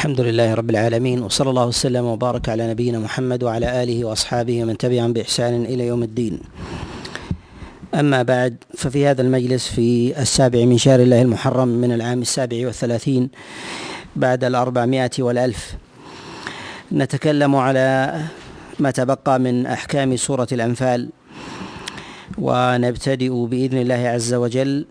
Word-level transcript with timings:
الحمد 0.00 0.20
لله 0.20 0.54
رب 0.54 0.70
العالمين 0.70 1.22
وصلى 1.22 1.50
الله 1.50 1.66
وسلم 1.66 2.04
وبارك 2.04 2.48
على 2.48 2.70
نبينا 2.70 2.98
محمد 2.98 3.42
وعلى 3.42 3.82
آله 3.82 4.04
وأصحابه 4.04 4.62
ومن 4.62 4.78
تبعهم 4.78 5.12
بإحسان 5.12 5.64
إلى 5.64 5.86
يوم 5.86 6.02
الدين. 6.02 6.40
أما 7.94 8.22
بعد 8.22 8.56
ففي 8.76 9.06
هذا 9.06 9.22
المجلس 9.22 9.68
في 9.68 10.20
السابع 10.20 10.64
من 10.64 10.78
شهر 10.78 11.00
الله 11.00 11.22
المحرم 11.22 11.68
من 11.68 11.92
العام 11.92 12.22
السابع 12.22 12.66
والثلاثين 12.66 13.30
بعد 14.16 14.44
الأربعمائة 14.44 15.10
والألف 15.18 15.74
نتكلم 16.92 17.56
على 17.56 18.20
ما 18.78 18.90
تبقى 18.90 19.40
من 19.40 19.66
أحكام 19.66 20.16
سورة 20.16 20.48
الأنفال 20.52 21.08
ونبتدئ 22.38 23.46
بإذن 23.46 23.78
الله 23.78 24.08
عز 24.08 24.34
وجل 24.34 24.86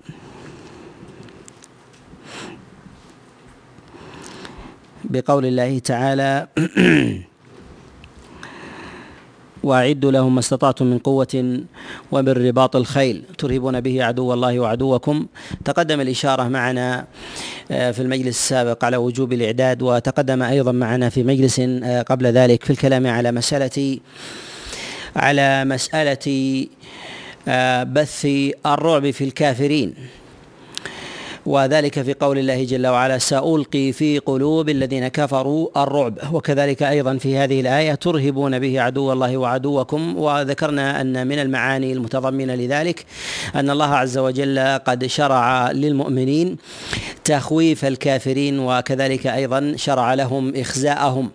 بقول 5.09 5.45
الله 5.45 5.79
تعالى 5.79 6.47
وأعدوا 9.63 10.11
لهم 10.11 10.33
ما 10.33 10.39
استطعتم 10.39 10.86
من 10.86 10.97
قوة 10.97 11.61
ومن 12.11 12.29
رباط 12.29 12.75
الخيل 12.75 13.23
ترهبون 13.37 13.81
به 13.81 14.03
عدو 14.03 14.33
الله 14.33 14.59
وعدوكم. 14.59 15.27
تقدم 15.65 16.01
الإشارة 16.01 16.47
معنا 16.47 17.07
آه، 17.71 17.91
في 17.91 18.01
المجلس 18.01 18.27
السابق 18.27 18.86
على 18.86 18.97
وجوب 18.97 19.33
الإعداد 19.33 19.81
وتقدم 19.81 20.43
أيضا 20.43 20.71
معنا 20.71 21.09
في 21.09 21.23
مجلس 21.23 21.59
آه، 21.59 22.01
قبل 22.01 22.28
ذلك 22.28 22.64
في 22.64 22.69
الكلام 22.69 23.07
على 23.07 23.31
مسألة 23.31 24.00
على 25.15 25.65
مسألة 25.65 26.65
آه، 27.47 27.83
بث 27.83 28.28
الرعب 28.65 29.11
في 29.11 29.23
الكافرين. 29.23 29.93
وذلك 31.46 32.02
في 32.02 32.14
قول 32.14 32.38
الله 32.38 32.64
جل 32.64 32.88
وعلا 32.88 33.17
سألقي 33.17 33.92
في 33.92 34.20
قلوب 34.20 34.70
الذين 34.70 35.08
كفروا 35.08 35.84
الرعب 35.84 36.17
وكذلك 36.34 36.84
أيضا 36.84 37.17
في 37.17 37.38
هذه 37.38 37.62
الآية 37.62 37.94
ترهبون 37.94 38.59
به 38.59 38.81
عدو 38.81 39.14
الله 39.14 39.38
وعدوكم 39.38 40.18
وذكرنا 40.18 41.02
أن 41.02 41.28
من 41.28 41.40
المعاني 41.40 41.94
المتضمنة 41.94 42.56
لذلك 42.56 43.06
أن 43.56 43.70
الله 43.70 43.96
عز 43.96 44.18
وجل 44.18 44.59
قد 44.86 45.06
شرع 45.06 45.72
للمؤمنين 45.72 46.58
تخويف 47.23 47.86
الكافرين 47.86 48.59
وكذلك 48.59 49.28
أيضا 49.28 49.74
شرع 49.76 50.14
لهم 50.14 50.56
إخزاءهم. 50.56 51.30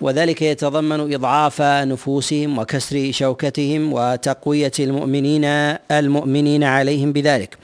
وذلك 0.00 0.42
يتضمن 0.42 1.14
إضعاف 1.14 1.62
نفوسهم 1.62 2.58
وكسر 2.58 3.12
شوكتهم 3.12 3.92
وتقوية 3.92 4.72
المؤمنين 4.80 5.44
المؤمنين 5.90 6.64
عليهم 6.64 7.12
بذلك. 7.12 7.56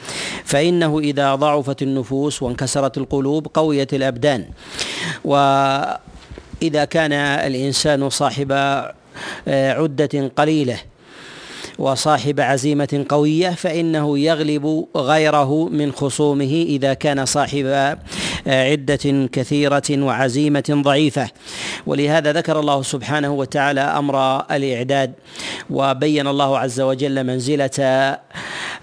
فإنه 0.44 0.98
إذا 0.98 1.34
ضعفت 1.68 1.82
النفوس 1.82 2.42
وانكسرت 2.42 2.98
القلوب 2.98 3.46
قويت 3.54 3.94
الأبدان. 3.94 4.44
وإذا 5.24 6.84
كان 6.84 7.12
الإنسان 7.12 8.10
صاحب 8.10 8.52
آه، 8.52 9.72
عدة 9.72 10.30
قليلة 10.36 10.78
وصاحب 11.78 12.40
عزيمة 12.40 13.04
قوية 13.08 13.48
فإنه 13.50 14.18
يغلب 14.18 14.86
غيره 14.96 15.68
من 15.68 15.92
خصومه 15.92 16.64
إذا 16.68 16.94
كان 16.94 17.26
صاحب 17.26 17.98
عدة 18.48 19.28
كثيرة 19.32 19.82
وعزيمة 19.90 20.64
ضعيفة. 20.84 21.30
ولهذا 21.86 22.32
ذكر 22.32 22.60
الله 22.60 22.82
سبحانه 22.82 23.32
وتعالى 23.32 23.80
أمر 23.80 24.44
الإعداد 24.50 25.12
وبين 25.70 26.26
الله 26.26 26.58
عز 26.58 26.80
وجل 26.80 27.24
منزلة 27.24 27.70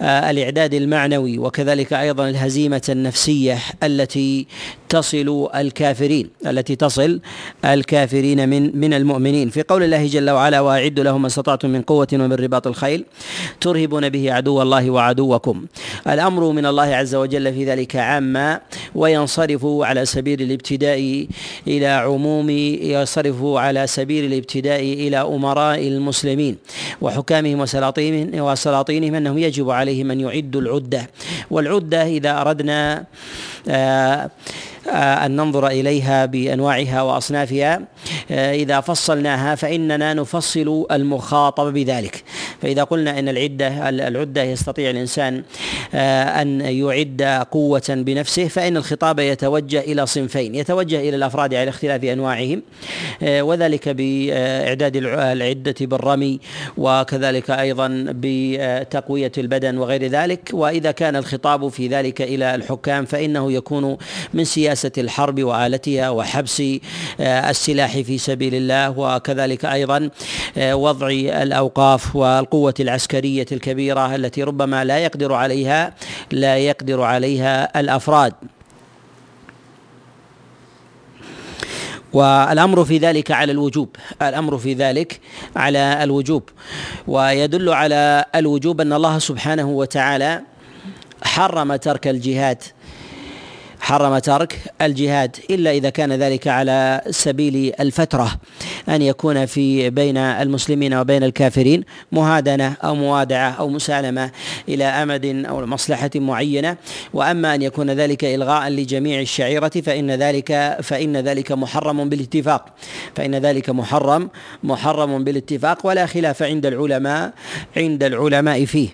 آه، 0.02 0.32
الإعداد 0.32 0.74
المعنوي 0.74 1.38
وكذلك 1.40 1.94
أيضا 1.94 2.30
الهزيمة 2.30 2.82
النفسية 2.90 3.58
التي 3.84 4.48
تصل 4.90 5.50
الكافرين 5.56 6.30
التي 6.46 6.76
تصل 6.76 7.20
الكافرين 7.66 8.50
من 8.50 8.80
من 8.80 8.94
المؤمنين. 8.94 9.50
في 9.50 9.62
قول 9.62 9.84
الله 9.84 10.08
جل 10.08 10.30
وعلا 10.30 10.60
وأعدوا 10.60 11.04
لهم 11.04 11.22
ما 11.22 11.28
استطعتم 11.28 11.70
من 11.70 11.82
قوة 11.82 12.08
ومن 12.14 12.34
رباط 12.34 12.68
الخيل 12.68 13.06
ترهبون 13.62 14.10
به 14.10 14.34
عدو 14.34 14.62
الله 14.62 14.90
وعدوكم. 14.90 15.66
الأمر 16.08 16.52
من 16.52 16.66
الله 16.66 16.96
عز 16.96 17.16
وجل 17.16 17.54
في 17.54 17.66
ذلك 17.66 17.96
عاما 17.96 18.62
وينصرف 18.96 19.55
على 19.64 20.06
سبيل 20.06 20.42
الابتداء 20.42 21.28
إلى 21.68 21.88
عموم 21.88 22.50
ينصرف 22.50 23.44
على 23.44 23.88
سبيل 23.88 24.26
الابتداء 24.26 24.80
إلى 24.80 25.18
أمراء 25.18 25.88
المسلمين 25.88 26.58
وحكامهم 27.02 27.60
وسلاطينهم 27.60 28.42
وسلاطينهم 28.42 29.16
أنهم 29.16 29.38
يجب 29.38 29.70
عليهم 29.70 30.12
أن 30.12 30.20
يعدوا 30.20 30.62
العدة. 30.62 31.10
والعدة 31.52 32.04
إذا 32.04 32.42
أردنا 32.42 33.06
آه 33.70 33.86
آه، 33.86 34.30
أن 34.88 35.35
ننظر 35.35 35.68
إليها 35.68 36.25
بأنواعها 36.25 37.01
وأصنافها. 37.01 37.81
آه، 38.31 38.53
إذا 38.53 38.79
فصلناها 38.79 39.56
فإننا 39.56 40.13
نفصل 40.13 40.85
المخاطب 40.91 41.73
بذلك. 41.73 42.23
فإذا 42.62 42.84
قلنا 42.84 43.19
أن 43.19 43.29
العدة 43.29 43.90
العدة 43.90 44.44
يستطيع 44.44 44.90
الإنسان 44.90 45.44
آه، 45.95 46.41
أن 46.41 46.62
يعد 46.62 47.22
قوة 47.51 47.84
بنفسه 47.90 48.47
فإن 48.47 48.78
الخطاب 48.78 49.19
يتوجه 49.19 49.79
إلى 49.79 50.06
صنفين 50.06 50.56
يتوجه 50.56 51.00
إلى 51.00 51.16
الأفراد 51.16 51.53
على 51.53 51.69
اختلاف 51.69 52.03
أنواعهم. 52.03 52.62
وذلك 53.22 53.90
بإعداد 53.90 54.95
العدة 54.95 55.75
بالرمي 55.81 56.40
وكذلك 56.78 57.51
أيضا 57.51 58.06
بتقوية 58.09 59.31
البدن 59.38 59.78
وغير 59.78 60.07
ذلك. 60.07 60.50
وإذا 60.53 60.91
كان 60.91 61.16
الخطاب 61.16 61.68
في 61.68 61.88
ذلك 61.88 62.22
إلى 62.22 62.56
الحكام 62.56 63.06
فإنه 63.06 63.51
يكون 63.51 63.97
من 64.34 64.44
سياسة 64.44 64.75
سياسة 64.75 64.91
الحرب 64.97 65.44
وآلتها 65.44 66.09
وحبس 66.09 66.62
آه، 67.19 67.50
السلاح 67.50 67.97
في 68.00 68.18
سبيل 68.18 68.56
الله 68.56 69.00
وكذلك 69.00 69.66
أيضا 69.66 70.09
آه، 70.58 70.75
وضع 70.75 71.09
الأوقاف 71.09 72.16
والقوة 72.16 72.74
العسكرية 72.80 73.46
الكبيرة 73.52 74.16
التي 74.16 74.44
ربما 74.44 74.84
لا 74.84 75.00
يقدر 75.00 75.34
عليها 75.34 75.94
لا 76.31 76.58
يقدر 76.58 77.02
عليها 77.02 77.80
الأفراد. 77.80 78.34
والأمر 82.13 82.86
في 82.86 82.97
ذلك 82.97 83.31
على 83.31 83.52
الوجوب 83.52 83.96
الأمر 84.22 84.57
في 84.57 84.74
ذلك 84.74 85.19
على 85.56 86.03
الوجوب. 86.03 86.50
ويدل 87.07 87.69
على 87.69 88.25
الوجوب 88.36 88.81
أن 88.81 88.94
الله 88.94 89.19
سبحانه 89.19 89.69
وتعالى 89.69 90.42
حرم 91.24 91.75
ترك 91.75 92.07
الجهاد. 92.07 92.63
حرم 93.85 94.18
ترك 94.18 94.59
الجهاد 94.81 95.35
إلا 95.50 95.72
إذا 95.72 95.90
كان 95.90 96.13
ذلك 96.13 96.47
على 96.47 97.01
سبيل 97.09 97.73
الفترة. 97.79 98.31
أن 98.90 99.01
يكون 99.01 99.46
في 99.46 99.90
بين 99.90 100.18
المسلمين 100.18 100.94
وبين 100.94 101.23
الكافرين 101.23 101.84
مهادنة 102.12 102.74
أو 102.84 102.95
موادعة 102.95 103.50
أو 103.50 103.69
مسالمة 103.69 104.31
إلى 104.69 104.84
أمد 104.84 105.45
أو 105.45 105.66
مصلحة 105.66 106.09
معينة. 106.16 106.78
وأما 107.13 107.56
أن 107.56 107.62
يكون 107.62 107.91
ذلك 107.91 108.24
إلغاء 108.24 108.69
لجميع 108.69 109.22
الشعيرة 109.22 109.69
فإن 109.69 110.12
ذلك 110.12 110.78
فإن 110.84 111.18
ذلك 111.18 111.51
محرم 111.51 112.09
بالاتفاق. 112.09 112.66
فإن 113.16 113.35
ذلك 113.35 113.69
محرم 113.69 114.29
محرم 114.63 115.24
بالاتفاق 115.24 115.85
ولا 115.85 116.06
خلاف 116.06 116.44
عند 116.44 116.66
العلماء 116.66 117.34
عند 117.78 118.03
العلماء 118.03 118.66
فيه. 118.66 118.90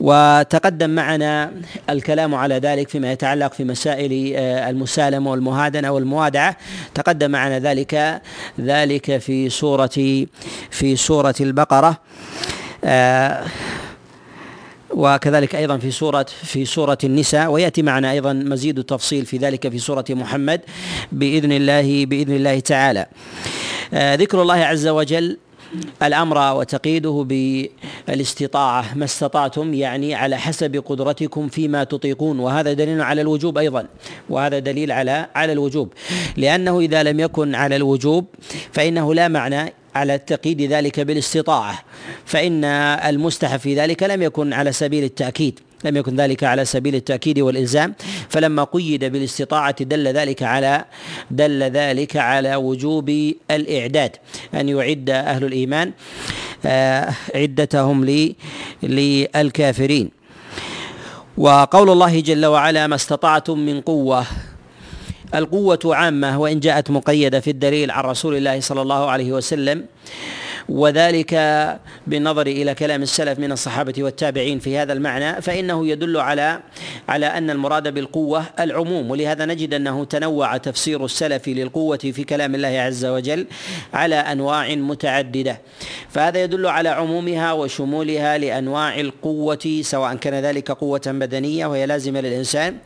وتقدم 0.00 0.90
معنا 0.90 1.52
الكلام 1.90 2.34
على 2.34 2.54
ذلك 2.54 2.88
فيما 2.88 3.12
يتعلق 3.12 3.52
في 3.52 3.64
مسائل 3.64 4.32
آه، 4.36 4.70
المسالمة 4.70 5.30
والمهادنة 5.30 5.90
والموادعة. 5.90 6.56
تقدم 6.94 7.30
معنا 7.30 7.58
ذلك 7.58 8.22
ذلك 8.60 9.18
في 9.18 9.48
سورة 9.48 10.26
في 10.70 10.96
سورة 10.96 11.34
البقرة 11.40 12.00
آه، 12.84 13.44
وكذلك 14.90 15.54
أيضا 15.54 15.78
في 15.78 15.90
سورة 15.90 16.26
في 16.42 16.64
سورة 16.64 16.98
النساء. 17.04 17.50
ويأتي 17.50 17.82
معنا 17.82 18.12
أيضا 18.12 18.32
مزيد 18.32 18.78
التفصيل 18.78 19.26
في 19.26 19.36
ذلك 19.36 19.68
في 19.68 19.78
سورة 19.78 20.04
محمد 20.10 20.60
بإذن 21.12 21.52
الله 21.52 22.06
بإذن 22.06 22.36
الله 22.36 22.60
تعالى. 22.60 23.06
آه، 23.94 24.14
ذكر 24.14 24.42
الله 24.42 24.54
عز 24.54 24.88
وجل 24.88 25.38
الأمر 26.02 26.56
وتقييده 26.56 27.26
بالاستطاعة 27.28 28.94
ما 28.94 29.04
استطعتم 29.04 29.74
يعني 29.74 30.14
على 30.14 30.36
حسب 30.38 30.76
قدرتكم 30.86 31.48
فيما 31.48 31.84
تطيقون 31.84 32.38
وهذا 32.38 32.72
دليل 32.72 33.00
على 33.02 33.20
الوجوب 33.20 33.58
أيضا 33.58 33.86
وهذا 34.28 34.58
دليل 34.58 34.92
على 34.92 35.26
على 35.34 35.52
الوجوب 35.52 35.92
لأنه 36.36 36.80
إذا 36.80 37.02
لم 37.02 37.20
يكن 37.20 37.54
على 37.54 37.76
الوجوب 37.76 38.26
فإنه 38.72 39.14
لا 39.14 39.28
معنى 39.28 39.72
على 39.94 40.18
تقييد 40.18 40.62
ذلك 40.62 41.00
بالاستطاعة 41.00 41.78
فإن 42.24 42.64
المستحب 42.64 43.58
في 43.58 43.74
ذلك 43.74 44.02
لم 44.02 44.22
يكن 44.22 44.52
على 44.52 44.72
سبيل 44.72 45.04
التأكيد. 45.04 45.60
لم 45.84 45.96
يكن 45.96 46.16
ذلك 46.16 46.44
على 46.44 46.64
سبيل 46.64 46.94
التأكيد 46.94 47.38
والإلزام. 47.38 47.94
فلما 48.28 48.64
قيد 48.64 49.04
بالاستطاعة 49.04 49.84
دل 49.84 50.08
ذلك 50.08 50.42
على 50.42 50.84
دل 51.30 51.62
ذلك 51.62 52.16
على 52.16 52.56
وجوب 52.56 53.08
الإعداد 53.50 54.16
أن 54.54 54.68
يعد 54.68 55.10
أهل 55.10 55.44
الإيمان 55.44 55.92
آه، 56.66 57.12
عدتهم 57.34 58.04
للكافرين. 58.82 60.10
وقول 61.36 61.90
الله 61.90 62.20
جل 62.20 62.46
وعلا 62.46 62.86
ما 62.86 62.94
استطعتم 62.94 63.58
من 63.58 63.80
قوة. 63.80 64.26
القوة 65.34 65.78
عامة 65.84 66.40
وإن 66.40 66.60
جاءت 66.60 66.90
مقيدة 66.90 67.40
في 67.40 67.50
الدليل 67.50 67.90
عن 67.90 68.04
رسول 68.04 68.36
الله 68.36 68.60
صلى 68.60 68.82
الله 68.82 69.10
عليه 69.10 69.32
وسلم. 69.32 69.84
وذلك 70.68 71.34
بالنظر 72.06 72.46
إلى 72.46 72.74
كلام 72.74 73.02
السلف 73.02 73.38
من 73.38 73.52
الصحابة 73.52 73.94
والتابعين 73.98 74.58
في 74.58 74.78
هذا 74.78 74.92
المعنى 74.92 75.42
فإنه 75.42 75.86
يدل 75.86 76.16
على 76.16 76.60
على 77.08 77.26
أن 77.26 77.50
المراد 77.50 77.94
بالقوة 77.94 78.44
العموم. 78.60 79.10
ولهذا 79.10 79.44
نجد 79.44 79.74
أنه 79.74 80.04
تنوع 80.04 80.56
تفسير 80.56 81.04
السلف 81.04 81.48
للقوة 81.48 81.96
في 81.96 82.24
كلام 82.24 82.54
الله 82.54 82.68
عز 82.68 83.04
وجل 83.04 83.46
على 83.94 84.14
أنواع 84.14 84.74
متعددة. 84.74 85.60
فهذا 86.08 86.42
يدل 86.42 86.66
على 86.66 86.88
عمومها 86.88 87.52
وشمولها 87.52 88.38
لأنواع 88.38 89.00
القوة 89.00 89.80
سواء 89.82 90.14
كان 90.14 90.34
ذلك 90.34 90.70
قوة 90.70 91.02
بدنية 91.06 91.66
وهي 91.66 91.86
لازمة 91.86 92.20
للإنسان 92.20 92.76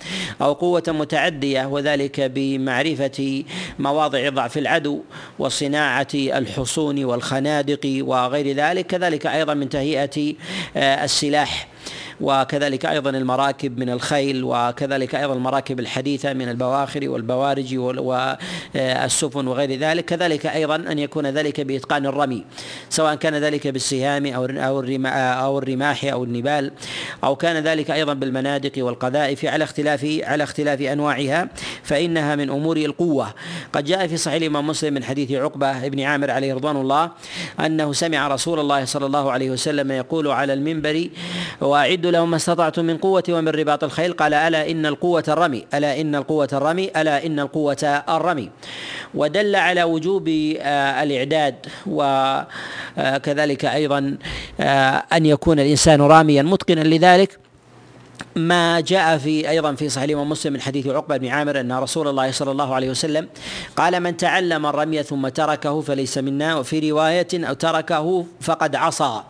أو 0.42 0.52
قوة 0.52 0.82
متعدية 0.88 1.66
وذلك 1.66 2.20
بمعرفة 2.20 3.44
مواضع 3.78 4.28
ضعف 4.28 4.58
العدو 4.58 5.00
وصناعة 5.38 6.08
الحصون 6.14 7.04
والخنادق 7.04 7.69
الصادق 7.70 8.08
وغير 8.08 8.56
ذلك 8.56 8.86
كذلك 8.86 9.26
أيضا 9.26 9.54
من 9.54 9.68
تهيئة 9.68 10.34
آه، 10.76 11.04
السلاح. 11.04 11.69
وكذلك 12.20 12.86
أيضا 12.86 13.10
المراكب 13.10 13.78
من 13.78 13.90
الخيل 13.90 14.44
وكذلك 14.44 15.14
أيضا 15.14 15.34
المراكب 15.34 15.80
الحديثة 15.80 16.32
من 16.32 16.48
البواخر 16.48 17.08
والبوارج 17.08 17.78
والسفن 17.78 19.46
وغير 19.46 19.78
ذلك. 19.78 20.04
كذلك 20.04 20.46
أيضا 20.46 20.76
أن 20.76 20.98
يكون 20.98 21.26
ذلك 21.26 21.60
بإتقان 21.60 22.06
الرمي 22.06 22.44
سواء 22.90 23.14
كان 23.14 23.34
ذلك 23.34 23.66
بالسهام 23.66 24.26
أو 24.26 24.44
أو 24.44 25.58
الرماح 25.58 26.04
أو 26.04 26.24
النبال 26.24 26.72
أو 27.24 27.36
كان 27.36 27.64
ذلك 27.64 27.90
أيضا 27.90 28.12
بالمنادق 28.12 28.84
والقذائف. 28.84 29.44
على 29.44 29.64
اختلاف 29.64 30.20
على 30.22 30.44
اختلاف 30.44 30.82
أنواعها 30.82 31.48
فإنها 31.82 32.36
من 32.36 32.50
أمور 32.50 32.76
القوة. 32.76 33.34
قد 33.72 33.84
جاء 33.84 34.06
في 34.06 34.16
صحيح 34.16 34.36
الإمام 34.36 34.66
مسلم 34.66 34.94
من 34.94 35.04
حديث 35.04 35.32
عقبة 35.32 35.88
بن 35.88 36.00
عامر 36.00 36.30
عليه 36.30 36.54
رضوان 36.54 36.76
الله 36.76 37.10
أنه 37.60 37.92
سمع 37.92 38.28
رسول 38.28 38.60
الله 38.60 38.84
صلى 38.84 39.06
الله 39.06 39.32
عليه 39.32 39.50
وسلم 39.50 39.92
يقول 39.92 40.28
على 40.28 40.52
المنبر 40.52 41.08
واعدوا 41.60 42.09
لهم 42.10 42.30
ما 42.30 42.36
استطعتم 42.36 42.84
من 42.84 42.96
قوة 42.96 43.22
ومن 43.28 43.48
رباط 43.48 43.84
الخيل. 43.84 44.12
قال 44.12 44.34
ألا 44.34 44.70
إن 44.70 44.86
القوة 44.86 45.24
الرمي 45.28 45.66
ألا 45.74 46.00
إن 46.00 46.14
القوة 46.14 46.48
الرمي 46.52 46.90
ألا 46.96 47.26
إن 47.26 47.40
القوة 47.40 48.02
الرمي. 48.08 48.50
ودل 49.14 49.56
على 49.56 49.82
وجوب 49.82 50.28
آه، 50.60 51.02
الإعداد 51.02 51.54
وكذلك 51.86 53.64
أيضا 53.64 54.16
آه، 54.60 55.02
أن 55.12 55.26
يكون 55.26 55.60
الإنسان 55.60 56.00
راميا 56.00 56.42
متقنا 56.42 56.80
لذلك. 56.80 57.49
ما 58.36 58.80
جاء 58.80 59.18
في 59.18 59.50
أيضا 59.50 59.74
في 59.74 59.88
صحيح 59.88 60.04
الإمام 60.04 60.28
مسلم 60.28 60.52
من 60.52 60.60
حديث 60.60 60.86
عقبة 60.86 61.16
بن 61.16 61.28
عامر 61.28 61.60
أن 61.60 61.72
رسول 61.72 62.08
الله 62.08 62.30
صلى 62.30 62.50
الله 62.50 62.74
عليه 62.74 62.90
وسلم 62.90 63.28
قال 63.76 64.00
من 64.00 64.16
تعلم 64.16 64.66
الرمي 64.66 65.02
ثم 65.02 65.28
تركه 65.28 65.80
فليس 65.80 66.18
منا 66.18 66.56
وفي 66.56 66.90
رواية 66.90 67.28
أو 67.34 67.52
تركه 67.52 68.26
فقد 68.40 68.76
عصى. 68.76 69.22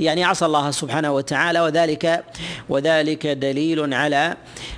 يعني 0.00 0.24
عصى 0.24 0.46
الله 0.46 0.70
سبحانه 0.70 1.12
وتعالى 1.12 1.60
وذلك 1.60 2.24
وذلك 2.68 3.26
دليل 3.26 3.94
على 3.94 4.36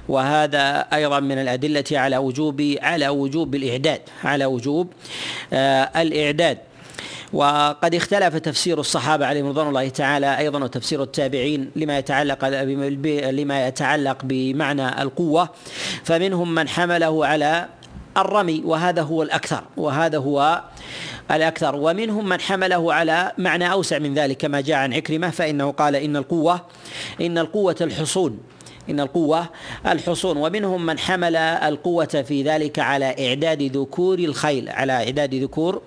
وهذا 0.08 0.86
أيضا 0.92 1.20
من 1.20 1.38
الأدلة 1.38 1.84
على 1.92 2.16
وجوب 2.16 2.76
على 2.82 3.08
وجوب 3.08 3.54
الاعداد 3.54 4.00
على 4.24 4.44
وجوب 4.44 4.92
آه 5.52 6.02
الإعداد. 6.02 6.58
وقد 7.34 7.94
اختلف 7.94 8.36
تفسير 8.36 8.80
الصحابة 8.80 9.26
عليهم 9.26 9.46
رضوان 9.46 9.68
الله 9.68 9.88
تعالى 9.88 10.38
أيضا 10.38 10.64
وتفسير 10.64 11.02
التابعين 11.02 11.70
لما 11.76 11.98
يتعلق 11.98 12.44
لما 13.30 13.66
يتعلق 13.66 14.18
بمعنى 14.24 15.02
القوة. 15.02 15.48
فمنهم 16.04 16.54
من 16.54 16.68
حمله 16.68 17.26
على 17.26 17.68
الرمي 18.16 18.62
وهذا 18.64 19.02
هو 19.02 19.22
الأكثر 19.22 19.62
وهذا 19.76 20.18
هو 20.18 20.62
الأكثر. 21.30 21.76
ومنهم 21.76 22.28
من 22.28 22.40
حمله 22.40 22.94
على 22.94 23.32
معنى 23.38 23.72
أوسع 23.72 23.98
من 23.98 24.14
ذلك 24.14 24.36
كما 24.36 24.60
جاء 24.60 24.76
عن 24.76 24.94
عكرمة 24.94 25.30
فإنه 25.30 25.70
قال 25.70 25.96
إن 25.96 26.16
القوة 26.16 26.60
إن 27.20 27.38
القوة 27.38 27.76
الحصون. 27.80 28.38
إن 28.90 29.00
القوة 29.00 29.48
الحصون. 29.86 30.36
ومنهم 30.36 30.86
من 30.86 30.98
حمل 30.98 31.36
القوة 31.36 32.24
في 32.28 32.42
ذلك 32.42 32.78
على 32.78 33.28
إعداد 33.28 33.62
ذكور 33.62 34.18
الخيل 34.18 34.68
على 34.68 34.92
إعداد 34.92 35.34
ذكور 35.34 35.82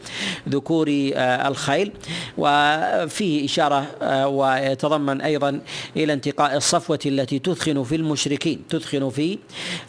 ذكور 0.49 1.11
آه، 1.15 1.47
الخيل. 1.47 1.91
وفيه 2.37 3.45
إشارة 3.45 3.85
آه، 4.01 4.27
ويتضمن 4.27 5.21
أيضا 5.21 5.61
إلى 5.95 6.13
انتقاء 6.13 6.57
الصفوة 6.57 6.99
التي 7.05 7.39
تثخن 7.39 7.83
في 7.83 7.95
المشركين 7.95 8.61
تثخن 8.69 9.09
في 9.09 9.39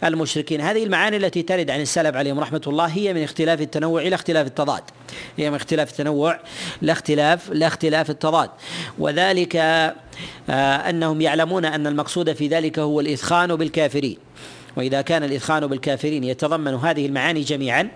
المشركين. 0.03 0.61
هذه 0.61 0.83
المعاني 0.83 1.17
التي 1.17 1.41
ترد 1.41 1.69
عن 1.71 1.81
السلف 1.81 2.15
عليهم 2.15 2.39
رحمة 2.39 2.61
الله 2.67 2.85
هي 2.85 3.13
من 3.13 3.23
اختلاف 3.23 3.61
التنوع 3.61 4.01
إلى 4.01 4.15
اختلاف 4.15 4.47
التضاد. 4.47 4.83
هي 5.37 5.49
من 5.49 5.55
اختلاف 5.55 5.91
التنوع 5.91 6.39
لا 6.81 6.93
اختلاف 6.93 7.49
لا 7.49 7.67
اختلاف 7.67 8.09
التضاد. 8.09 8.49
وذلك 8.99 9.55
آه، 10.49 10.53
أنهم 10.89 11.21
يعلمون 11.21 11.65
أن 11.65 11.87
المقصود 11.87 12.33
في 12.33 12.47
ذلك 12.47 12.79
هو 12.79 12.99
الاثخان 12.99 13.55
بالكافرين. 13.55 14.17
وإذا 14.75 15.01
كان 15.01 15.23
الاثخان 15.23 15.67
بالكافرين 15.67 16.23
يتضمن 16.23 16.73
هذه 16.73 17.05
المعاني 17.05 17.41
جميعا 17.41 17.89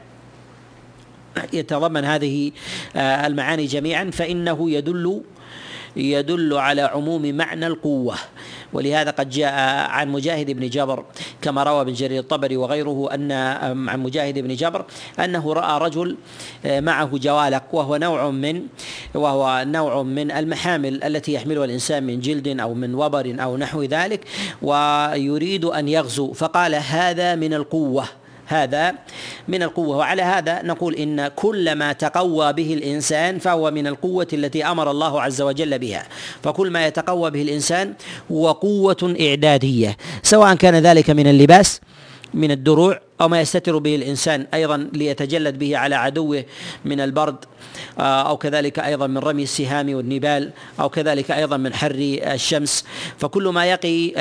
يتضمن 1.53 2.05
هذه 2.05 2.51
آه، 2.95 3.27
المعاني 3.27 3.65
جميعا 3.65 4.09
فإنه 4.13 4.71
يدل 4.71 5.21
يدل 5.95 6.53
على 6.53 6.81
عموم 6.81 7.35
معنى 7.35 7.67
القوة. 7.67 8.15
ولهذا 8.73 9.11
قد 9.11 9.29
جاء 9.29 9.53
عن 9.89 10.09
مجاهد 10.09 10.51
بن 10.51 10.69
جبر 10.69 11.05
كما 11.41 11.63
روى 11.63 11.81
ابن 11.81 11.93
جرير 11.93 12.19
الطبري 12.19 12.57
وغيره 12.57 13.09
أن 13.13 13.31
عن 13.89 13.99
مجاهد 13.99 14.39
بن 14.39 14.55
جبر 14.55 14.85
أنه 15.19 15.53
رأى 15.53 15.79
رجل 15.79 16.17
آه، 16.65 16.79
معه 16.79 17.17
جوالق 17.17 17.63
وهو 17.71 17.95
نوع 17.95 18.29
من 18.29 18.61
وهو 19.13 19.63
نوع 19.67 20.03
من 20.03 20.31
المحامل 20.31 21.03
التي 21.03 21.33
يحملها 21.33 21.65
الإنسان 21.65 22.03
من 22.03 22.19
جلد 22.19 22.59
أو 22.59 22.73
من 22.73 22.95
وبر 22.95 23.35
أو 23.39 23.57
نحو 23.57 23.83
ذلك 23.83 24.25
ويريد 24.61 25.65
أن 25.65 25.87
يغزو. 25.87 26.33
فقال 26.33 26.75
هذا 26.75 27.35
من 27.35 27.53
القوة. 27.53 28.22
هذا 28.53 28.93
من 29.47 29.63
القوة. 29.63 29.97
وعلى 29.97 30.21
هذا 30.21 30.61
نقول 30.61 30.95
إن 30.95 31.27
كل 31.27 31.75
ما 31.75 31.93
تقوى 31.93 32.53
به 32.53 32.73
الإنسان 32.73 33.39
فهو 33.39 33.71
من 33.71 33.87
القوة 33.87 34.27
التي 34.33 34.65
أمر 34.65 34.91
الله 34.91 35.21
عز 35.21 35.41
وجل 35.41 35.79
بها. 35.79 36.03
فكل 36.43 36.69
ما 36.69 36.87
يتقوى 36.87 37.31
به 37.31 37.41
الإنسان 37.41 37.93
هو 38.31 38.51
قوة 38.51 39.15
إعدادية 39.21 39.97
سواء 40.23 40.55
كان 40.55 40.75
ذلك 40.75 41.09
من 41.09 41.27
اللباس 41.27 41.81
من 42.33 42.51
الدروع 42.51 42.99
أو 43.21 43.27
ما 43.27 43.41
يستتر 43.41 43.77
به 43.77 43.95
الإنسان 43.95 44.47
أيضا 44.53 44.89
ليتجلد 44.93 45.59
به 45.59 45.77
على 45.77 45.95
عدوه 45.95 46.45
من 46.85 46.99
البرد. 46.99 47.45
أو 47.99 48.37
كذلك 48.37 48.79
أيضا 48.79 49.07
من 49.07 49.17
رمي 49.17 49.43
السهام 49.43 49.95
والنبال 49.95 50.51
أو 50.79 50.89
كذلك 50.89 51.31
أيضا 51.31 51.57
من 51.57 51.73
حر 51.73 51.95
الشمس. 52.23 52.85
فكل 53.17 53.47
ما 53.47 53.65
يقي 53.65 54.13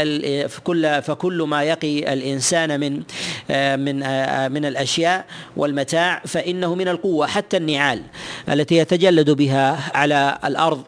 فكل 0.48 1.02
فكل 1.02 1.42
ما 1.42 1.62
يقي 1.62 2.12
الإنسان 2.12 2.80
من 2.80 3.02
آه، 3.50 3.76
من 3.76 4.02
آه، 4.02 4.48
من 4.48 4.64
الأشياء 4.64 5.24
والمتاع 5.56 6.22
فإنه 6.26 6.74
من 6.74 6.88
القوة 6.88 7.26
حتى 7.26 7.56
النعال 7.56 8.02
التي 8.48 8.76
يتجلد 8.76 9.30
بها 9.30 9.90
على 9.94 10.38
الأرض 10.44 10.82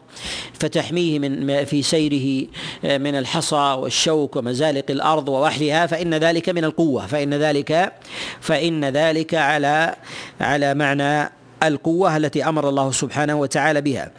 فتحميه 0.59 1.19
من 1.19 1.65
في 1.65 1.81
سيره 1.83 2.47
من 2.83 3.15
الحصى 3.15 3.77
والشوك 3.79 4.35
ومزالق 4.35 4.85
الأرض 4.89 5.29
ووحلها 5.29 5.87
فإن 5.87 6.13
ذلك 6.13 6.49
من 6.49 6.63
القوة 6.63 7.05
فإن 7.05 7.33
ذلك 7.33 7.93
فإن 8.41 8.85
ذلك 8.85 9.33
على 9.33 9.95
على 10.41 10.73
معنى 10.73 11.31
القوة 11.63 12.17
التي 12.17 12.49
أمر 12.49 12.69
الله 12.69 12.91
سبحانه 12.91 13.35
وتعالى 13.35 13.81
بها. 13.81 14.11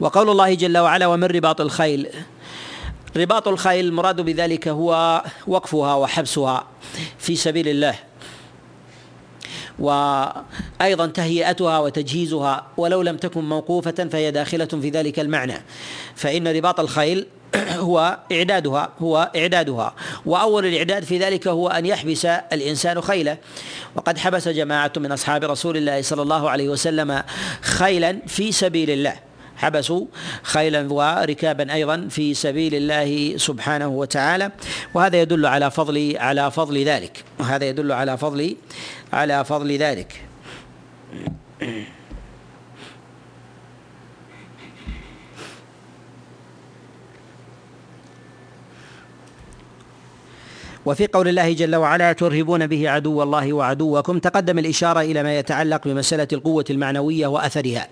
وقول 0.00 0.30
الله 0.30 0.54
جل 0.54 0.78
وعلا 0.78 1.06
ومن 1.06 1.24
رباط 1.24 1.60
الخيل؟ 1.60 2.08
رباط 3.16 3.48
الخيل 3.48 3.84
المراد 3.84 4.20
بذلك 4.20 4.68
هو 4.68 5.22
وقفها 5.46 5.94
وحبسها 5.94 6.64
في 7.18 7.36
سبيل 7.36 7.68
الله 7.68 7.94
وأيضا 9.78 11.06
تهيئتها 11.06 11.78
وتجهيزها 11.78 12.66
ولو 12.76 13.02
لم 13.02 13.16
تكن 13.16 13.48
موقوفة 13.48 14.08
فهي 14.12 14.30
داخلة 14.30 14.64
في 14.64 14.90
ذلك 14.90 15.20
المعنى. 15.20 15.62
فإن 16.14 16.48
رباط 16.48 16.80
الخيل 16.80 17.26
هو 17.88 18.18
إعدادها 18.32 18.88
هو 19.00 19.30
إعدادها. 19.36 19.94
وأول 20.26 20.66
الإعداد 20.66 21.04
في 21.04 21.18
ذلك 21.18 21.48
هو 21.48 21.68
أن 21.68 21.86
يحبس 21.86 22.24
الإنسان 22.26 23.00
خيله 23.00 23.38
وقد 23.94 24.18
حبس 24.18 24.48
جماعة 24.48 24.92
من 24.96 25.12
أصحاب 25.12 25.44
رسول 25.44 25.76
الله 25.76 26.02
صلى 26.02 26.22
الله 26.22 26.50
عليه 26.50 26.68
وسلم 26.68 27.22
خيلا 27.60 28.18
في 28.26 28.52
سبيل 28.52 28.90
الله. 28.90 29.14
حبسوا 29.56 30.06
خيلا 30.42 30.92
وركابا 30.92 31.74
أيضا 31.74 32.08
في 32.10 32.34
سبيل 32.34 32.74
الله 32.74 33.36
سبحانه 33.36 33.88
وتعالى. 33.88 34.50
وهذا 34.94 35.20
يدل 35.20 35.46
على 35.46 35.70
فضل 35.70 36.16
على 36.18 36.50
فضل 36.50 36.84
ذلك. 36.84 37.24
وهذا 37.40 37.64
يدل 37.64 37.92
على 37.92 38.18
فضل 38.18 38.56
على 39.12 39.44
فضل 39.44 39.72
ذلك. 39.72 40.22
وفي 50.88 51.06
قول 51.06 51.28
الله 51.28 51.52
جل 51.52 51.76
وعلا 51.76 52.12
ترهبون 52.12 52.66
به 52.66 52.90
عدو 52.90 53.22
الله 53.22 53.52
وعدوكم 53.52 54.18
تقدم 54.18 54.58
الإشارة 54.58 55.00
إلى 55.00 55.22
ما 55.22 55.38
يتعلق 55.38 55.88
بمسألة 55.88 56.28
القوة 56.32 56.64
المعنوية 56.70 57.26
وأثرها. 57.26 57.88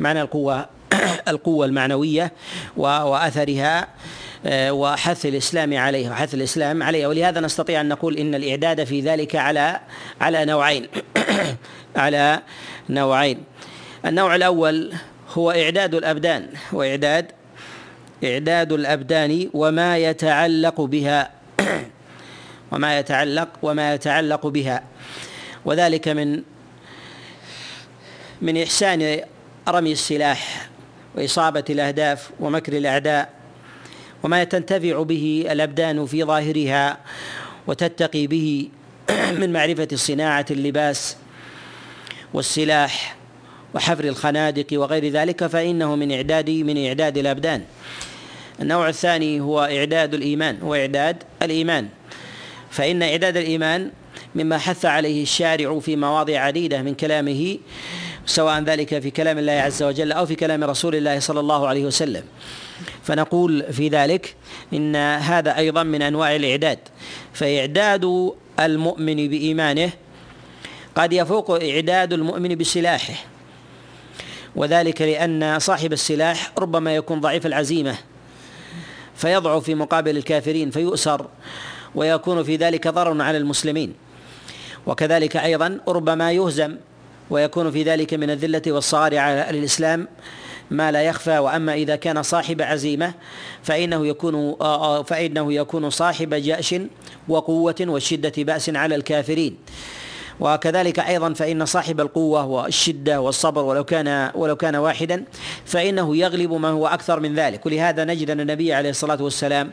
معنى 0.00 0.22
القوة 0.22 0.66
القوة 1.28 1.66
المعنوية 1.66 2.32
وأثرها 2.76 3.88
آه، 4.46 4.72
وحث 4.72 5.26
الإسلام 5.26 5.76
عليها 5.76 6.10
وحث 6.10 6.34
الإسلام 6.34 6.82
عليها. 6.82 7.08
ولهذا 7.08 7.40
نستطيع 7.40 7.80
أن 7.80 7.88
نقول 7.88 8.16
إن 8.16 8.34
الإعداد 8.34 8.84
في 8.84 9.00
ذلك 9.00 9.36
على 9.36 9.80
على 10.20 10.44
نوعين 10.44 10.86
على 11.96 12.40
نوعين. 12.90 13.38
النوع 14.06 14.34
الأول 14.34 14.92
هو 15.34 15.50
إعداد 15.50 15.94
الأبدان 15.94 16.48
وإعداد 16.72 17.26
إعداد 18.24 18.72
الأبدان 18.72 19.50
وما 19.54 19.98
يتعلق 19.98 20.80
بها. 20.80 21.30
وما 22.72 22.98
يتعلق 22.98 23.48
وما 23.62 23.94
يتعلق 23.94 24.46
بها. 24.46 24.82
وذلك 25.64 26.08
من 26.08 26.42
من 28.42 28.62
إحسان 28.62 29.20
رمي 29.68 29.92
السلاح 29.92 30.68
وإصابة 31.14 31.64
الأهداف 31.70 32.30
ومكر 32.40 32.76
الأعداء 32.76 33.30
وما 34.22 34.44
تنتفع 34.44 35.02
به 35.02 35.46
الأبدان 35.50 36.06
في 36.06 36.24
ظاهرها 36.24 36.98
وتتقي 37.66 38.26
به 38.26 38.68
من 39.40 39.52
معرفة 39.52 39.88
صناعة 39.94 40.46
اللباس 40.50 41.16
والسلاح 42.34 43.16
وحفر 43.74 44.04
الخنادق 44.04 44.66
وغير 44.72 45.08
ذلك 45.08 45.46
فإنه 45.46 45.96
من 45.96 46.12
إعداد 46.12 46.50
من 46.50 46.86
إعداد 46.86 47.18
الأبدان. 47.18 47.62
النوع 48.60 48.88
الثاني 48.88 49.40
هو 49.40 49.60
إعداد 49.60 50.14
الإيمان 50.14 50.58
هو 50.62 50.74
إعداد 50.74 51.16
الإيمان. 51.42 51.88
فإن 52.72 53.02
إعداد 53.02 53.36
الإيمان 53.36 53.90
مما 54.34 54.58
حث 54.58 54.84
عليه 54.84 55.22
الشارع 55.22 55.78
في 55.78 55.96
مواضع 55.96 56.38
عديدة 56.38 56.82
من 56.82 56.94
كلامه 56.94 57.58
سواء 58.26 58.62
ذلك 58.62 58.98
في 58.98 59.10
كلام 59.10 59.38
الله 59.38 59.52
عز 59.52 59.82
وجل 59.82 60.12
أو 60.12 60.26
في 60.26 60.34
كلام 60.34 60.64
رسول 60.64 60.94
الله 60.94 61.18
صلى 61.18 61.40
الله 61.40 61.68
عليه 61.68 61.84
وسلم. 61.84 62.22
فنقول 63.02 63.72
في 63.72 63.88
ذلك 63.88 64.34
إن 64.72 64.96
هذا 64.96 65.56
أيضا 65.56 65.82
من 65.82 66.02
أنواع 66.02 66.36
الإعداد. 66.36 66.78
فإعداد 67.32 68.32
المؤمن 68.60 69.28
بإيمانه 69.28 69.90
قد 70.94 71.12
يفوق 71.12 71.50
إعداد 71.50 72.12
المؤمن 72.12 72.54
بسلاحه. 72.54 73.14
وذلك 74.56 75.02
لأن 75.02 75.58
صاحب 75.58 75.92
السلاح 75.92 76.52
ربما 76.58 76.96
يكون 76.96 77.20
ضعيف 77.20 77.46
العزيمة 77.46 77.94
فيضعف 79.16 79.64
في 79.64 79.74
مقابل 79.74 80.16
الكافرين 80.16 80.70
فيؤسر 80.70 81.26
ويكون 81.94 82.42
في 82.42 82.56
ذلك 82.56 82.88
ضرر 82.88 83.22
على 83.22 83.38
المسلمين. 83.38 83.94
وكذلك 84.86 85.36
أيضا 85.36 85.80
ربما 85.88 86.32
يهزم 86.32 86.76
ويكون 87.30 87.70
في 87.70 87.82
ذلك 87.82 88.14
من 88.14 88.30
الذلة 88.30 88.62
والصغار 88.66 89.18
على 89.18 89.50
الإسلام 89.50 90.08
ما 90.70 90.92
لا 90.92 91.02
يخفى. 91.02 91.38
وأما 91.38 91.74
إذا 91.74 91.96
كان 91.96 92.22
صاحب 92.22 92.62
عزيمة 92.62 93.14
فإنه 93.62 94.06
يكون 94.06 94.56
فإنه 95.04 95.52
يكون 95.52 95.90
صاحب 95.90 96.34
جأش 96.34 96.74
وقوة 97.28 97.76
وشدة 97.80 98.32
بأس 98.36 98.70
على 98.70 98.94
الكافرين. 98.94 99.56
وكذلك 100.42 100.98
أيضا 100.98 101.32
فإن 101.32 101.64
صاحب 101.64 102.00
القوة 102.00 102.46
والشدة 102.46 103.20
والصبر 103.20 103.64
ولو 103.64 103.84
كان 103.84 104.30
ولو 104.34 104.56
كان 104.56 104.76
واحدا 104.76 105.24
فإنه 105.64 106.16
يغلب 106.16 106.52
ما 106.52 106.68
هو 106.68 106.86
أكثر 106.86 107.20
من 107.20 107.34
ذلك. 107.34 107.66
ولهذا 107.66 108.04
نجد 108.04 108.30
أن 108.30 108.40
النبي 108.40 108.72
عليه 108.72 108.90
الصلاة 108.90 109.22
والسلام 109.22 109.70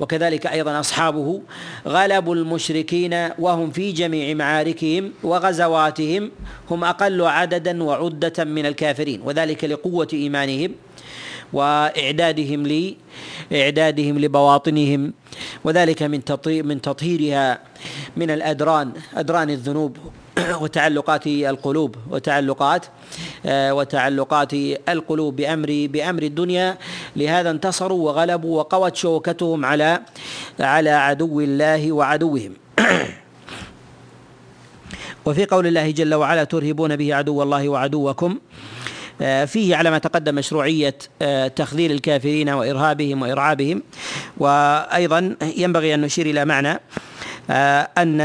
وكذلك 0.00 0.46
أيضا 0.46 0.80
أصحابه 0.80 1.40
غلبوا 1.86 2.34
المشركين 2.34 3.28
وهم 3.38 3.70
في 3.70 3.92
جميع 3.92 4.34
معاركهم 4.34 5.12
وغزواتهم 5.22 6.30
هم 6.70 6.84
أقل 6.84 7.22
عددا 7.22 7.82
وعدة 7.82 8.44
من 8.44 8.66
الكافرين 8.66 9.20
وذلك 9.24 9.64
لقوة 9.64 10.08
إيمانهم 10.12 10.74
وإعدادهم 11.52 12.62
لي 12.66 12.96
إعدادهم 13.52 14.18
لبواطنهم 14.18 15.12
وذلك 15.64 16.02
من 16.02 16.20
من 16.46 16.80
تطهيرها 16.80 17.58
من 18.16 18.30
الأدران 18.30 18.92
أدران 19.16 19.50
الذنوب 19.50 19.96
وتعلقات 20.62 21.26
القلوب 21.26 21.96
وتعلقات 22.10 22.86
آه، 23.46 23.74
وتعلقات 23.74 24.54
القلوب 24.88 25.36
بامر 25.36 25.86
بأمر 25.90 26.22
الدنيا. 26.22 26.78
لهذا 27.16 27.50
انتصروا 27.50 28.06
وغلبوا 28.10 28.58
وقوت 28.58 28.96
شوكتهم 28.96 29.64
على 29.64 30.00
على 30.60 30.90
عدو 30.90 31.40
الله 31.40 31.92
وعدوهم. 31.92 32.52
وفي 35.26 35.44
قول 35.44 35.66
الله 35.66 35.90
جل 35.90 36.14
وعلا 36.14 36.44
ترهبون 36.44 36.96
به 36.96 37.14
عدو 37.14 37.42
الله 37.42 37.68
وعدوكم. 37.68 38.38
فيه 39.46 39.76
على 39.76 39.90
ما 39.90 39.98
تقدم 39.98 40.34
مشروعية 40.34 40.94
آه، 41.22 41.48
تخذيل 41.48 41.92
الكافرين 41.92 42.48
وإرهابهم 42.48 43.22
وإرعابهم. 43.22 43.82
وأيضا 44.38 45.36
ينبغي 45.56 45.94
أن 45.94 46.00
نشير 46.00 46.26
إلى 46.26 46.44
معنى 46.44 46.80
آه، 47.50 47.88
أن 47.98 48.20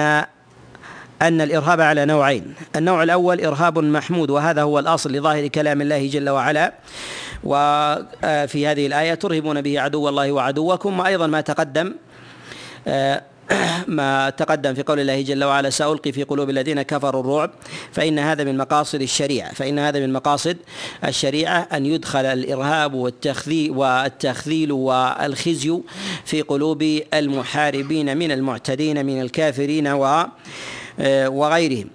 أن 1.22 1.42
الإرهاب 1.42 1.82
على 1.82 2.06
نوعين. 2.06 2.54
النوع 2.76 3.04
الأول 3.04 3.46
إرهاب 3.46 3.80
محمود 3.80 4.30
وهذا 4.30 4.62
هو 4.62 4.80
الأصل 4.80 5.12
لظاهر 5.12 5.48
كلام 5.48 5.82
الله 5.82 6.08
جل 6.08 6.30
وعلا. 6.30 6.74
وفي 7.44 8.68
هذه 8.68 8.88
الآية 8.88 9.14
ترهبون 9.14 9.62
به 9.62 9.82
عدو 9.82 10.10
الله 10.10 10.32
وعدوكم. 10.32 11.00
وأيضا 11.00 11.28
ما 11.28 11.42
تقدم 11.42 11.94
ما 13.88 14.30
تقدم 14.30 14.74
في 14.74 14.84
قول 14.84 15.00
الله 15.00 15.22
جل 15.22 15.44
وعلا 15.44 15.70
سألقي 15.70 16.12
في 16.12 16.24
قلوب 16.24 16.50
الذين 16.50 16.82
كفروا 16.82 17.22
الرعب 17.22 17.52
فإن 17.92 18.20
هذا 18.20 18.44
من 18.44 18.58
مقاصد 18.58 19.02
الشريعة 19.02 19.54
فإن 19.54 19.80
هذا 19.80 20.00
من 20.00 20.14
مقاصد 20.14 20.58
الشريعة 21.06 21.68
أن 21.74 21.86
يدخل 21.86 22.26
الإرهاب 22.26 22.94
والتخذيل 22.94 23.72
والتخذيل 23.72 24.72
والخزي 24.72 25.80
في 26.26 26.42
قلوب 26.42 27.02
المحاربين 27.14 28.18
من 28.18 28.32
المعتدين 28.32 29.06
من 29.06 29.22
الكافرين 29.22 29.88
و 29.88 30.26
وغيرهم. 31.00 31.90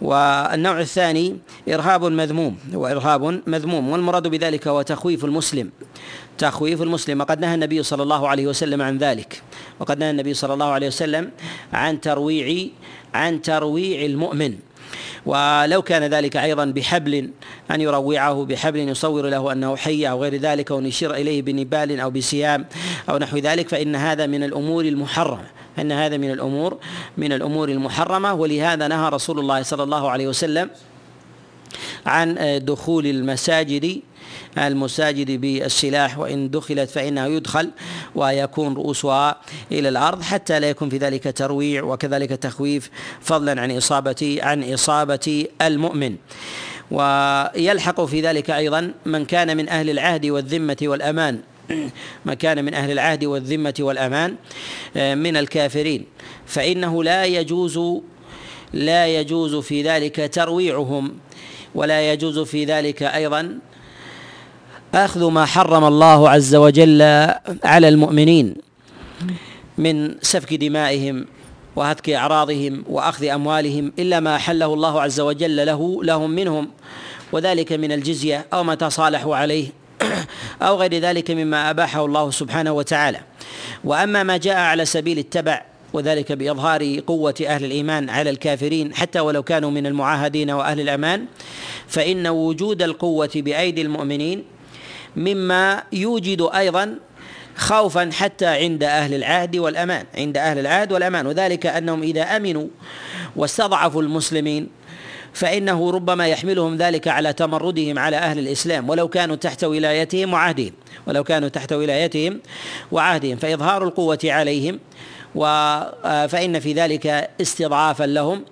والنوع 0.00 0.80
الثاني 0.80 1.36
إرهاب 1.68 2.04
مذموم 2.04 2.56
وإرهاب 2.74 3.40
مذموم 3.46 3.88
والمراد 3.90 4.28
بذلك 4.28 4.68
هو 4.68 4.82
تخويف 4.82 5.24
المسلم. 5.24 5.70
تخويف 6.38 6.82
المسلم. 6.82 7.20
وقد 7.20 7.40
نهى 7.40 7.54
النبي 7.54 7.82
صلى 7.82 8.02
الله 8.02 8.28
عليه 8.28 8.46
وسلم 8.46 8.82
عن 8.82 8.98
ذلك. 8.98 9.42
وقد 9.80 9.98
نهى 9.98 10.10
النبي 10.10 10.34
صلى 10.34 10.54
الله 10.54 10.66
عليه 10.66 10.86
وسلم 10.86 11.30
عن 11.72 12.00
ترويع 12.00 12.68
عن 13.14 13.42
ترويع 13.42 14.04
المؤمن. 14.06 14.54
ولو 15.26 15.82
كان 15.82 16.02
ذلك 16.02 16.36
أيضا 16.36 16.64
بحبل 16.64 17.30
أن 17.70 17.80
يروعه 17.80 18.44
بحبل 18.44 18.78
يصور 18.78 19.26
له 19.26 19.52
أنه 19.52 19.76
حي 19.76 20.06
أو 20.06 20.22
غير 20.22 20.36
ذلك 20.36 20.70
أو 20.70 20.80
يشير 20.80 21.14
إليه 21.14 21.42
بنبال 21.42 22.00
أو 22.00 22.10
بسيام 22.10 22.66
أو 23.10 23.18
نحو 23.18 23.36
ذلك 23.36 23.68
فإن 23.68 23.96
هذا 23.96 24.26
من 24.26 24.44
الأمور 24.44 24.84
المحرمة. 24.84 25.61
أن 25.78 25.92
هذا 25.92 26.16
من 26.16 26.30
الأمور 26.30 26.78
من 27.18 27.32
الأمور 27.32 27.68
المحرمة 27.68 28.32
ولهذا 28.32 28.88
نهى 28.88 29.08
رسول 29.08 29.38
الله 29.38 29.62
صلى 29.62 29.82
الله 29.82 30.10
عليه 30.10 30.28
وسلم 30.28 30.70
عن 32.06 32.60
دخول 32.64 33.06
المساجد 33.06 34.02
المساجد 34.58 35.40
بالسلاح 35.40 36.18
وإن 36.18 36.50
دخلت 36.50 36.90
فإنه 36.90 37.26
يدخل 37.26 37.70
ويكون 38.14 38.74
رؤوسها 38.74 39.36
إلى 39.72 39.88
الأرض 39.88 40.22
حتى 40.22 40.60
لا 40.60 40.70
يكون 40.70 40.88
في 40.88 40.98
ذلك 40.98 41.38
ترويع 41.38 41.82
وكذلك 41.82 42.30
تخويف 42.30 42.90
فضلا 43.20 43.60
عن 43.60 43.76
إصابة 43.76 44.38
عن 44.42 44.72
إصابة 44.72 45.46
المؤمن. 45.62 46.16
ويلحق 46.90 48.04
في 48.04 48.20
ذلك 48.20 48.50
أيضا 48.50 48.92
من 49.06 49.24
كان 49.24 49.56
من 49.56 49.68
أهل 49.68 49.90
العهد 49.90 50.26
والذمة 50.26 50.76
والأمان. 50.82 51.40
من 52.24 52.34
كان 52.34 52.64
من 52.64 52.74
أهل 52.74 52.90
العهد 52.90 53.24
والذمة 53.24 53.74
والأمان 53.80 54.36
آه، 54.96 55.14
من 55.14 55.36
الكافرين. 55.36 56.04
فإنه 56.46 57.04
لا 57.04 57.24
يجوز 57.24 57.80
لا 58.72 59.06
يجوز 59.06 59.56
في 59.56 59.82
ذلك 59.82 60.30
ترويعهم 60.34 61.14
ولا 61.74 62.12
يجوز 62.12 62.38
في 62.38 62.64
ذلك 62.64 63.02
أيضا 63.02 63.58
أخذ 64.94 65.30
ما 65.30 65.44
حرم 65.44 65.84
الله 65.84 66.30
عز 66.30 66.54
وجل 66.54 67.02
على 67.64 67.88
المؤمنين 67.88 68.54
من 69.78 70.14
سفك 70.22 70.54
دمائهم 70.54 71.26
وهتك 71.76 72.10
أعراضهم 72.10 72.84
وأخذ 72.88 73.24
أموالهم 73.24 73.92
إلا 73.98 74.20
ما 74.20 74.36
احله 74.36 74.74
الله 74.74 75.02
عز 75.02 75.20
وجل 75.20 75.66
له 75.66 76.04
لهم 76.04 76.30
منهم 76.30 76.68
وذلك 77.32 77.72
من 77.72 77.92
الجزية 77.92 78.46
أو 78.52 78.64
ما 78.64 78.74
تصالحوا 78.74 79.36
عليه. 79.36 79.81
أو 80.62 80.76
غير 80.76 80.94
ذلك 80.94 81.30
مما 81.30 81.70
أباحه 81.70 82.04
الله 82.04 82.30
سبحانه 82.30 82.72
وتعالى. 82.72 83.20
وأما 83.84 84.22
ما 84.22 84.36
جاء 84.36 84.56
على 84.56 84.84
سبيل 84.84 85.18
التبع 85.18 85.62
وذلك 85.92 86.32
بإظهار 86.32 87.00
قوة 87.06 87.34
أهل 87.46 87.64
الإيمان 87.64 88.10
على 88.10 88.30
الكافرين 88.30 88.94
حتى 88.94 89.20
ولو 89.20 89.42
كانوا 89.42 89.70
من 89.70 89.86
المعاهدين 89.86 90.50
وأهل 90.50 90.80
الأمان 90.80 91.24
فإن 91.88 92.26
وجود 92.26 92.82
القوة 92.82 93.30
بأيدي 93.34 93.82
المؤمنين 93.82 94.44
مما 95.16 95.82
يوجد 95.92 96.48
أيضا 96.54 96.94
خوفا 97.56 98.10
حتى 98.12 98.46
عند 98.46 98.84
أهل 98.84 99.14
العهد 99.14 99.56
والأمان 99.56 100.06
عند 100.14 100.36
أهل 100.36 100.58
العهد 100.58 100.92
والأمان. 100.92 101.26
وذلك 101.26 101.66
أنهم 101.66 102.02
إذا 102.02 102.22
أمنوا 102.22 102.66
واستضعفوا 103.36 104.02
المسلمين 104.02 104.68
فإنه 105.34 105.90
ربما 105.90 106.26
يحملهم 106.26 106.76
ذلك 106.76 107.08
على 107.08 107.32
تمردهم 107.32 107.98
على 107.98 108.16
أهل 108.16 108.38
الإسلام 108.38 108.90
ولو 108.90 109.08
كانوا 109.08 109.36
تحت 109.36 109.64
ولايتهم 109.64 110.32
وعهدهم 110.32 110.72
ولو 111.06 111.24
كانوا 111.24 111.48
تحت 111.48 111.72
ولايتهم 111.72 112.40
وعهدهم 112.92 113.36
فإظهار 113.36 113.84
القوة 113.84 114.18
عليهم 114.24 114.78
آه، 115.36 116.26
فإن 116.26 116.60
في 116.60 116.72
ذلك 116.72 117.30
استضعافا 117.40 118.04
لهم 118.04 118.44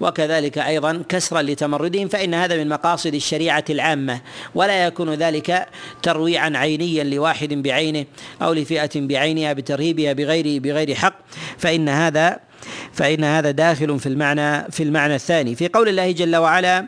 وكذلك 0.00 0.58
أيضا 0.58 1.02
كسرا 1.08 1.42
لتمردهم 1.42 2.08
فإن 2.08 2.34
هذا 2.34 2.56
من 2.56 2.68
مقاصد 2.68 3.14
الشريعة 3.14 3.64
العامة 3.70 4.20
ولا 4.54 4.86
يكون 4.86 5.14
ذلك 5.14 5.66
ترويعا 6.02 6.52
عينيا 6.54 7.04
لواحد 7.04 7.54
بعينه 7.54 8.04
أو 8.42 8.52
لفئة 8.52 8.90
بعينها 8.94 9.52
بترهيبها 9.52 10.12
بغير 10.12 10.60
بغير 10.60 10.94
حق 10.94 11.14
فإن 11.58 11.88
هذا 11.88 12.45
فإن 12.92 13.24
هذا 13.24 13.50
داخل 13.50 14.00
في 14.00 14.08
المعنى 14.08 14.70
في 14.70 14.82
المعنى 14.82 15.14
الثاني. 15.14 15.54
في 15.54 15.68
قول 15.68 15.88
الله 15.88 16.12
جل 16.12 16.36
وعلا 16.36 16.86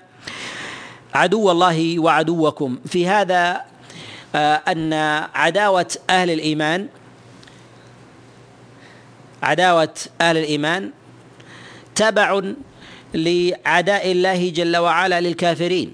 عدو 1.14 1.50
الله 1.50 1.98
وعدوكم. 1.98 2.78
في 2.86 3.08
هذا 3.08 3.60
آه، 4.34 4.62
أن 4.68 4.92
عداوة 5.34 5.86
أهل 6.10 6.30
الإيمان 6.30 6.88
عداوة 9.42 9.94
أهل 10.20 10.36
الإيمان 10.36 10.90
تبع 11.94 12.42
لعداء 13.14 14.12
الله 14.12 14.50
جل 14.50 14.76
وعلا 14.76 15.20
للكافرين. 15.20 15.92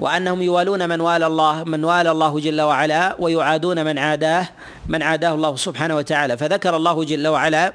وأنهم 0.00 0.42
يوالون 0.42 0.88
من 0.88 1.00
والى 1.00 1.26
الله 1.26 1.64
من 1.64 1.84
والى 1.84 2.10
الله 2.10 2.40
جل 2.40 2.60
وعلا 2.60 3.16
ويعادون 3.18 3.84
من 3.84 3.98
عاداه 3.98 4.48
من 4.86 5.02
عاداه 5.02 5.34
الله 5.34 5.56
سبحانه 5.56 5.96
وتعالى. 5.96 6.36
فذكر 6.36 6.76
الله 6.76 7.04
جل 7.04 7.28
وعلا 7.28 7.72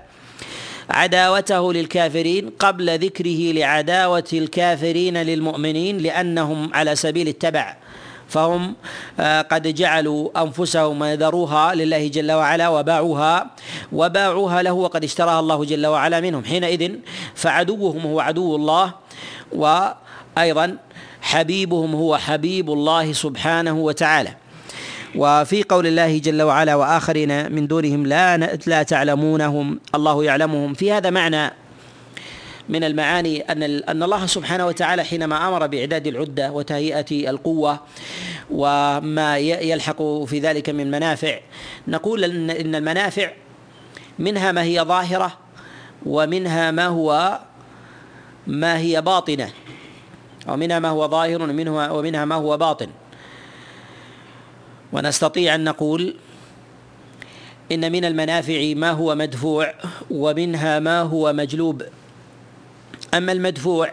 عداوته 0.90 1.74
للكافرين 1.74 2.50
قبل 2.60 3.00
ذكره 3.00 3.52
لعداوة 3.52 4.24
الكافرين 4.34 5.18
للمؤمنين 5.18 5.98
لأنهم 5.98 6.74
على 6.74 6.96
سبيل 6.96 7.28
التبع. 7.28 7.76
فهم 8.28 8.76
آه، 9.20 9.42
قد 9.42 9.68
جعلوا 9.68 10.44
أنفسهم 10.44 11.04
ذروها 11.04 11.76
لله 11.76 12.08
جل 12.08 12.32
وعلا 12.32 12.70
وباعوها 12.70 13.52
وباعوها 13.92 14.62
له 14.62 14.74
وقد 14.74 15.04
اشتراها 15.04 15.40
الله 15.40 15.66
جل 15.66 15.88
وعلا 15.88 16.20
منهم. 16.20 16.44
حينئذ 16.46 16.92
فعدوهم 17.36 18.02
هو 18.02 18.20
عدو 18.20 18.56
الله 18.56 18.94
وأيضا 19.52 20.78
حبيبهم 21.22 21.96
هو 21.96 22.18
حبيب 22.18 22.72
الله 22.72 23.14
سبحانه 23.14 23.74
وتعالى. 23.78 24.43
وفي 25.16 25.64
قول 25.64 25.88
الله 25.88 26.18
جل 26.18 26.42
وعلا 26.42 26.76
وآخرين 26.76 27.52
من 27.52 27.68
دونهم 27.68 28.06
لا 28.06 28.38
لا 28.68 28.84
تعلمونهم. 28.84 29.80
الله 29.96 30.24
يعلمهم. 30.24 30.74
في 30.74 30.92
هذا 30.92 31.10
معنى 31.10 31.54
من 32.70 32.84
المعاني 32.84 33.42
أن 33.42 33.64
أن 33.64 34.04
الله 34.04 34.26
سبحانه 34.26 34.66
وتعالى 34.66 35.04
حينما 35.04 35.48
أمر 35.48 35.68
بإعداد 35.68 36.08
العدة 36.08 36.52
وتهيئة 36.52 37.30
القوة 37.30 37.80
وما 38.52 39.38
يلحق 39.38 40.04
في 40.24 40.40
ذلك 40.40 40.70
من 40.70 40.92
منافع 40.92 41.40
نقول 41.88 42.24
إن 42.24 42.76
المنافع 42.76 43.32
منها 44.20 44.52
ما 44.52 44.64
هي 44.64 44.82
ظاهرة 44.82 45.38
ومنها 46.06 46.72
ما 46.72 46.88
هو 46.88 47.40
ما 48.48 48.78
هي 48.78 49.02
باطنة 49.02 49.50
ومنها 50.48 50.80
ما 50.80 50.90
هو 50.90 51.08
ظاهر 51.08 51.42
ومنها 51.42 51.92
ومنها 51.92 52.26
ما 52.26 52.36
هو 52.36 52.58
باطن. 52.58 52.88
ونستطيع 54.94 55.56
أن 55.56 55.64
نقول 55.64 56.16
إن 57.72 57.92
من 57.92 58.06
المنافع 58.06 58.74
ما 58.76 58.92
هو 58.92 59.16
مدفوع 59.16 59.74
ومنها 60.12 60.80
ما 60.80 61.02
هو 61.02 61.34
مجلوب. 61.34 61.84
أما 63.14 63.32
المدفوع 63.32 63.92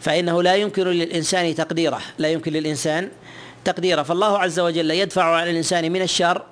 فإنه 0.00 0.42
لا 0.42 0.54
يمكن 0.54 0.82
للإنسان 0.82 1.54
تقديره 1.54 2.00
لا 2.18 2.28
يمكن 2.28 2.52
للإنسان 2.52 3.08
تقديره. 3.64 4.02
فالله 4.02 4.38
عز 4.38 4.60
وجل 4.60 4.90
يدفع 4.90 5.24
على 5.24 5.50
الإنسان 5.50 5.92
من 5.92 6.02
الشر 6.02 6.42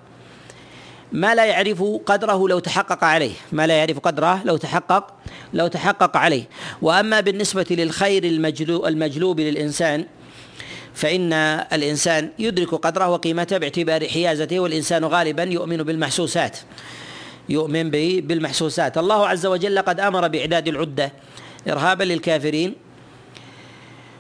ما 1.12 1.34
لا 1.34 1.44
يعرف 1.44 1.82
قدره 2.06 2.48
لو 2.48 2.58
تحقق 2.58 3.04
عليه 3.04 3.32
ما 3.52 3.66
لا 3.66 3.74
يعرف 3.74 3.98
قدره 3.98 4.42
لو 4.44 4.56
تحقق 4.56 5.14
لو 5.54 5.66
تحقق 5.66 6.16
عليه. 6.16 6.44
وأما 6.82 7.20
بالنسبة 7.20 7.66
للخير 7.70 8.24
المجلوب, 8.24 8.86
المجلوب 8.86 9.40
للإنسان 9.40 10.06
فإن 10.96 11.32
الإنسان 11.72 12.30
يدرك 12.38 12.74
قدره 12.74 13.08
وقيمته 13.08 13.58
باعتبار 13.58 14.08
حيازته 14.08 14.60
والإنسان 14.60 15.04
غالبا 15.04 15.42
يؤمن 15.42 15.76
بالمحسوسات. 15.76 16.58
يؤمن 17.48 17.90
بالمحسوسات. 18.20 18.98
الله 18.98 19.28
عز 19.28 19.46
وجل 19.46 19.78
قد 19.78 20.00
أمر 20.00 20.28
بإعداد 20.28 20.68
العدة 20.68 21.12
ارهابا 21.68 22.04
للكافرين 22.04 22.74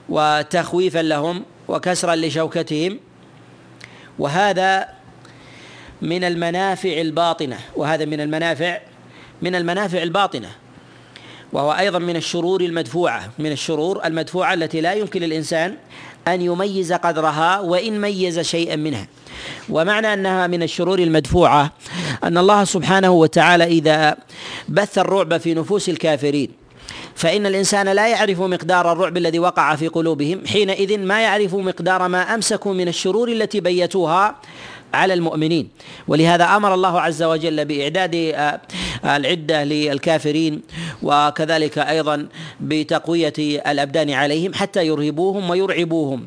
وتخويفا 0.08 0.98
لهم 0.98 1.44
وكسرا 1.68 2.16
لشوكتهم. 2.16 3.00
وهذا 4.18 4.88
من 6.02 6.24
المنافع 6.24 7.00
الباطنة. 7.00 7.58
وهذا 7.76 8.04
من 8.04 8.20
المنافع 8.20 8.80
من 9.42 9.54
المنافع 9.54 10.02
الباطنة. 10.02 10.50
وهو 11.52 11.72
أيضا 11.72 11.98
من 11.98 12.16
الشرور 12.16 12.60
المدفوعة. 12.60 13.30
من 13.38 13.52
الشرور 13.52 14.04
المدفوعة 14.04 14.54
التي 14.54 14.80
لا 14.80 14.92
يمكن 14.92 15.20
للإنسان 15.20 15.76
أن 16.28 16.42
يميز 16.42 16.92
قدرها 16.92 17.60
وإن 17.60 18.00
ميز 18.00 18.40
شيئا 18.40 18.76
منها. 18.76 19.06
ومعنى 19.68 20.12
أنها 20.12 20.46
من 20.46 20.62
الشرور 20.62 20.98
المدفوعة 20.98 21.72
أن 22.24 22.38
الله 22.38 22.64
سبحانه 22.64 23.10
وتعالى 23.10 23.64
إذا 23.64 24.16
بث 24.68 24.98
الرعب 24.98 25.36
في 25.36 25.54
نفوس 25.54 25.88
الكافرين 25.88 26.48
فإن 27.14 27.46
الإنسان 27.46 27.88
لا 27.88 28.08
يعرف 28.08 28.40
مقدار 28.40 28.92
الرعب 28.92 29.16
الذي 29.16 29.38
وقع 29.38 29.76
في 29.76 29.88
قلوبهم 29.88 30.46
حينئذ 30.46 30.98
ما 30.98 31.22
يعرف 31.22 31.54
مقدار 31.54 32.08
ما 32.08 32.34
أمسكوا 32.34 32.74
من 32.74 32.88
الشرور 32.88 33.28
التي 33.28 33.60
بيتوها 33.60 34.36
على 34.96 35.14
المؤمنين. 35.14 35.68
ولهذا 36.08 36.44
أمر 36.44 36.74
الله 36.74 37.00
عز 37.00 37.22
وجل 37.22 37.64
بإعداد 37.64 38.14
آه، 38.14 38.60
العدة 39.04 39.64
للكافرين 39.64 40.62
وكذلك 41.02 41.78
أيضا 41.78 42.28
بتقوية 42.60 43.32
الأبدان 43.38 44.10
عليهم 44.10 44.54
حتى 44.54 44.86
يرهبوهم 44.86 45.50
ويرعبوهم. 45.50 46.26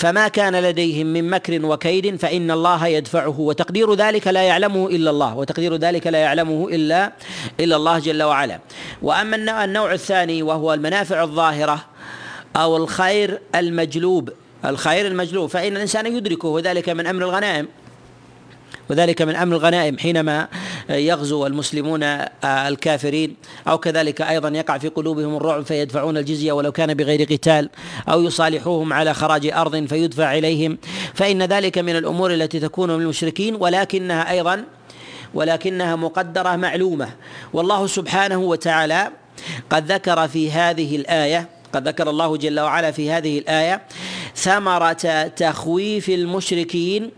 فما 0.00 0.28
كان 0.28 0.56
لديهم 0.56 1.06
من 1.06 1.30
مكر 1.30 1.66
وكيد 1.66 2.16
فإن 2.16 2.50
الله 2.50 2.86
يدفعه 2.86 3.40
وتقدير 3.40 3.94
ذلك 3.94 4.26
لا 4.26 4.42
يعلمه 4.42 4.86
إلا 4.86 5.10
الله 5.10 5.36
وتقدير 5.36 5.76
ذلك 5.76 6.06
لا 6.06 6.18
يعلمه 6.18 6.68
إلا 6.68 7.12
إلا 7.60 7.76
الله 7.76 7.98
جل 7.98 8.22
وعلا. 8.22 8.58
وأما 9.02 9.64
النوع 9.64 9.92
الثاني 9.92 10.42
وهو 10.42 10.74
المنافع 10.74 11.22
الظاهرة 11.22 11.84
أو 12.56 12.76
الخير 12.76 13.40
المجلوب. 13.54 14.30
الخير 14.64 15.06
المجلوب 15.06 15.48
فإن 15.48 15.76
الإنسان 15.76 16.06
يدركه 16.16 16.48
وذلك 16.48 16.88
من 16.88 17.06
أمر 17.06 17.22
الغنائم. 17.24 17.68
وذلك 18.90 19.22
من 19.22 19.36
أمر 19.36 19.56
الغنائم 19.56 19.98
حينما 19.98 20.48
يغزو 20.90 21.46
المسلمون 21.46 22.02
الكافرين 22.44 23.36
أو 23.68 23.78
كذلك 23.78 24.22
أيضا 24.22 24.48
يقع 24.48 24.78
في 24.78 24.88
قلوبهم 24.88 25.36
الرعب 25.36 25.64
فيدفعون 25.64 26.16
الجزية 26.16 26.52
ولو 26.52 26.72
كان 26.72 26.94
بغير 26.94 27.22
قتال 27.22 27.70
أو 28.08 28.22
يصالحوهم 28.22 28.92
على 28.92 29.14
خراج 29.14 29.46
أرض 29.46 29.86
فيدفع 29.86 30.38
إليهم. 30.38 30.78
فإن 31.14 31.42
ذلك 31.42 31.78
من 31.78 31.96
الأمور 31.96 32.34
التي 32.34 32.60
تكون 32.60 32.90
من 32.90 33.02
المشركين 33.02 33.54
ولكنها 33.54 34.30
أيضا 34.30 34.64
ولكنها 35.34 35.96
مقدرة 35.96 36.56
معلومة. 36.56 37.08
والله 37.52 37.86
سبحانه 37.86 38.38
وتعالى 38.38 39.10
قد 39.70 39.92
ذكر 39.92 40.28
في 40.28 40.50
هذه 40.50 40.96
الآية 40.96 41.48
قد 41.72 41.88
ذكر 41.88 42.10
الله 42.10 42.36
جل 42.36 42.60
وعلا 42.60 42.90
في 42.90 43.10
هذه 43.10 43.38
الآية 43.38 43.82
ثمرة 44.36 45.28
تخويف 45.36 46.08
المشركين 46.08 47.10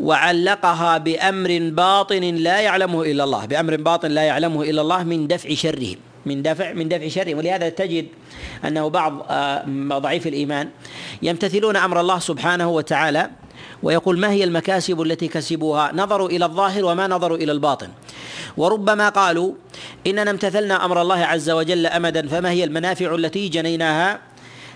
وعلقها 0.00 0.98
بأمر 0.98 1.70
باطن 1.72 2.22
لا 2.22 2.60
يعلمه 2.60 3.02
إلا 3.02 3.24
الله. 3.24 3.44
بأمر 3.46 3.76
باطن 3.76 4.10
لا 4.10 4.22
يعلمه 4.22 4.62
إلا 4.62 4.80
الله 4.82 5.02
من 5.02 5.26
دفع 5.26 5.54
شرهم 5.54 5.96
من 6.26 6.42
دفع 6.42 6.72
من 6.72 6.88
دفع 6.88 7.08
شرهم 7.08 7.38
ولهذا 7.38 7.68
تجد 7.68 8.06
أنه 8.64 8.88
بعض 8.88 9.26
آه، 9.30 9.64
ضعيف 9.98 10.26
الإيمان 10.26 10.68
يمتثلون 11.22 11.76
أمر 11.76 12.00
الله 12.00 12.18
سبحانه 12.18 12.70
وتعالى 12.70 13.30
ويقول 13.82 14.18
ما 14.18 14.30
هي 14.30 14.44
المكاسب 14.44 15.02
التي 15.02 15.28
كسبوها؟ 15.28 15.90
نظروا 15.94 16.28
إلى 16.28 16.44
الظاهر 16.44 16.84
وما 16.84 17.06
نظروا 17.06 17.36
إلى 17.36 17.52
الباطن. 17.52 17.88
وربما 18.56 19.08
قالوا 19.08 19.52
إننا 20.06 20.30
امتثلنا 20.30 20.84
أمر 20.84 21.02
الله 21.02 21.18
عز 21.18 21.50
وجل 21.50 21.86
أمدا 21.86 22.28
فما 22.28 22.50
هي 22.50 22.64
المنافع 22.64 23.14
التي 23.14 23.48
جنيناها؟ 23.48 24.20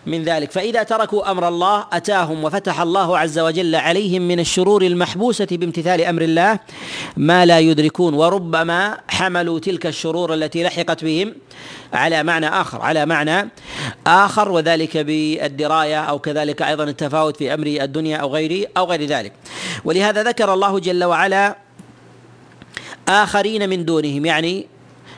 من 0.08 0.24
ذلك. 0.24 0.52
فإذا 0.52 0.82
تركوا 0.82 1.30
أمر 1.30 1.48
الله 1.48 1.86
أتاهم 1.92 2.44
وفتح 2.44 2.80
الله 2.80 3.18
عز 3.18 3.38
وجل 3.38 3.74
عليهم 3.74 4.22
من 4.22 4.40
الشرور 4.40 4.82
المحبوسة 4.82 5.46
بامتثال 5.50 6.00
أمر 6.00 6.22
الله 6.22 6.58
ما 7.16 7.46
لا 7.46 7.58
يدركون. 7.58 8.14
وربما 8.14 8.98
حملوا 9.08 9.58
تلك 9.58 9.86
الشرور 9.86 10.34
التي 10.34 10.62
لحقت 10.62 11.04
بهم 11.04 11.34
على 11.92 12.22
معنى 12.22 12.48
آخر 12.48 12.80
على 12.80 13.06
معنى 13.06 13.50
آخر 14.06 14.48
وذلك 14.48 14.96
بالدراية 14.96 16.00
أو 16.00 16.18
كذلك 16.18 16.62
أيضا 16.62 16.84
التفاوت 16.84 17.36
في 17.36 17.54
أمر 17.54 17.66
الدنيا 17.66 18.16
أو 18.16 18.34
غيره 18.34 18.68
أو 18.76 18.84
غير 18.84 19.04
ذلك. 19.04 19.32
ولهذا 19.84 20.22
ذكر 20.22 20.54
الله 20.54 20.78
جل 20.78 21.04
وعلا 21.04 21.56
آخرين 23.08 23.68
من 23.68 23.84
دونهم 23.84 24.26
يعني 24.26 24.66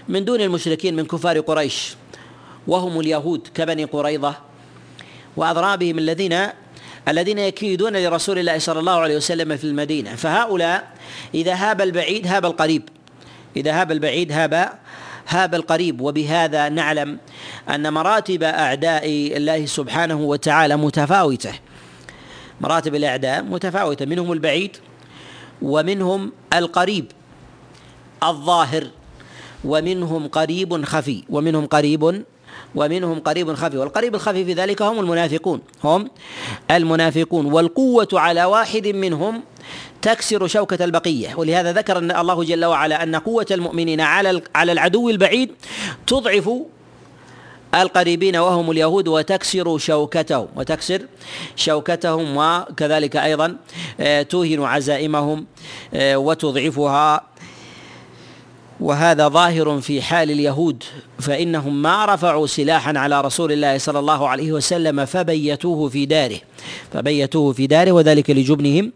من 0.08 0.24
دون 0.24 0.40
المشركين 0.40 0.96
من 0.96 1.04
كفار 1.06 1.40
قريش. 1.40 1.96
وهم 2.66 3.00
اليهود 3.00 3.48
كبني 3.54 3.84
قريظة. 3.84 4.49
وأضرابهم 5.36 5.98
الذين 5.98 6.46
الذين 7.08 7.38
يكيدون 7.38 7.96
لرسول 7.96 8.38
الله 8.38 8.58
صلى 8.58 8.80
الله 8.80 8.92
عليه 8.92 9.16
وسلم 9.16 9.56
في 9.56 9.64
المدينة. 9.64 10.14
فهؤلاء 10.14 10.88
إذا 11.34 11.54
هاب 11.54 11.80
البعيد 11.80 12.26
هاب 12.26 12.44
القريب. 12.44 12.82
إذا 13.56 13.80
هاب 13.80 13.92
البعيد 13.92 14.32
هاب 14.32 14.72
هاب 15.28 15.54
القريب. 15.54 16.00
وبهذا 16.00 16.68
نعلم 16.68 17.18
أن 17.68 17.92
مراتب 17.92 18.42
أعداء 18.42 19.06
الله 19.36 19.66
سبحانه 19.66 20.20
وتعالى 20.20 20.76
متفاوتة. 20.76 21.52
مراتب 22.60 22.94
الأعداء 22.94 23.42
متفاوتة. 23.42 24.06
منهم 24.06 24.32
البعيد 24.32 24.76
ومنهم 25.62 26.32
القريب 26.54 27.06
الظاهر. 28.22 28.86
ومنهم 29.64 30.28
قريب 30.28 30.84
خفي. 30.84 31.24
ومنهم 31.28 31.66
قريب 31.66 32.24
ومنهم 32.74 33.20
قريب 33.20 33.54
خفي 33.54 33.78
والقريب 33.78 34.14
الخفي 34.14 34.44
في 34.44 34.52
ذلك 34.52 34.82
هم 34.82 35.00
المنافقون 35.00 35.60
هم 35.84 36.10
المنافقون. 36.70 37.46
والقوة 37.46 38.08
على 38.12 38.44
واحد 38.44 38.86
منهم 38.88 39.42
تكسر 40.02 40.46
شوكة 40.46 40.84
البقية. 40.84 41.34
ولهذا 41.34 41.72
ذكر 41.72 41.98
أن 41.98 42.10
الله 42.16 42.44
جل 42.44 42.64
وعلا 42.64 43.02
أن 43.02 43.16
قوة 43.16 43.46
المؤمنين 43.50 44.00
على 44.00 44.42
على 44.54 44.72
العدو 44.72 45.10
البعيد 45.10 45.50
تضعف 46.06 46.50
القريبين 47.74 48.36
وهم 48.36 48.70
اليهود 48.70 49.08
وتكسر 49.08 49.78
شوكتهم 49.78 50.48
وتكسر 50.56 51.02
شوكتهم 51.56 52.36
وكذلك 52.36 53.16
أيضا 53.16 53.56
آه، 54.00 54.22
توهن 54.22 54.62
عزائمهم 54.62 55.46
آه، 55.94 56.16
وتضعفها 56.16 57.29
وهذا 58.80 59.28
ظاهر 59.28 59.80
في 59.80 60.02
حال 60.02 60.30
اليهود 60.30 60.82
فإنهم 61.18 61.82
ما 61.82 62.06
رفعوا 62.06 62.46
سلاحا 62.46 62.98
على 62.98 63.20
رسول 63.20 63.52
الله 63.52 63.78
صلى 63.78 63.98
الله 63.98 64.28
عليه 64.28 64.52
وسلم 64.52 65.04
فبيتوه 65.04 65.88
في 65.88 66.06
داره 66.06 66.38
فبيتوه 66.92 67.52
في 67.52 67.66
داره 67.66 67.92
وذلك 67.92 68.30
لجبنهم 68.30 68.92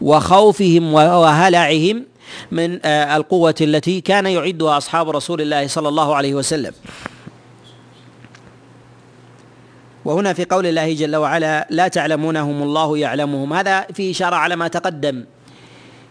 وخوفهم 0.00 0.94
وهلعهم 0.94 2.04
من 2.50 2.86
آه، 2.86 3.16
القوة 3.16 3.54
التي 3.60 4.00
كان 4.00 4.26
يعدها 4.26 4.76
أصحاب 4.76 5.10
رسول 5.10 5.40
الله 5.40 5.66
صلى 5.66 5.88
الله 5.88 6.14
عليه 6.14 6.34
وسلم. 6.34 6.72
وهنا 10.04 10.32
في 10.32 10.44
قول 10.44 10.66
الله 10.66 10.94
جل 10.94 11.16
وعلا 11.16 11.66
لا 11.70 11.88
تعلمونهم 11.88 12.62
الله 12.62 12.98
يعلمهم. 12.98 13.52
هذا 13.52 13.80
في 13.80 14.10
إشارة 14.10 14.36
على 14.36 14.56
ما 14.56 14.68
تقدم 14.68 15.24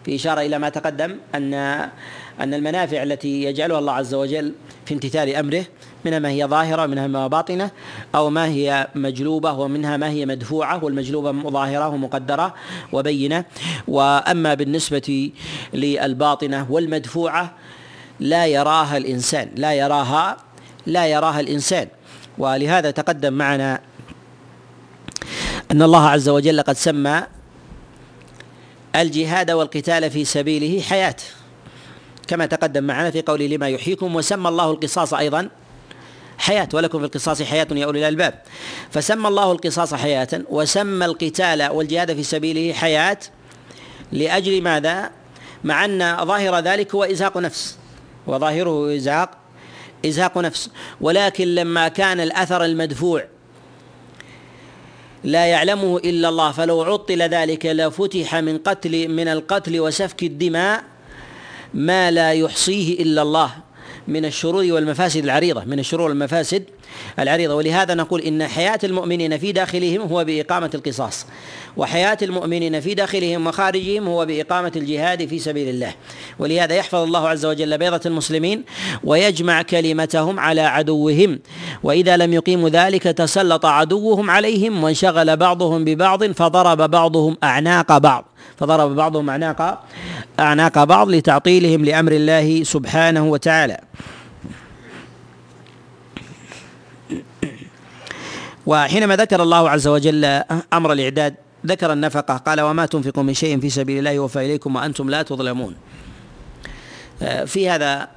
في 0.04 0.14
إشارة 0.14 0.40
إلى 0.40 0.58
ما 0.58 0.68
تقدم 0.68 1.16
أن 1.34 1.54
أن 2.40 2.54
المنافع 2.54 3.02
التي 3.02 3.42
يجعلها 3.42 3.78
الله 3.78 3.92
عز 3.92 4.14
وجل 4.14 4.52
في 4.86 4.94
امتثال 4.94 5.34
أمره 5.34 5.64
منها 6.04 6.18
ما 6.18 6.28
هي 6.28 6.46
ظاهرة 6.46 6.84
ومنها 6.84 7.06
ما 7.06 7.26
باطنة 7.26 7.70
أو 8.14 8.30
ما 8.30 8.46
هي 8.46 8.88
مجلوبة 8.94 9.52
ومنها 9.52 9.96
ما 9.96 10.08
هي 10.08 10.26
مدفوعة 10.26 10.84
والمجلوبة 10.84 11.50
ظاهرة 11.50 11.88
ومقدرة 11.88 12.54
وبينة. 12.92 13.44
وأما 13.88 14.54
بالنسبة 14.54 15.30
للباطنة 15.74 16.66
والمدفوعة 16.70 17.54
لا 18.20 18.46
يراها 18.46 18.96
الإنسان 18.96 19.50
لا 19.56 19.74
يراها 19.74 20.36
لا 20.86 21.06
يراها 21.06 21.40
الإنسان. 21.40 21.88
ولهذا 22.38 22.90
تقدم 22.90 23.32
معنا 23.32 23.80
أن 25.70 25.82
الله 25.82 26.08
عز 26.08 26.28
وجل 26.28 26.62
قد 26.62 26.76
سمى 26.76 27.22
الجهاد 28.96 29.50
والقتال 29.50 30.10
في 30.10 30.24
سبيله 30.24 30.82
حياة. 30.82 31.16
كما 32.28 32.46
تقدم 32.46 32.84
معنا 32.84 33.10
في 33.10 33.22
قوله 33.22 33.46
لما 33.46 33.68
يحييكم 33.68 34.16
وسمى 34.16 34.48
الله 34.48 34.70
القصاص 34.70 35.14
أيضا 35.14 35.48
حياة 36.38 36.68
ولكم 36.72 36.98
في 36.98 37.04
القصاص 37.04 37.42
حياة 37.42 37.66
يا 37.72 37.84
أولي 37.84 37.98
الألباب 37.98 38.34
فسمى 38.90 39.28
الله 39.28 39.52
القصاص 39.52 39.94
حياة 39.94 40.28
وسمى 40.50 41.04
القتال 41.04 41.70
والجهاد 41.70 42.14
في 42.14 42.22
سبيله 42.22 42.72
حياة 42.72 43.18
لأجل 44.12 44.62
ماذا؟ 44.62 45.10
مع 45.64 45.84
أن 45.84 46.24
ظاهر 46.24 46.58
ذلك 46.58 46.94
هو 46.94 47.04
إزهاق 47.04 47.38
نفس 47.38 47.78
وظاهره 48.26 48.96
إزهاق 48.96 49.30
إزهاق 50.06 50.38
نفس 50.38 50.70
ولكن 51.00 51.54
لما 51.54 51.88
كان 51.88 52.20
الأثر 52.20 52.64
المدفوع 52.64 53.24
لا 55.24 55.46
يعلمه 55.46 55.98
إلا 55.98 56.28
الله 56.28 56.52
فلو 56.52 56.82
عطل 56.82 57.22
ذلك 57.22 57.66
لفتح 57.66 58.34
من 58.34 58.58
قتل 58.58 59.08
من 59.08 59.28
القتل 59.28 59.80
وسفك 59.80 60.22
الدماء 60.22 60.84
ما 61.74 62.10
لا 62.10 62.32
يحصيه 62.32 63.02
إلا 63.02 63.22
الله 63.22 63.50
من 64.08 64.24
الشرور 64.24 64.72
والمفاسد 64.72 65.24
العريضة 65.24 65.64
من 65.64 65.78
الشرور 65.78 66.08
والمفاسد 66.08 66.64
العريضة. 67.18 67.54
ولهذا 67.54 67.94
نقول 67.94 68.20
إن 68.20 68.46
حياة 68.46 68.78
المؤمنين 68.84 69.38
في 69.38 69.52
داخلهم 69.52 70.00
هو 70.00 70.24
بإقامة 70.24 70.70
القصاص 70.74 71.26
وحياة 71.76 72.18
المؤمنين 72.22 72.80
في 72.80 72.94
داخلهم 72.94 73.46
وخارجهم 73.46 74.06
هو 74.08 74.26
بإقامة 74.26 74.72
الجهاد 74.76 75.28
في 75.28 75.38
سبيل 75.38 75.68
الله. 75.68 75.94
ولهذا 76.38 76.74
يحفظ 76.74 76.98
الله 76.98 77.28
عز 77.28 77.46
وجل 77.46 77.78
بيضة 77.78 78.00
المسلمين 78.06 78.64
ويجمع 79.04 79.62
كلمتهم 79.62 80.40
على 80.40 80.60
عدوهم. 80.60 81.38
وإذا 81.82 82.16
لم 82.16 82.32
يقيموا 82.32 82.68
ذلك 82.68 83.02
تسلط 83.02 83.66
عدوهم 83.66 84.30
عليهم 84.30 84.84
وانشغل 84.84 85.36
بعضهم 85.36 85.84
ببعض 85.84 86.24
فضرب 86.24 86.90
بعضهم 86.90 87.36
أعناق 87.44 87.98
بعض. 87.98 88.35
فضرب 88.58 88.96
بعضهم 88.96 89.30
اعناق 89.30 89.84
أعناق 90.40 90.84
بعض 90.84 91.10
لتعطيلهم 91.10 91.84
لأمر 91.84 92.12
الله 92.12 92.64
سبحانه 92.64 93.24
وتعالى. 93.24 93.80
وحينما 98.66 99.16
ذكر 99.16 99.42
الله 99.42 99.70
عز 99.70 99.88
وجل 99.88 100.24
أمر 100.72 100.92
الإعداد 100.92 101.34
ذكر 101.66 101.92
النفقة 101.92 102.36
قال 102.36 102.60
وما 102.60 102.86
تنفقوا 102.86 103.22
من 103.22 103.34
شيء 103.34 103.60
في 103.60 103.70
سبيل 103.70 103.98
الله 103.98 104.10
يوفى 104.10 104.38
إليكم 104.38 104.76
وأنتم 104.76 105.10
لا 105.10 105.22
تظلمون. 105.22 105.76
في 107.46 107.70
هذا 107.70 108.08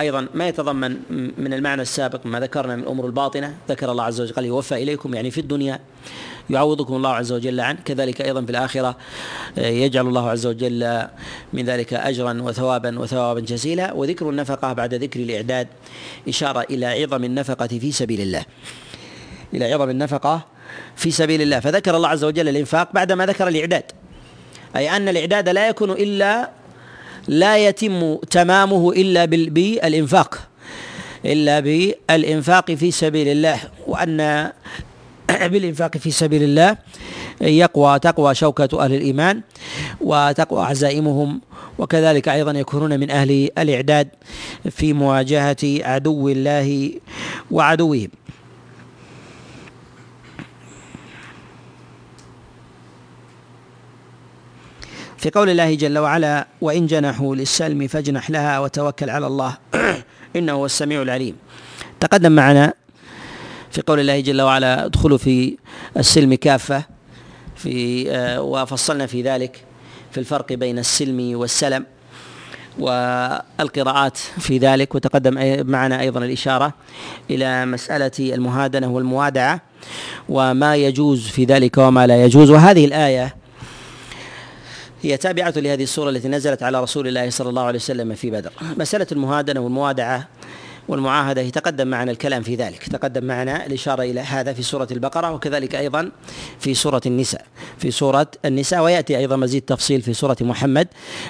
أيضا 0.00 0.28
ما 0.34 0.48
يتضمن 0.48 0.96
من 1.38 1.52
المعنى 1.52 1.82
السابق 1.82 2.26
ما 2.26 2.40
ذكرنا 2.40 2.76
من 2.76 2.82
الأمور 2.82 3.06
الباطنة 3.06 3.54
ذكر 3.68 3.90
الله 3.90 4.04
عز 4.04 4.20
وجل 4.20 4.34
قال 4.34 4.44
يوفى 4.44 4.82
إليكم 4.82 5.14
يعني 5.14 5.30
في 5.30 5.40
الدنيا. 5.40 5.80
يعوضكم 6.50 6.94
الله 6.96 7.10
عز 7.10 7.32
وجل 7.32 7.60
عنه. 7.60 7.78
كذلك 7.84 8.20
أيضا 8.20 8.44
في 8.44 8.50
الآخرة 8.50 8.96
يجعل 9.56 10.06
الله 10.06 10.30
عز 10.30 10.46
وجل 10.46 11.06
من 11.52 11.64
ذلك 11.64 11.94
اجرا 11.94 12.42
وثوابا 12.42 12.98
وثوابا 12.98 13.40
جزيلا. 13.40 13.92
وذكر 13.92 14.30
النفقة 14.30 14.72
بعد 14.72 14.94
ذكر 14.94 15.20
الإعداد 15.20 15.68
إشارة 16.28 16.66
إلى 16.70 16.86
عظم 16.86 17.24
النفقة 17.24 17.66
في 17.66 17.92
سبيل 17.92 18.20
الله. 18.20 18.44
إلى 19.54 19.72
عظم 19.72 19.90
النفقة 19.90 20.46
في 20.96 21.10
سبيل 21.10 21.42
الله. 21.42 21.60
فذكر 21.60 21.96
الله 21.96 22.08
عز 22.08 22.24
وجل 22.24 22.48
الإنفاق 22.48 22.92
بعدما 22.92 23.26
ذكر 23.26 23.48
الإعداد. 23.48 23.84
أي 24.76 24.96
أن 24.96 25.08
الإعداد 25.08 25.48
لا 25.48 25.68
يكون 25.68 25.90
إلا 25.90 26.50
لا 27.28 27.58
يتم 27.58 28.16
تمامه 28.16 28.92
إلا 28.92 29.24
بالإنفاق. 29.24 30.38
إلا 31.24 31.60
بالإنفاق 31.60 32.70
في 32.70 32.90
سبيل 32.90 33.28
الله. 33.28 33.60
وأن 33.86 34.50
بالإنفاق 35.46 35.96
في 35.96 36.10
سبيل 36.10 36.42
الله 36.42 36.76
يقوى 37.40 37.98
تقوى 37.98 38.34
شوكة 38.34 38.84
أهل 38.84 38.94
الإيمان 38.94 39.40
وتقوى 40.00 40.64
عزائمهم 40.64 41.40
وكذلك 41.78 42.28
أيضا 42.28 42.52
يكونون 42.52 43.00
من 43.00 43.10
أهل 43.10 43.50
الإعداد 43.58 44.08
في 44.70 44.92
مواجهة 44.92 45.56
عدو 45.64 46.28
الله 46.28 46.92
وعدوهم. 47.50 48.08
في 55.16 55.30
قول 55.30 55.50
الله 55.50 55.74
جل 55.74 55.98
وعلا 55.98 56.46
وإن 56.60 56.86
جنحوا 56.86 57.36
للسلم 57.36 57.86
فاجنح 57.86 58.30
لها 58.30 58.58
وتوكل 58.58 59.10
على 59.10 59.26
الله. 59.26 59.56
إنه 60.36 60.52
هو 60.52 60.66
السميع 60.66 61.02
العليم. 61.02 61.36
تقدم 62.00 62.32
معنا 62.32 62.72
في 63.70 63.82
قول 63.86 64.00
الله 64.00 64.20
جل 64.20 64.42
وعلا 64.42 64.84
ادخلوا 64.84 65.18
في 65.18 65.56
السلم 65.96 66.34
كافة 66.34 66.84
في 67.56 68.10
آه، 68.10 68.42
وفصلنا 68.42 69.06
في 69.06 69.22
ذلك 69.22 69.64
في 70.10 70.20
الفرق 70.20 70.52
بين 70.52 70.78
السلم 70.78 71.36
والسلم 71.38 71.86
والقراءات 72.78 74.16
في 74.16 74.58
ذلك 74.58 74.94
وتقدم 74.94 75.64
معنا 75.70 76.00
أيضا 76.00 76.24
الإشارة 76.24 76.74
إلى 77.30 77.66
مسألة 77.66 78.12
المهادنة 78.34 78.90
والموادعة 78.90 79.60
وما 80.28 80.76
يجوز 80.76 81.26
في 81.26 81.44
ذلك 81.44 81.78
وما 81.78 82.06
لا 82.06 82.24
يجوز. 82.24 82.50
وهذه 82.50 82.84
الآية 82.84 83.36
هي 85.02 85.16
تابعة 85.16 85.54
لهذه 85.56 85.82
السورة 85.82 86.10
التي 86.10 86.28
نزلت 86.28 86.62
على 86.62 86.82
رسول 86.82 87.08
الله 87.08 87.30
صلى 87.30 87.48
الله 87.48 87.62
عليه 87.62 87.78
وسلم 87.78 88.14
في 88.14 88.30
بدر. 88.30 88.52
مسألة 88.78 89.06
المهادنة 89.12 89.60
والموادعة 89.60 90.28
والمعاهدة 90.88 91.40
يتقدم 91.40 91.88
معنا 91.88 92.10
الكلام 92.10 92.42
في 92.42 92.54
ذلك. 92.54 92.82
تقدم 92.88 93.24
معنا 93.24 93.66
الإشارة 93.66 94.02
إلى 94.02 94.20
هذا 94.20 94.52
في 94.52 94.62
سورة 94.62 94.88
البقرة 94.90 95.32
وكذلك 95.32 95.74
أيضا 95.74 96.10
في 96.58 96.74
سورة 96.74 97.00
النساء. 97.06 97.44
في 97.78 97.90
سورة 97.90 98.26
النساء 98.44 98.82
ويأتي 98.82 99.18
أيضا 99.18 99.36
مزيد 99.36 99.62
تفصيل 99.62 100.02
في 100.02 100.12
سورة 100.14 100.36
محمد 100.40 100.88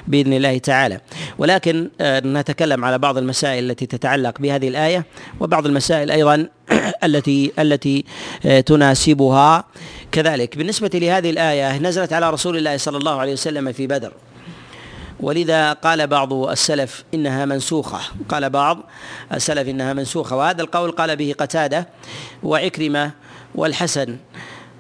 بإذن 0.09 0.33
الله 0.33 0.59
تعالى. 0.59 1.01
ولكن 1.39 1.91
آه، 2.01 2.21
نتكلم 2.21 2.85
على 2.85 2.99
بعض 2.99 3.19
المسائل 3.19 3.71
التي 3.71 3.87
تتعلق 3.87 4.39
بهذه 4.39 4.69
الآية 4.69 5.05
وبعض 5.41 5.67
المسائل 5.67 6.11
أيضا 6.11 6.47
التي 7.05 7.53
التي 7.59 8.05
آه، 8.47 8.61
تناسبها. 8.61 9.65
كذلك 10.13 10.57
بالنسبة 10.57 10.91
لهذه 10.95 11.31
الآية 11.31 11.79
نزلت 11.79 12.13
على 12.13 12.31
رسول 12.31 12.57
الله 12.57 12.77
صلى 12.77 12.99
الله 12.99 13.21
عليه 13.21 13.33
وسلم 13.33 13.73
في 13.73 13.87
بدر. 13.87 14.13
ولذا 15.21 15.73
قال 15.73 16.07
بعض 16.07 16.33
السلف 16.33 17.05
إنها 17.15 17.45
منسوخة. 17.45 18.01
قال 18.29 18.51
بعض 18.51 18.79
السلف 19.33 19.69
إنها 19.69 19.93
منسوخة. 19.93 20.37
وهذا 20.37 20.63
القول 20.63 20.91
قال 20.91 21.17
به 21.17 21.35
قتادة 21.39 21.89
وعكرمة 22.43 23.11
والحسن. 23.55 24.17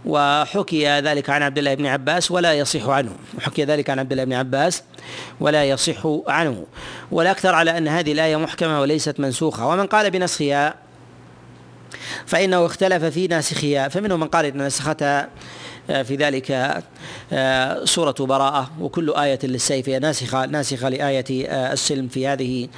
وحكي 0.07 0.88
ذلك 0.88 1.31
عن 1.31 1.42
عبد 1.42 1.59
الله 1.59 1.74
بن 1.74 1.87
عباس 1.87 2.31
ولا 2.31 2.55
يصح 2.55 2.88
عنه. 2.88 3.12
وحكي 3.38 3.64
ذلك 3.64 3.90
عن 3.90 3.98
عبد 3.98 4.12
الله 4.12 4.24
بن 4.24 4.33
عباس 4.33 4.83
ولا 5.40 5.64
يصح 5.64 6.07
عنه. 6.29 6.64
والأكثر 7.11 7.55
على 7.55 7.79
أن 7.79 7.88
هذه 7.88 8.12
الآية 8.12 8.37
محكمة 8.37 8.81
وليست 8.81 9.20
منسوخة. 9.20 9.66
ومن 9.66 9.87
قال 9.87 10.11
بنسخها 10.11 10.74
فإنه 12.26 12.66
اختلف 12.66 13.05
في 13.05 13.26
ناسخها. 13.26 13.88
فمنهم 13.88 14.20
من 14.20 14.29
قال 14.29 14.44
إن 14.44 14.66
نسختها 14.66 15.29
في 15.90 16.16
ذلك 16.16 16.81
آه، 17.33 17.85
سورة 17.85 18.14
براءة 18.20 18.70
وكل 18.81 19.14
آية 19.14 19.38
للسيف 19.42 19.88
هي 19.88 19.98
ناسخة 19.98 20.46
ناسخة 20.46 20.88
لآية 20.88 21.48
آه، 21.48 21.72
السلم 21.72 22.09
في 22.09 22.26
هذه 22.26 22.68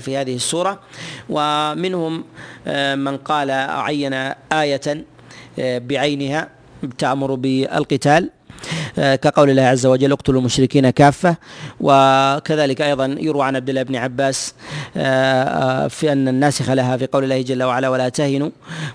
في 0.00 0.16
هذه 0.16 0.34
السورة. 0.34 0.80
ومنهم 1.28 2.24
من 2.94 3.16
قال 3.16 3.50
عين 3.50 4.14
آية 4.52 5.04
بعينها 5.58 6.48
تأمر 6.98 7.34
بالقتال. 7.34 8.24
آه، 8.24 8.37
كقول 8.96 9.50
الله 9.50 9.62
عز 9.62 9.86
وجل 9.86 10.12
اقتلوا 10.12 10.40
المشركين 10.40 10.90
كافة. 10.90 11.36
وكذلك 11.80 12.82
أيضا 12.82 13.16
يروى 13.20 13.44
عن 13.44 13.56
عبد 13.56 13.68
الله 13.68 13.82
بن 13.82 13.96
عباس 13.96 14.54
آه، 14.96 15.44
آه، 15.44 15.88
في 15.88 16.12
أن 16.12 16.28
الناسخ 16.28 16.70
لها 16.70 16.96
في 16.96 17.06
قول 17.06 17.24
الله 17.24 17.42
جل 17.42 17.62
وعلا 17.62 17.88
ولا 17.88 18.08
تهنوا. 18.08 18.50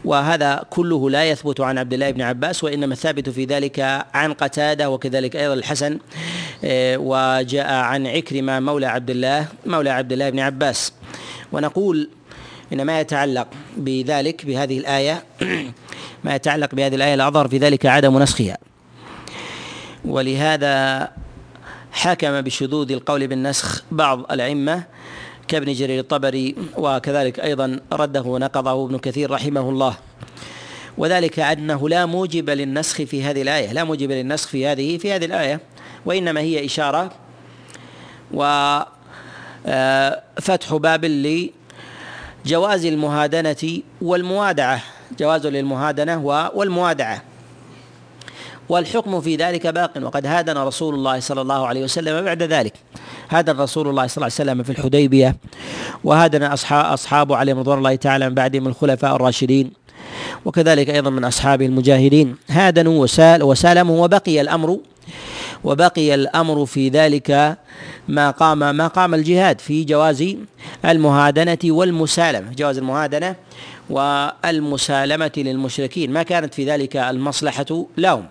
وهذا 0.05 0.63
كله 0.69 1.09
لا 1.09 1.29
يثبت 1.29 1.61
عن 1.61 1.77
عبد 1.77 1.93
الله 1.93 2.11
بن 2.11 2.21
عباس 2.21 2.63
وإنما 2.63 2.93
الثابت 2.93 3.29
في 3.29 3.45
ذلك 3.45 3.79
عن 4.13 4.33
قتادة 4.33 4.89
وكذلك 4.89 5.35
أيضا 5.35 5.53
الحسن 5.53 5.99
وجاء 6.97 7.73
عن 7.73 8.07
عكرمة 8.07 8.59
مولى 8.59 8.85
عبد 8.85 9.09
الله 9.09 9.47
مولى 9.65 9.89
عبد 9.89 10.11
الله 10.11 10.29
بن 10.29 10.39
عباس. 10.39 10.93
ونقول 11.51 12.09
إن 12.73 12.81
ما 12.81 12.99
يتعلق 12.99 13.47
بذلك 13.77 14.45
بهذه 14.45 14.77
الآية 14.77 15.23
ما 16.23 16.35
يتعلق 16.35 16.75
بهذه 16.75 16.95
الآية 16.95 17.13
الأظهر 17.13 17.47
في 17.47 17.57
ذلك 17.57 17.85
عدم 17.85 18.19
نسخها. 18.19 18.57
ولهذا 20.05 21.09
حكم 21.91 22.41
بشذوذ 22.41 22.91
القول 22.91 23.27
بالنسخ 23.27 23.83
بعض 23.91 24.31
الأئمة 24.31 24.83
كابن 25.47 25.73
جرير 25.73 25.99
الطبري 25.99 26.55
وكذلك 26.77 27.39
أيضا 27.39 27.79
رده 27.91 28.21
ونقضه 28.21 28.85
ابن 28.85 28.97
كثير 28.97 29.31
رحمه 29.31 29.69
الله. 29.69 29.97
وذلك 30.97 31.39
أنه 31.39 31.89
لا 31.89 32.05
موجب 32.05 32.49
للنسخ 32.49 32.95
في 32.95 33.23
هذه 33.23 33.41
الآية 33.41 33.73
لا 33.73 33.83
موجب 33.83 34.11
للنسخ 34.11 34.49
في 34.49 34.67
هذه 34.67 34.97
في 34.97 35.13
هذه 35.13 35.25
الآية 35.25 35.59
وإنما 36.05 36.41
هي 36.41 36.65
إشارة 36.65 37.11
وفتح 38.31 38.91
آه، 40.71 40.77
باب 40.77 41.05
لجواز 42.45 42.85
المهادنة 42.85 43.81
والموادعة 44.01 44.81
جواز 45.19 45.47
للمهادنة 45.47 46.25
والموادعة. 46.55 47.32
والحكم 48.73 49.21
في 49.21 49.35
ذلك 49.35 49.67
باق 49.67 49.91
وقد 50.01 50.25
هادن 50.25 50.57
رسول 50.57 50.95
الله 50.95 51.19
صلى 51.19 51.41
الله 51.41 51.67
عليه 51.67 51.83
وسلم 51.83 52.25
بعد 52.25 52.43
ذلك. 52.43 52.73
هادن 53.29 53.57
رسول 53.57 53.87
الله 53.87 54.07
صلى 54.07 54.17
الله 54.17 54.33
عليه 54.39 54.51
وسلم 54.51 54.63
في 54.63 54.69
الحديبية 54.69 55.35
وهادن 56.03 56.43
أصحاب 56.43 56.85
أصحابه 56.85 57.35
عليهم 57.35 57.59
رضوان 57.59 57.77
الله 57.77 57.95
تعالى 57.95 58.29
من 58.29 58.35
بعدهم 58.35 58.67
الخلفاء 58.67 59.15
الراشدين 59.15 59.71
وكذلك 60.45 60.89
أيضا 60.89 61.09
من 61.09 61.23
أصحابه 61.23 61.65
المجاهدين. 61.65 62.35
هادنوا 62.49 63.01
وسال 63.01 63.43
وسالموا 63.43 64.03
وبقي 64.03 64.41
الأمر 64.41 64.79
وبقي 65.63 66.15
الأمر 66.15 66.65
في 66.65 66.89
ذلك 66.89 67.57
ما 68.07 68.31
قام 68.31 68.59
ما 68.75 68.87
قام 68.87 69.13
الجهاد 69.13 69.61
في 69.61 69.83
جواز 69.83 70.35
المهادنة 70.85 71.57
والمسالمة 71.63 72.53
جواز 72.53 72.77
المهادنة 72.77 73.35
والمسالمة 73.89 75.31
للمشركين. 75.37 76.11
ما 76.11 76.23
كانت 76.23 76.53
في 76.53 76.65
ذلك 76.65 76.97
المصلحة 76.97 77.85
لهم. 77.97 78.25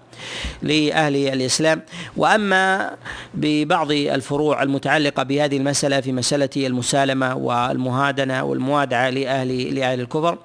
لأهل 0.63 1.17
الإسلام. 1.17 1.83
وأما 2.17 2.97
ببعض 3.35 3.93
الفروع 3.93 4.63
المتعلقة 4.63 5.23
بهذه 5.23 5.57
المسألة 5.57 6.01
في 6.01 6.13
مسألة 6.13 6.51
المسالمة 6.57 7.35
والمهادنة 7.37 8.45
والموادعة 8.45 9.11
لأهل 9.11 9.75
لأهل 9.75 10.01
الكفر 10.01 10.39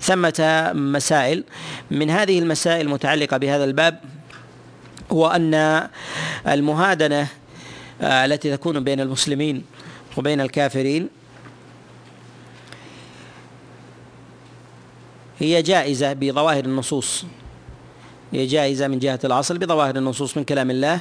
ثمة 0.00 0.70
مسائل. 0.74 1.44
من 1.90 2.10
هذه 2.10 2.38
المسائل 2.38 2.86
المتعلقة 2.86 3.36
بهذا 3.36 3.64
الباب 3.64 4.00
هو 5.12 5.26
أن 5.26 5.88
المهادنة 6.48 7.28
آه، 8.00 8.24
التي 8.24 8.56
تكون 8.56 8.84
بين 8.84 9.00
المسلمين 9.00 9.64
وبين 10.16 10.40
الكافرين 10.40 11.08
هي 15.38 15.62
جائزة 15.62 16.12
بظواهر 16.12 16.64
النصوص. 16.64 17.24
جائزة 18.34 18.88
من 18.88 18.98
جهة 18.98 19.18
الأصل 19.24 19.58
بظواهر 19.58 19.96
النصوص 19.96 20.36
من 20.36 20.44
كلام 20.44 20.70
الله 20.70 21.00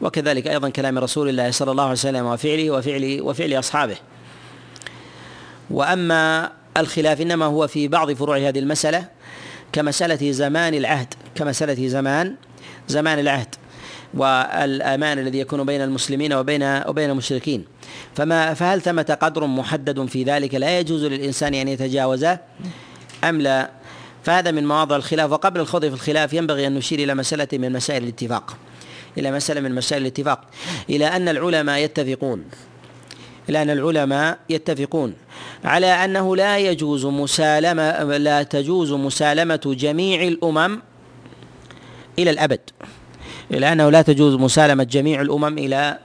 وكذلك 0.00 0.48
أيضا 0.48 0.68
كلام 0.68 0.98
رسول 0.98 1.28
الله 1.28 1.50
صلى 1.50 1.70
الله 1.70 1.82
عليه 1.82 1.92
وسلم 1.92 2.26
وفعله 2.26 2.70
وفعل 2.70 3.18
وفعل 3.20 3.58
أصحابه. 3.58 3.96
وأما 5.70 6.52
الخلاف 6.76 7.20
إنما 7.20 7.44
هو 7.44 7.66
في 7.66 7.88
بعض 7.88 8.12
فروع 8.12 8.38
هذه 8.38 8.58
المسألة 8.58 9.04
كمسألة 9.72 10.30
زمان 10.32 10.74
العهد 10.74 11.14
كمسألة 11.34 11.88
زمان 11.88 12.34
زمان 12.88 13.18
العهد 13.18 13.54
والأمان 14.14 15.18
الذي 15.18 15.38
يكون 15.38 15.64
بين 15.64 15.82
المسلمين 15.82 16.32
وبين 16.32 16.82
وبين 16.86 17.10
المشركين. 17.10 17.64
فما 18.14 18.54
فهل 18.54 18.82
ثمة 18.82 19.18
قدر 19.20 19.46
محدد 19.46 20.06
في 20.06 20.24
ذلك 20.24 20.54
لا 20.54 20.78
يجوز 20.78 21.04
للإنسان 21.04 21.54
أن 21.54 21.68
يتجاوزه؟ 21.68 22.38
أم 23.24 23.40
لا؟ 23.40 23.79
فهذا 24.24 24.50
من 24.50 24.66
مواضع 24.66 24.96
الخلاف 24.96 25.32
وقبل 25.32 25.60
الخوض 25.60 25.86
في 25.86 25.94
الخلاف 25.94 26.32
ينبغي 26.32 26.66
أن 26.66 26.74
نشير 26.74 26.98
إلى 26.98 27.14
مسألة 27.14 27.48
من 27.52 27.72
مسائل 27.72 28.02
الاتفاق. 28.02 28.56
إلى 29.18 29.32
مسألة 29.32 29.60
من 29.60 29.74
مسائل 29.74 30.02
الاتفاق. 30.02 30.40
إلى 30.90 31.06
أن 31.06 31.28
العلماء 31.28 31.78
يتفقون. 31.78 32.44
إلى 33.48 33.62
أن 33.62 33.70
العلماء 33.70 34.38
يتفقون. 34.50 35.14
على 35.64 35.86
أنه 35.86 36.36
لا 36.36 36.58
يجوز 36.58 37.06
مسالمة 37.06 38.02
لا 38.02 38.42
تجوز 38.42 38.92
مسالمة 38.92 39.60
جميع 39.78 40.22
الأمم 40.22 40.80
إلى 42.18 42.30
الأبد. 42.30 42.60
إلى 43.50 43.72
أنه 43.72 43.90
لا 43.90 44.02
تجوز 44.02 44.34
مسالمة 44.34 44.84
جميع 44.84 45.20
الأمم 45.20 45.58
إلى 45.58 45.98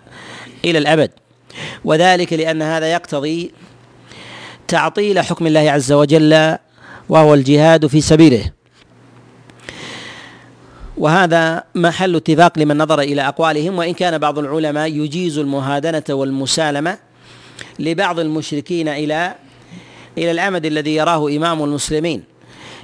إلى 0.66 0.78
الأبد. 0.78 1.12
وذلك 1.86 2.34
لأن 2.34 2.62
هذا 2.62 2.92
يقتضي 2.92 3.52
تعطيل 4.68 5.20
حكم 5.20 5.48
الله 5.48 5.72
عز 5.72 5.92
وجل 5.92 6.58
وهو 7.10 7.34
الجهاد 7.34 7.88
في 7.88 8.02
سبيله. 8.02 8.52
وهذا 10.98 11.64
محل 11.76 12.16
اتفاق 12.16 12.60
لمن 12.60 12.78
نظر 12.78 13.00
إلى 13.00 13.22
أقوالهم 13.22 13.78
وإن 13.78 13.94
كان 13.94 14.18
بعض 14.18 14.40
العلماء 14.40 14.88
يجيز 14.88 15.38
المهادنة 15.38 16.04
والمسالمة 16.10 16.98
لبعض 17.80 18.20
المشركين 18.20 18.88
إلى 18.88 19.36
إلى 20.18 20.32
الأمد 20.32 20.66
الذي 20.66 20.96
يراه 20.96 21.28
إمام 21.30 21.64
المسلمين 21.64 22.24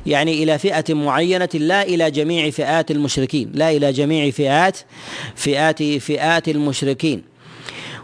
يعني 0.05 0.43
إلى 0.43 0.57
فئة 0.57 0.93
معينة 0.93 1.49
لا 1.53 1.83
إلى 1.83 2.11
جميع 2.11 2.49
فئات 2.49 2.91
المشركين 2.91 3.51
لا 3.53 3.71
إلى 3.71 3.91
جميع 3.91 4.29
فئات 4.31 4.77
فئات 5.35 5.83
فئات 5.83 6.49
المشركين. 6.49 7.30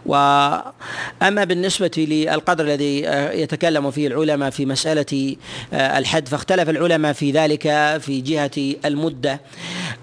وأما 0.08 1.44
بالنسبة 1.44 1.90
للقدر 1.96 2.64
الذي 2.64 3.08
آه، 3.08 3.32
يتكلم 3.32 3.90
فيه 3.90 4.06
العلماء 4.06 4.50
في 4.50 4.66
مسألة 4.66 5.36
آه، 5.72 5.98
الحد 5.98 6.28
فاختلف 6.28 6.68
العلماء 6.70 7.12
في 7.12 7.30
ذلك 7.30 7.62
في 8.00 8.20
جهة 8.20 8.76
المدة 8.84 9.40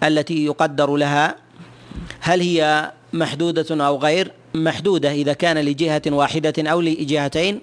التي 0.03 0.45
يقدر 0.45 0.95
لها. 0.95 1.35
هل 2.19 2.41
هي 2.41 2.91
محدودة 3.13 3.85
أو 3.85 3.97
غير 3.97 4.31
محدودة 4.53 5.11
إذا 5.11 5.33
كان 5.33 5.57
لجهة 5.57 6.01
واحدة 6.07 6.71
أو 6.71 6.81
لجهتين؟ 6.81 7.59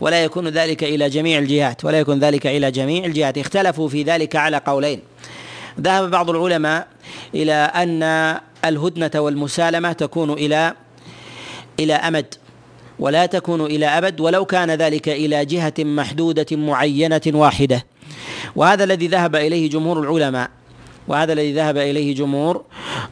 ولا 0.00 0.24
يكون 0.24 0.48
ذلك 0.48 0.84
إلى 0.84 1.08
جميع 1.08 1.38
الجهات 1.38 1.84
ولا 1.84 1.98
يكون 2.00 2.18
ذلك 2.18 2.46
إلى 2.46 2.70
جميع 2.70 3.04
الجهات. 3.04 3.38
اختلفوا 3.38 3.88
في 3.88 4.02
ذلك 4.02 4.36
على 4.36 4.56
قولين. 4.66 5.00
ذهب 5.80 6.10
بعض 6.10 6.30
العلماء 6.30 6.86
إلى 7.34 7.52
أن 7.52 8.02
الهدنة 8.64 9.10
والمسالمة 9.20 9.92
تكون 9.92 10.32
إلى 10.32 10.74
إلى 11.80 11.94
أمد 11.94 12.34
ولا 12.98 13.26
تكون 13.26 13.60
إلى 13.60 13.86
أبد 13.86 14.20
ولو 14.20 14.44
كان 14.44 14.70
ذلك 14.70 15.08
إلى 15.08 15.44
جهة 15.44 15.74
محدودة 15.78 16.46
معينة 16.52 17.20
واحدة. 17.26 17.86
وهذا 18.56 18.84
الذي 18.84 19.06
ذهب 19.08 19.36
إليه 19.36 19.70
جمهور 19.70 20.00
العلماء 20.00 20.50
وهذا 21.08 21.32
الذي 21.32 21.52
ذهب 21.52 21.76
إليه 21.76 22.14
جمهور 22.14 22.64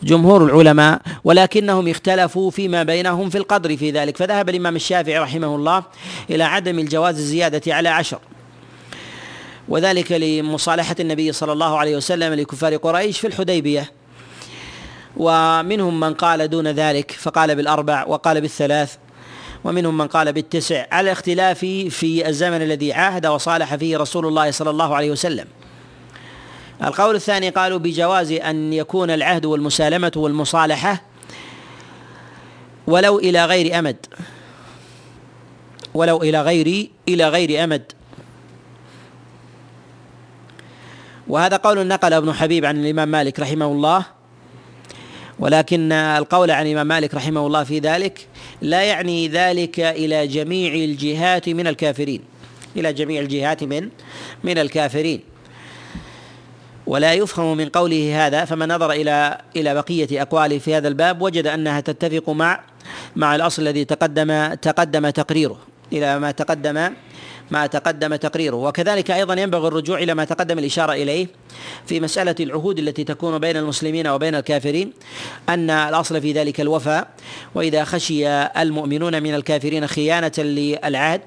جمهور 0.02 0.44
العلماء 0.44 1.00
ولكنهم 1.24 1.88
اختلفوا 1.88 2.50
فيما 2.50 2.82
بينهم 2.82 3.30
في 3.30 3.38
القدر 3.38 3.76
في 3.76 3.90
ذلك. 3.90 4.16
فذهب 4.16 4.48
الإمام 4.48 4.76
الشافعي 4.76 5.18
رحمه 5.18 5.54
الله 5.54 5.82
إلى 6.30 6.44
عدم 6.44 6.78
الجواز 6.78 7.18
الزيادة 7.18 7.74
على 7.74 7.88
عشر. 7.88 8.18
وذلك 9.68 10.12
لمصالحة 10.12 10.96
النبي 11.00 11.32
صلى 11.32 11.52
الله 11.52 11.78
عليه 11.78 11.96
وسلم 11.96 12.34
لكفار 12.34 12.76
قريش 12.76 13.20
في 13.20 13.26
الحديبية. 13.26 13.92
ومنهم 15.16 16.00
من 16.00 16.14
قال 16.14 16.48
دون 16.48 16.68
ذلك 16.68 17.10
فقال 17.10 17.56
بالأربع 17.56 18.04
وقال 18.04 18.40
بالثلاث 18.40 18.96
ومنهم 19.64 19.98
من 19.98 20.06
قال 20.06 20.32
بالتسع. 20.32 20.86
على 20.92 21.12
اختلاف 21.12 21.58
في 21.90 22.28
الزمن 22.28 22.62
الذي 22.62 22.92
عاهد 22.92 23.26
وصالح 23.26 23.74
فيه 23.74 23.98
رسول 23.98 24.26
الله 24.26 24.50
صلى 24.50 24.70
الله 24.70 24.96
عليه 24.96 25.10
وسلم. 25.10 25.46
القول 26.82 27.14
الثاني 27.14 27.50
قالوا 27.50 27.78
بجواز 27.78 28.32
أن 28.32 28.72
يكون 28.72 29.10
العهد 29.10 29.44
والمسالمة 29.44 30.12
والمصالحة 30.16 31.02
ولو 32.86 33.18
إلى 33.18 33.44
غير 33.44 33.78
أمد. 33.78 34.06
ولو 35.94 36.22
إلى 36.22 36.42
غير 36.42 36.88
إلى 37.08 37.28
غير 37.28 37.64
أمد. 37.64 37.92
وهذا 41.28 41.56
قول 41.56 41.86
نقل 41.86 42.12
ابن 42.12 42.32
حبيب 42.32 42.64
عن 42.64 42.76
الإمام 42.76 43.08
مالك 43.08 43.40
رحمه 43.40 43.66
الله. 43.66 44.04
ولكن 45.44 45.92
القول 45.92 46.50
عن 46.50 46.66
الامام 46.66 46.86
مالك 46.86 47.14
رحمه 47.14 47.46
الله 47.46 47.64
في 47.64 47.78
ذلك 47.78 48.28
لا 48.62 48.82
يعني 48.82 49.28
ذلك 49.28 49.80
إلى 49.80 50.26
جميع 50.26 50.74
الجهات 50.74 51.48
من 51.48 51.66
الكافرين. 51.66 52.20
إلى 52.76 52.92
جميع 52.92 53.22
الجهات 53.22 53.64
من 53.64 53.88
من 54.44 54.58
الكافرين. 54.58 55.20
ولا 56.86 57.12
يفهم 57.12 57.56
من 57.56 57.68
قوله 57.68 58.26
هذا 58.26 58.44
فمن 58.44 58.68
نظر 58.68 58.92
إلى 58.92 59.38
إلى 59.56 59.74
بقية 59.74 60.22
اقواله 60.22 60.58
في 60.58 60.74
هذا 60.74 60.88
الباب. 60.88 61.22
وجد 61.22 61.46
أنها 61.46 61.80
تتفق 61.80 62.30
مع 62.30 62.60
مع 63.16 63.34
الأصل 63.34 63.62
الذي 63.62 63.84
تقدم 63.84 64.54
تقدم 64.54 65.10
تقريره. 65.10 65.58
إلى 65.92 66.18
ما 66.18 66.30
تقدم 66.30 66.90
ما 67.50 67.66
تقدم 67.66 68.16
تقريره. 68.16 68.56
وكذلك 68.56 69.10
أيضا 69.10 69.34
ينبغي 69.34 69.68
الرجوع 69.68 69.98
إلى 69.98 70.14
ما 70.14 70.24
تقدم 70.24 70.58
الإشارة 70.58 70.92
إليه 70.92 71.26
في 71.86 72.00
مسألة 72.00 72.34
العهود 72.40 72.78
التي 72.78 73.04
تكون 73.04 73.38
بين 73.38 73.56
المسلمين 73.56 74.06
وبين 74.06 74.34
الكافرين 74.34 74.92
أن 75.48 75.70
الأصل 75.70 76.20
في 76.20 76.32
ذلك 76.32 76.60
الوفاء 76.60 77.08
وإذا 77.54 77.84
خشي 77.84 78.28
المؤمنون 78.28 79.22
من 79.22 79.34
الكافرين 79.34 79.86
خيانة 79.86 80.32
للعهد 80.38 81.20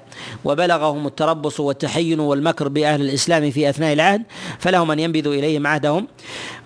وبلغهم 0.44 1.06
التربص 1.06 1.60
والتحين 1.60 2.20
والمكر 2.20 2.68
بأهل 2.68 3.00
الإسلام 3.00 3.50
في 3.50 3.68
أثناء 3.68 3.92
العهد 3.92 4.22
فلهم 4.58 4.90
أن 4.90 4.98
ينبذوا 4.98 5.34
إليهم 5.34 5.66
عهدهم 5.66 6.06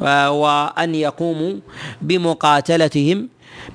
وأن 0.00 0.94
يقوموا 0.94 1.54
بمقاتلتهم 2.02 3.28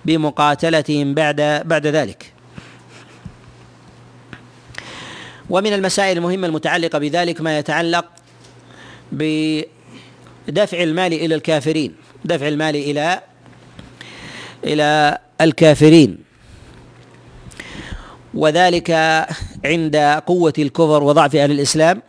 بمقاتلتهم 0.06 1.14
بعد 1.14 1.62
بعد 1.66 1.88
ذلك. 1.88 2.37
ومن 5.50 5.74
المسائل 5.74 6.18
المهمة 6.18 6.48
المتعلقة 6.48 7.00
بذلك 7.00 7.42
ما 7.42 7.60
يتعلق 7.60 8.06
بدفع 9.12 10.84
المال 10.84 11.14
إلى 11.14 11.36
الكافرين 11.36 11.96
دفع 12.26 12.48
المال 12.48 12.76
إلى 12.76 13.22
إلى 14.64 15.18
الكافرين. 15.42 16.18
وذلك 18.34 18.92
عند 19.66 19.96
قوة 20.26 20.54
الكفر 20.60 21.04
وضعف 21.04 21.36
أهل 21.36 21.52
الإسلام 21.52 22.02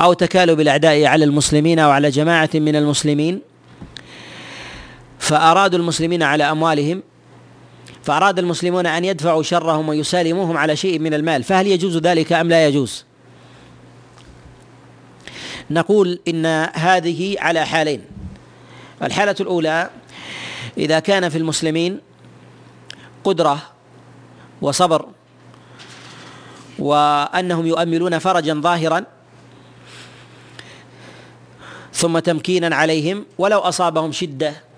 أو 0.00 0.12
تكالب 0.12 0.60
الأعداء 0.60 1.04
على 1.04 1.24
المسلمين 1.24 1.78
أو 1.78 1.90
على 1.90 2.10
جماعة 2.10 2.50
من 2.54 2.76
المسلمين. 2.76 3.40
فأرادوا 5.18 5.78
المسلمين 5.78 6.22
على 6.22 6.44
أموالهم 6.50 7.02
فأراد 8.02 8.38
المسلمون 8.38 8.86
أن 8.86 9.04
يدفعوا 9.04 9.42
شرهم 9.42 9.88
ويسالموهم 9.88 10.56
على 10.56 10.76
شيء 10.76 10.98
من 10.98 11.14
المال 11.14 11.42
فهل 11.42 11.66
يجوز 11.66 11.96
ذلك 11.96 12.32
أم 12.32 12.48
لا 12.48 12.66
يجوز؟ 12.66 13.04
نقول 15.70 16.20
إن 16.28 16.46
هذه 16.74 17.36
على 17.40 17.66
حالين. 17.66 18.04
الحالة 19.02 19.36
الأولى 19.40 19.90
إذا 20.78 20.98
كان 20.98 21.28
في 21.28 21.38
المسلمين 21.38 22.00
قدرة 23.24 23.58
وصبر 24.62 25.08
وأنهم 26.78 27.66
يؤملون 27.66 28.18
فرجا 28.18 28.54
ظاهرا 28.54 29.04
ثم 31.94 32.18
تمكينا 32.18 32.76
عليهم 32.76 33.26
ولو 33.38 33.58
أصابهم 33.58 34.12
شدة 34.12 34.71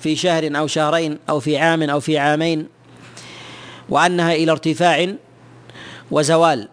في 0.00 0.16
شهر 0.16 0.58
أو 0.58 0.66
شهرين 0.66 1.18
أو 1.28 1.40
في 1.40 1.58
عام 1.58 1.82
أو 1.82 2.00
في 2.00 2.18
عامين 2.18 2.66
وأنها 3.88 4.34
إلى 4.34 4.52
ارتفاع 4.52 5.14
وزوال 6.10 6.68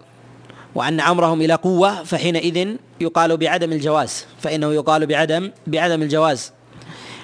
وأن 0.75 0.99
أمرهم 0.99 1.41
إلى 1.41 1.53
قوة 1.53 2.03
فحينئذ 2.03 2.75
يقال 3.01 3.37
بعدم 3.37 3.71
الجواز 3.71 4.25
فإنه 4.41 4.73
يقال 4.73 5.05
بعدم 5.05 5.51
بعدم 5.67 6.01
الجواز. 6.01 6.51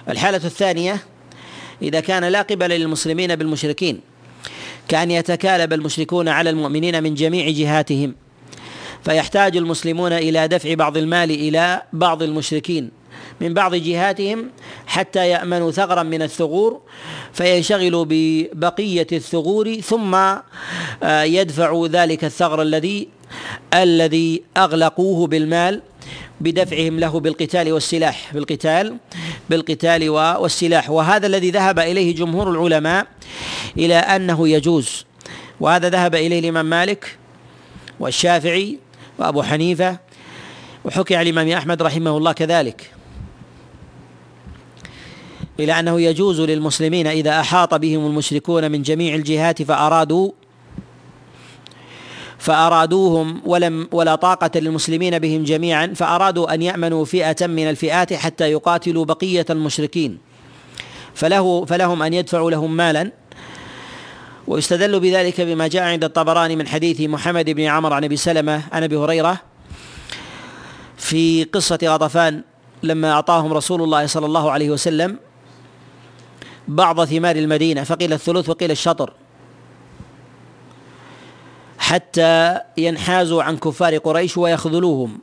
الحالة 0.10 0.42
الثانية 0.46 1.04
إذا 1.82 2.00
كان 2.00 2.24
لا 2.24 2.42
قبل 2.42 2.70
للمسلمين 2.70 3.36
بالمشركين 3.36 4.02
كأن 4.88 5.12
يتكالب 5.12 5.74
المشركون 5.74 6.30
على 6.30 6.50
المؤمنين 6.50 7.04
من 7.04 7.14
جميع 7.14 7.50
جهاتهم 7.50 8.16
فيحتاج 9.06 9.58
المسلمون 9.58 10.14
إلى 10.14 10.48
دفع 10.48 10.74
بعض 10.74 10.98
المال 10.98 11.32
إلى 11.32 11.82
بعض 11.94 12.24
المشركين. 12.24 12.92
من 13.42 13.54
بعض 13.54 13.76
جهاتهم 13.76 14.50
حتى 14.88 15.30
يأمنوا 15.30 15.72
ثغرا 15.72 16.04
من 16.04 16.22
الثغور 16.22 16.82
فينشغلوا 17.34 18.06
ببقية 18.10 19.08
الثغور 19.12 19.80
ثم 19.82 20.16
آه، 20.16 21.24
يدفعوا 21.24 21.88
ذلك 21.88 22.24
الثغر 22.24 22.62
الذي 22.62 23.08
الذي 23.74 24.44
أغلقوه 24.58 25.28
بالمال 25.28 25.82
بدفعهم 26.42 27.00
له 27.00 27.20
بالقتال 27.20 27.74
والسلاح 27.74 28.34
بالقتال 28.34 28.98
بالقتال 29.50 30.10
والسلاح. 30.10 30.90
وهذا 30.90 31.28
الذي 31.28 31.52
ذهب 31.52 31.80
إليه 31.80 32.16
جمهور 32.16 32.52
العلماء 32.52 33.08
إلى 33.78 33.96
أنه 33.96 34.50
يجوز. 34.50 35.06
وهذا 35.60 35.90
ذهب 35.90 36.16
إليه 36.16 36.40
الإمام 36.40 36.66
مالك 36.66 37.18
والشافعي 38.00 38.80
وأبو 39.20 39.44
حنيفة 39.44 39.98
وحكي 40.86 41.16
عن 41.16 41.28
الإمام 41.28 41.50
أحمد 41.50 41.82
رحمه 41.82 42.18
الله 42.18 42.32
كذلك. 42.32 42.92
إلى 45.60 45.80
أنه 45.80 46.02
يجوز 46.02 46.42
للمسلمين 46.42 47.08
إذا 47.08 47.40
أحاط 47.40 47.74
بهم 47.74 48.06
المشركون 48.06 48.72
من 48.72 48.82
جميع 48.82 49.16
الجهات 49.16 49.62
فأرادوا 49.62 50.32
فأرادوهم 52.38 53.42
ولم 53.46 53.88
ولا 53.92 54.16
طاقة 54.16 54.60
للمسلمين 54.60 55.20
بهم 55.20 55.44
جميعا 55.44 55.94
فأرادوا 55.96 56.54
أن 56.54 56.62
يأمنوا 56.62 57.06
فئة 57.06 57.48
من 57.48 57.70
الفئات 57.70 58.14
حتى 58.14 58.52
يقاتلوا 58.52 59.06
بقية 59.06 59.46
المشركين. 59.50 60.18
فله 61.14 61.66
فلهم 61.66 62.04
أن 62.04 62.14
يدفعوا 62.14 62.52
لهم 62.52 62.78
مالا. 62.78 63.12
ويستدل 64.48 65.00
بذلك 65.00 65.42
بما 65.42 65.68
جاء 65.68 65.84
عند 65.84 66.04
الطبراني 66.04 66.56
من 66.56 66.68
حديث 66.68 67.02
محمد 67.02 67.50
بن 67.50 67.64
عمر 67.64 67.94
عن 67.94 68.04
أبي 68.04 68.18
سلمة 68.18 68.62
عن 68.72 68.84
أبي 68.84 68.96
هريرة 68.96 69.42
في 70.98 71.44
قصة 71.44 71.80
غطفان 71.84 72.44
لما 72.84 73.12
أعطاهم 73.12 73.54
رسول 73.54 73.82
الله 73.82 74.06
صلى 74.06 74.26
الله 74.26 74.52
عليه 74.52 74.70
وسلم. 74.70 75.18
بعض 76.68 77.06
ثمار 77.06 77.36
المدينة 77.36 77.84
فقيل 77.84 78.14
الثلث 78.14 78.50
وقيل 78.50 78.72
الشطر. 78.72 79.14
حتى 81.80 82.60
ينحازوا 82.78 83.44
عن 83.44 83.58
كفار 83.58 83.98
قريش 83.98 84.38
ويخذلوهم. 84.38 85.20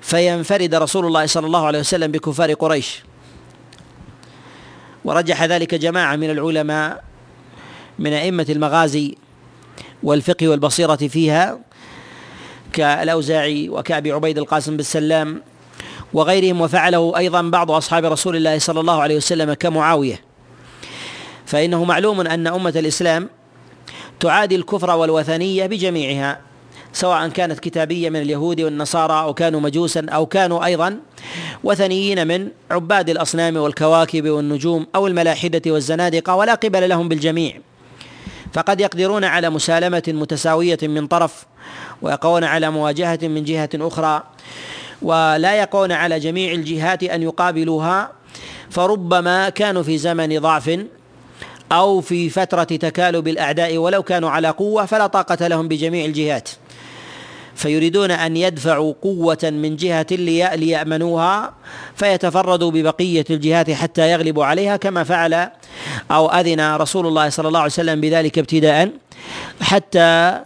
فينفرد 0.00 0.74
رسول 0.74 1.06
الله 1.06 1.26
صلى 1.26 1.46
الله 1.46 1.66
عليه 1.66 1.78
وسلم 1.78 2.12
بكفار 2.12 2.52
قريش. 2.52 3.02
ورجح 5.04 5.44
ذلك 5.44 5.74
جماعة 5.74 6.16
من 6.16 6.30
العلماء 6.30 7.04
من 7.98 8.12
أئمة 8.12 8.46
المغازي 8.48 9.16
والفقه 10.02 10.48
والبصيرة 10.48 10.96
فيها 10.96 11.58
كالأوزاعي 12.72 13.68
وكأبي 13.68 14.12
عبيد 14.12 14.38
القاسم 14.38 14.76
بالسلام 14.76 15.42
وغيرهم 16.12 16.60
وفعله 16.60 17.12
أيضا 17.16 17.42
بعض 17.42 17.70
أصحاب 17.70 18.04
رسول 18.04 18.36
الله 18.36 18.58
صلى 18.58 18.80
الله 18.80 19.02
عليه 19.02 19.16
وسلم 19.16 19.52
كمعاوية. 19.52 20.20
فإنه 21.46 21.84
معلوم 21.84 22.20
أن 22.20 22.46
أمة 22.46 22.72
الإسلام 22.76 23.28
تعادي 24.20 24.56
الكفر 24.56 24.90
والوثنية 24.90 25.66
بجميعها 25.66 26.40
سواء 26.92 27.28
كانت 27.28 27.60
كتابية 27.60 28.10
من 28.10 28.22
اليهود 28.22 28.60
والنصارى 28.60 29.20
أو 29.20 29.34
كانوا 29.34 29.60
مجوسا 29.60 30.06
أو 30.08 30.26
كانوا 30.26 30.64
أيضا 30.64 30.96
وثنيين 31.64 32.26
من 32.26 32.48
عباد 32.70 33.10
الأصنام 33.10 33.56
والكواكب 33.56 34.28
والنجوم 34.28 34.86
أو 34.94 35.06
الملاحدة 35.06 35.62
والزنادقة 35.72 36.34
ولا 36.34 36.54
قبل 36.54 36.88
لهم 36.88 37.08
بالجميع. 37.08 37.60
فقد 38.52 38.80
يقدرون 38.80 39.24
على 39.24 39.50
مسالمة 39.50 40.02
متساوية 40.08 40.78
من 40.82 41.06
طرف 41.06 41.46
ويقون 42.02 42.44
على 42.44 42.70
مواجهة 42.70 43.18
من 43.22 43.44
جهة 43.44 43.70
أخرى 43.74 44.22
ولا 45.02 45.54
يقون 45.54 45.92
على 45.92 46.18
جميع 46.18 46.52
الجهات 46.52 47.02
أن 47.02 47.22
يقابلوها 47.22 48.12
فربما 48.70 49.48
كانوا 49.48 49.82
في 49.82 49.98
زمن 49.98 50.38
ضعف 50.38 50.78
أو 51.72 52.00
في 52.00 52.30
فترة 52.30 52.64
تكالب 52.64 53.28
الأعداء 53.28 53.76
ولو 53.76 54.02
كانوا 54.02 54.30
على 54.30 54.48
قوة 54.48 54.86
فلا 54.86 55.06
طاقة 55.06 55.46
لهم 55.46 55.68
بجميع 55.68 56.04
الجهات. 56.04 56.48
فيريدون 57.54 58.10
أن 58.10 58.36
يدفعوا 58.36 58.94
قوة 59.02 59.38
من 59.42 59.76
جهة 59.76 60.06
ليأمنوها 60.10 61.54
فيتفردوا 61.96 62.70
ببقية 62.70 63.24
الجهات 63.30 63.70
حتى 63.70 64.10
يغلبوا 64.10 64.44
عليها 64.44 64.76
كما 64.76 65.04
فعل 65.04 65.48
أو 66.10 66.28
أذن 66.28 66.74
رسول 66.74 67.06
الله 67.06 67.28
صلى 67.28 67.48
الله 67.48 67.60
عليه 67.60 67.72
وسلم 67.72 68.00
بذلك 68.00 68.38
ابتداء 68.38 68.90
حتى 69.60 70.40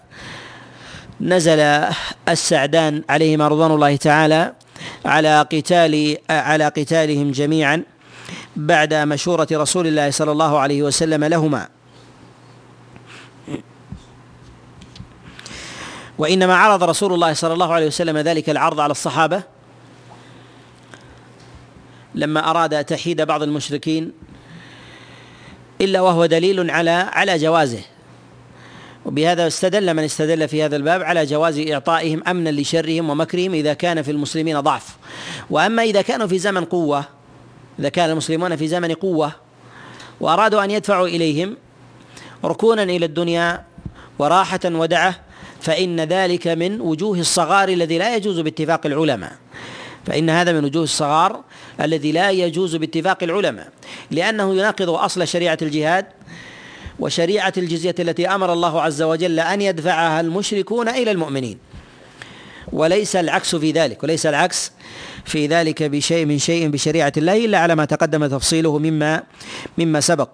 نزل 1.23 1.61
السعدان 2.29 3.03
عليهما 3.09 3.49
رضوان 3.49 3.71
الله 3.71 3.97
تعالى 3.97 4.53
على 5.05 5.43
قتال 5.53 6.17
على 6.31 6.65
قتالهم 6.65 7.31
جميعا 7.31 7.83
بعد 8.57 8.95
مشورة 8.95 9.49
رسول 9.53 9.87
الله 9.87 10.11
صلى 10.11 10.33
الله 10.33 10.59
عليه 10.59 10.83
وسلم 10.83 11.25
لهما. 11.25 11.69
وإنما 16.19 16.57
عرض 16.57 16.85
رسول 16.85 17.15
الله 17.15 17.33
صلى 17.33 17.53
الله 17.53 17.73
عليه 17.75 17.87
وسلم 17.87 18.19
ذلك 18.19 18.51
العرض 18.51 18.81
على 18.81 18.91
الصحابة 18.91 19.43
لما 22.15 22.51
أراد 22.51 22.85
تحييد 22.85 23.23
بعض 23.23 23.43
المشركين 23.43 24.13
إلا 25.81 26.01
وهو 26.01 26.27
دليل 26.27 26.71
على 26.71 26.91
على 26.91 27.39
جوازه. 27.39 27.83
وبهذا 29.05 29.47
استدل 29.47 29.95
من 29.95 30.05
استدل 30.05 30.49
في 30.49 30.65
هذا 30.65 30.77
الباب 30.77 31.03
على 31.03 31.27
جواز 31.27 31.59
إعطائهم 31.59 32.23
أمنا 32.29 32.51
لشرهم 32.51 33.11
ومكرهم 33.11 33.55
إذا 33.55 33.75
كان 33.75 34.03
في 34.03 34.11
المسلمين 34.11 34.61
ضعف. 34.61 34.97
وأما 35.51 35.83
إذا 35.83 36.03
كانوا 36.03 36.27
في 36.27 36.39
زمن 36.39 36.65
قوة 36.65 37.05
إذا 37.79 37.89
كان 37.89 38.11
المسلمون 38.11 38.57
في 38.57 38.69
زمن 38.69 38.93
قوة 38.93 39.33
وأرادوا 40.21 40.65
أن 40.65 40.71
يدفعوا 40.71 41.07
إليهم 41.07 41.57
ركونا 42.45 42.83
إلى 42.83 43.07
الدنيا 43.07 43.65
وراحة 44.19 44.61
ودعة 44.65 45.21
فإن 45.61 46.01
ذلك 46.01 46.49
من 46.49 46.81
وجوه 46.81 47.21
الصغار 47.21 47.69
الذي 47.69 47.99
لا 47.99 48.17
يجوز 48.17 48.41
باتفاق 48.41 48.87
العلماء. 48.87 49.33
فإن 50.07 50.31
هذا 50.31 50.53
من 50.53 50.65
وجوه 50.65 50.83
الصغار 50.83 51.41
الذي 51.81 52.13
لا 52.13 52.31
يجوز 52.31 52.77
باتفاق 52.77 53.23
العلماء. 53.23 53.69
لأنه 54.11 54.55
يناقض 54.55 54.91
أصل 54.91 55.29
شريعة 55.29 55.59
الجهاد 55.63 56.07
وشريعة 56.99 57.53
الجزية 57.57 57.95
التي 57.99 58.29
أمر 58.29 58.53
الله 58.53 58.83
عز 58.83 59.03
وجل 59.03 59.41
أن 59.41 59.63
يدفعها 59.63 60.21
المشركون 60.21 60.89
إلى 60.89 61.11
المؤمنين. 61.11 61.59
وليس 62.73 63.17
العكس 63.17 63.57
في 63.57 63.73
ذلك 63.73 64.03
وليس 64.03 64.27
العكس 64.27 64.73
في 65.25 65.47
ذلك 65.47 65.83
بشيء 65.83 66.27
من 66.27 66.39
شيء 66.39 66.69
بشريعة 66.69 67.13
الله 67.17 67.45
إلا 67.45 67.59
على 67.59 67.75
ما 67.75 67.85
تقدم 67.85 68.27
تفصيله 68.27 68.79
مما 68.79 69.23
مما 69.79 70.01
سبق. 70.01 70.29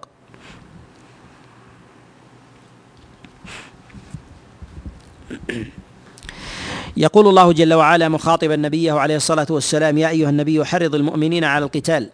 يقول 6.97 7.27
الله 7.27 7.51
جل 7.53 7.73
وعلا 7.73 8.09
مخاطبا 8.09 8.55
نبيه 8.55 8.93
عليه 8.93 9.15
الصلاة 9.15 9.47
والسلام 9.49 9.97
يا 9.97 10.09
أيها 10.09 10.29
النبي 10.29 10.65
حرض 10.65 10.95
المؤمنين 10.95 11.43
على 11.43 11.65
القتال. 11.65 12.09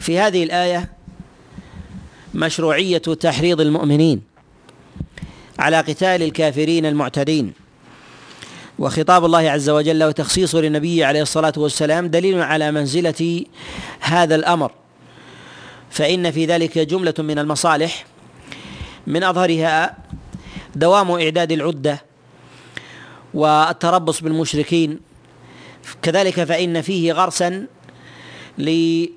في 0.00 0.18
هذه 0.18 0.44
الآية 0.44 0.90
مشروعية 2.34 2.98
تحريض 2.98 3.60
المؤمنين 3.60 4.22
على 5.58 5.76
قتال 5.76 6.22
الكافرين 6.22 6.86
المعتدين. 6.86 7.52
وخطاب 8.78 9.24
الله 9.24 9.50
عز 9.50 9.70
وجل 9.70 10.04
وتخصيصه 10.04 10.60
للنبي 10.60 11.04
عليه 11.04 11.22
الصلاة 11.22 11.52
والسلام 11.56 12.06
دليل 12.06 12.42
على 12.42 12.72
منزلة 12.72 13.44
هذا 14.00 14.34
الأمر. 14.34 14.72
فإن 15.90 16.30
في 16.30 16.46
ذلك 16.46 16.78
جملة 16.78 17.14
من 17.18 17.38
المصالح. 17.38 18.04
من 19.06 19.22
أظهرها 19.22 19.96
دوام 20.74 21.10
إعداد 21.10 21.52
العدة 21.52 22.02
والتربص 23.34 24.20
بالمشركين. 24.20 25.00
كذلك 26.02 26.44
فإن 26.44 26.82
فيه 26.82 27.12
غرسا 27.12 27.66
للولاء 28.58 29.12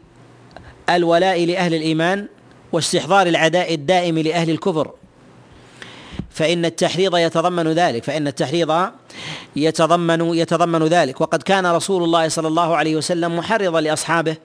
لأهل 1.45 1.73
الإيمان 1.73 2.27
واستحضار 2.73 3.27
العداء 3.27 3.73
الدائم 3.73 4.19
لأهل 4.19 4.49
الكفر. 4.49 4.91
فإن 6.29 6.65
التحريض 6.65 7.17
يتضمن 7.17 7.67
ذلك 7.67 8.03
فإن 8.03 8.27
التحريض 8.27 8.89
يتضمن 9.55 10.33
يتضمن 10.33 10.83
ذلك. 10.83 11.21
وقد 11.21 11.43
كان 11.43 11.65
رسول 11.65 12.03
الله 12.03 12.27
صلى 12.27 12.47
الله 12.47 12.75
عليه 12.75 12.95
وسلم 12.95 13.37
محرضا 13.37 13.81
لأصحابه 13.81 14.35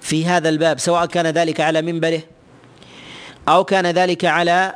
في 0.00 0.26
هذا 0.26 0.48
الباب 0.48 0.78
سواء 0.78 1.06
كان 1.06 1.26
ذلك 1.26 1.60
على 1.60 1.82
منبره 1.82 2.22
أو 3.48 3.64
كان 3.64 3.86
ذلك 3.86 4.24
على 4.24 4.74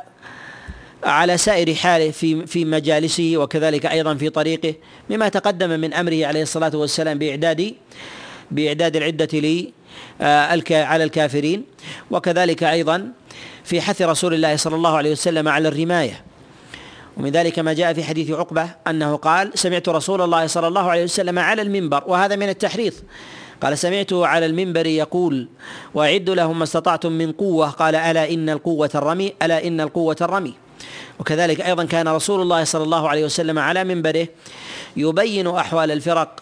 على 1.03 1.37
سائر 1.37 1.75
حاله 1.75 2.11
في 2.11 2.45
في 2.45 2.65
مجالسه 2.65 3.33
وكذلك 3.37 3.85
أيضا 3.85 4.15
في 4.15 4.29
طريقه 4.29 4.73
مما 5.09 5.29
تقدم 5.29 5.69
من 5.69 5.93
أمره 5.93 6.25
عليه 6.25 6.41
الصلاة 6.41 6.71
والسلام 6.75 7.17
بإعداد 7.17 7.73
بإعداد 8.51 8.95
العدة 8.95 9.29
على 10.71 11.03
الكافرين. 11.03 11.63
وكذلك 12.11 12.63
أيضا 12.63 13.11
في 13.63 13.81
حث 13.81 14.01
رسول 14.01 14.33
الله 14.33 14.55
صلى 14.55 14.75
الله 14.75 14.97
عليه 14.97 15.11
وسلم 15.11 15.47
على 15.47 15.67
الرماية. 15.67 16.23
ومن 17.17 17.31
ذلك 17.31 17.59
ما 17.59 17.73
جاء 17.73 17.93
في 17.93 18.03
حديث 18.03 18.31
عقبة 18.31 18.69
أنه 18.87 19.15
قال 19.15 19.51
سمعت 19.55 19.89
رسول 19.89 20.21
الله 20.21 20.47
صلى 20.47 20.67
الله 20.67 20.91
عليه 20.91 21.03
وسلم 21.03 21.39
على 21.39 21.61
المنبر 21.61 22.03
وهذا 22.07 22.35
من 22.35 22.49
التحريض. 22.49 22.93
قال 23.61 23.77
سمعته 23.77 24.27
على 24.27 24.45
المنبر 24.45 24.85
يقول 24.85 25.47
واعدوا 25.93 26.35
لهم 26.35 26.57
ما 26.57 26.63
استطعتم 26.63 27.11
من 27.11 27.31
قوة. 27.31 27.69
قال 27.69 27.95
ألا 27.95 28.29
إن 28.29 28.49
القوة 28.49 28.89
الرمي 28.95 29.33
ألا 29.43 29.67
إن 29.67 29.81
القوة 29.81 30.17
الرمي. 30.21 30.53
وكذلك 31.19 31.61
أيضا 31.61 31.83
كان 31.83 32.07
رسول 32.07 32.41
الله 32.41 32.63
صلى 32.63 32.83
الله 32.83 33.09
عليه 33.09 33.25
وسلم 33.25 33.59
على 33.59 33.83
منبره 33.83 34.27
يبين 34.97 35.47
أحوال 35.47 35.91
الفرق 35.91 36.39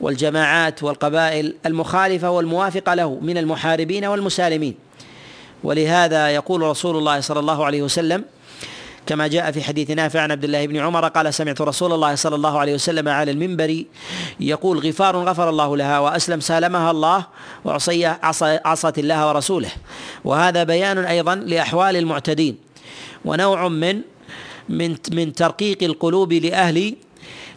والجماعات 0.00 0.82
والقبائل 0.82 1.54
المخالفة 1.66 2.30
والموافقة 2.30 2.94
له 2.94 3.18
من 3.22 3.38
المحاربين 3.38 4.04
والمسالمين. 4.04 4.74
ولهذا 5.64 6.30
يقول 6.30 6.62
رسول 6.62 6.96
الله 6.96 7.20
صلى 7.20 7.40
الله 7.40 7.64
عليه 7.64 7.82
وسلم 7.82 8.24
كما 9.06 9.26
جاء 9.26 9.50
في 9.50 9.62
حديث 9.62 9.90
نافع 9.90 10.20
عن 10.20 10.30
عبد 10.30 10.44
الله 10.44 10.66
بن 10.66 10.76
عمر 10.76 11.08
قال 11.08 11.34
سمعت 11.34 11.60
رسول 11.60 11.92
الله 11.92 12.14
صلى 12.14 12.36
الله 12.36 12.58
عليه 12.58 12.74
وسلم 12.74 13.08
على 13.08 13.30
المنبر 13.30 13.84
يقول 14.40 14.78
غفار 14.78 15.16
غفر 15.16 15.48
الله 15.48 15.76
لها 15.76 15.98
وأسلم 15.98 16.40
سالمها 16.40 16.90
الله 16.90 17.26
وعصي 17.64 18.06
عصت 18.64 18.98
الله 18.98 19.28
ورسوله 19.28 19.70
وهذا 20.24 20.64
بيان 20.64 20.98
أيضا 20.98 21.34
لأحوال 21.34 21.96
المعتدين 21.96 22.58
ونوع 23.24 23.68
من 23.68 24.00
من 24.68 24.96
من 25.12 25.32
ترقيق 25.32 25.82
القلوب 25.82 26.32
لأهل 26.32 26.94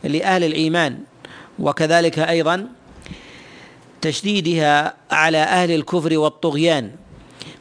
لأهل 0.04 0.44
الإيمان. 0.44 1.00
وكذلك 1.60 2.20
أيضا 2.20 2.68
تشديدها 4.02 4.94
على 5.12 5.38
أهل 5.38 5.72
الكفر 5.72 6.18
والطغيان 6.18 6.92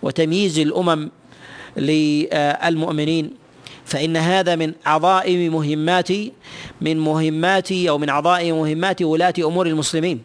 وتمييز 0.03 0.59
الأمم 0.59 1.11
للمؤمنين 1.76 3.30
فإن 3.84 4.16
هذا 4.16 4.57
من 4.57 4.72
عظائم 4.86 5.53
مهمات 5.53 6.09
من 6.80 6.99
مهمات 6.99 7.72
أو 7.72 7.99
من 7.99 8.11
عظائم 8.11 8.59
مهمات 8.59 9.03
ولاة 9.03 9.34
أمور 9.38 9.66
المسلمين. 9.66 10.22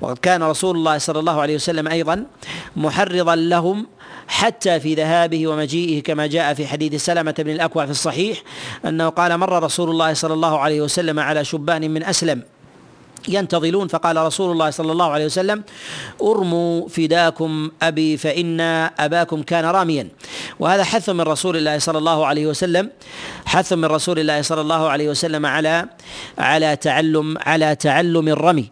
وقد 0.00 0.18
كان 0.18 0.42
رسول 0.42 0.76
الله 0.76 0.98
صلى 0.98 1.18
الله 1.18 1.40
عليه 1.40 1.54
وسلم 1.54 1.88
أيضا 1.88 2.26
محرضا 2.76 3.36
لهم 3.36 3.86
حتى 4.28 4.80
في 4.80 4.94
ذهابه 4.94 5.46
ومجيئه 5.46 6.02
كما 6.02 6.26
جاء 6.26 6.54
في 6.54 6.66
حديث 6.66 7.04
سلمة 7.04 7.34
بن 7.38 7.50
الأكوع 7.50 7.84
في 7.84 7.90
الصحيح 7.90 8.42
أنه 8.84 9.08
قال 9.08 9.38
مر 9.38 9.62
رسول 9.62 9.90
الله 9.90 10.14
صلى 10.14 10.34
الله 10.34 10.58
عليه 10.58 10.80
وسلم 10.80 11.20
على 11.20 11.44
شبان 11.44 11.90
من 11.90 12.02
أسلم 12.02 12.42
ينتظلون. 13.28 13.88
فقال 13.88 14.16
رسول 14.16 14.52
الله 14.52 14.70
صلى 14.70 14.92
الله 14.92 15.10
عليه 15.10 15.24
وسلم 15.24 15.62
أرموا 16.22 16.88
فداكم 16.88 17.70
أبي 17.82 18.16
فإن 18.16 18.60
أباكم 18.98 19.42
كان 19.42 19.64
راميا. 19.64 20.08
وهذا 20.60 20.84
حث 20.84 21.10
من 21.10 21.20
رسول 21.20 21.56
الله 21.56 21.78
صلى 21.78 21.98
الله 21.98 22.26
عليه 22.26 22.46
وسلم 22.46 22.90
حث 23.46 23.72
من 23.72 23.84
رسول 23.84 24.18
الله 24.18 24.42
صلى 24.42 24.60
الله 24.60 24.88
عليه 24.88 25.08
وسلم 25.08 25.46
على 25.46 25.86
على 26.38 26.76
تعلم 26.76 27.38
على 27.38 27.76
تعلم 27.76 28.28
الرمي. 28.28 28.70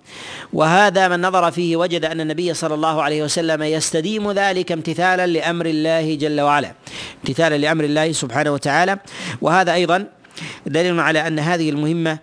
وهذا 0.53 1.09
من 1.09 1.21
نظر 1.21 1.51
فيه 1.51 1.77
وجد 1.77 2.05
أن 2.05 2.21
النبي 2.21 2.55
صلى 2.55 2.75
الله 2.75 3.03
عليه 3.03 3.23
وسلم 3.23 3.63
يستديم 3.63 4.33
ذلك 4.33 4.73
امتثالا 4.73 5.27
لأمر 5.27 5.67
الله 5.67 6.15
جل 6.15 6.41
وعلا. 6.41 6.73
امتثالا 7.25 7.57
لأمر 7.57 7.85
الله 7.85 8.13
سبحانه 8.13 8.51
وتعالى. 8.51 8.99
وهذا 9.41 9.73
أيضا 9.73 10.07
دليل 10.67 11.01
على 11.01 11.27
أن 11.27 11.39
هذه 11.39 11.71
المهمة 11.71 12.19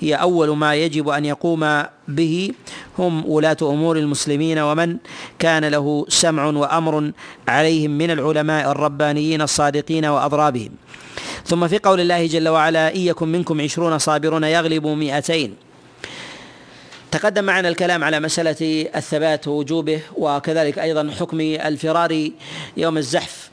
هي 0.00 0.14
أول 0.14 0.56
ما 0.56 0.74
يجب 0.74 1.08
أن 1.08 1.24
يقوم 1.24 1.82
به 2.08 2.52
هم 2.98 3.30
ولاة 3.30 3.56
أمور 3.62 3.96
المسلمين 3.96 4.58
ومن 4.58 4.96
كان 5.38 5.64
له 5.64 6.06
سمع 6.08 6.44
وأمر 6.46 7.12
عليهم 7.48 7.90
من 7.90 8.10
العلماء 8.10 8.70
الربانيين 8.70 9.42
الصادقين 9.42 10.04
وأضرابهم. 10.04 10.70
ثم 11.46 11.68
في 11.68 11.78
قول 11.78 12.00
الله 12.00 12.26
جل 12.26 12.48
وعلا 12.48 12.94
ان 12.94 13.00
يكن 13.00 13.28
منكم 13.28 13.60
عشرون 13.60 13.98
صابرون 13.98 14.44
يغلبوا 14.44 14.94
مئتين. 14.94 15.54
تقدم 17.10 17.44
معنا 17.44 17.68
الكلام 17.68 18.04
على 18.04 18.20
مسألة 18.20 18.86
الثبات 18.96 19.48
ووجوبه 19.48 20.00
وكذلك 20.16 20.78
أيضا 20.78 21.10
حكم 21.20 21.40
الفرار 21.40 22.30
يوم 22.76 22.98
الزحف 22.98 23.50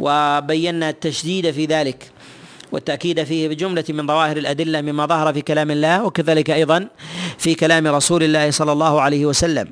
وبينا 0.00 0.88
التشديد 0.90 1.50
في 1.50 1.66
ذلك. 1.66 2.13
والتأكيد 2.74 3.24
فيه 3.24 3.48
بجملة 3.48 3.84
من 3.88 4.06
ظواهر 4.06 4.36
الأدلة 4.36 4.80
مما 4.80 5.06
ظهر 5.06 5.32
في 5.32 5.42
كلام 5.42 5.70
الله 5.70 6.04
وكذلك 6.04 6.50
أيضا 6.50 6.88
في 7.38 7.54
كلام 7.54 7.86
رسول 7.86 8.22
الله 8.22 8.50
صلى 8.50 8.72
الله 8.72 9.00
عليه 9.00 9.26
وسلم. 9.26 9.70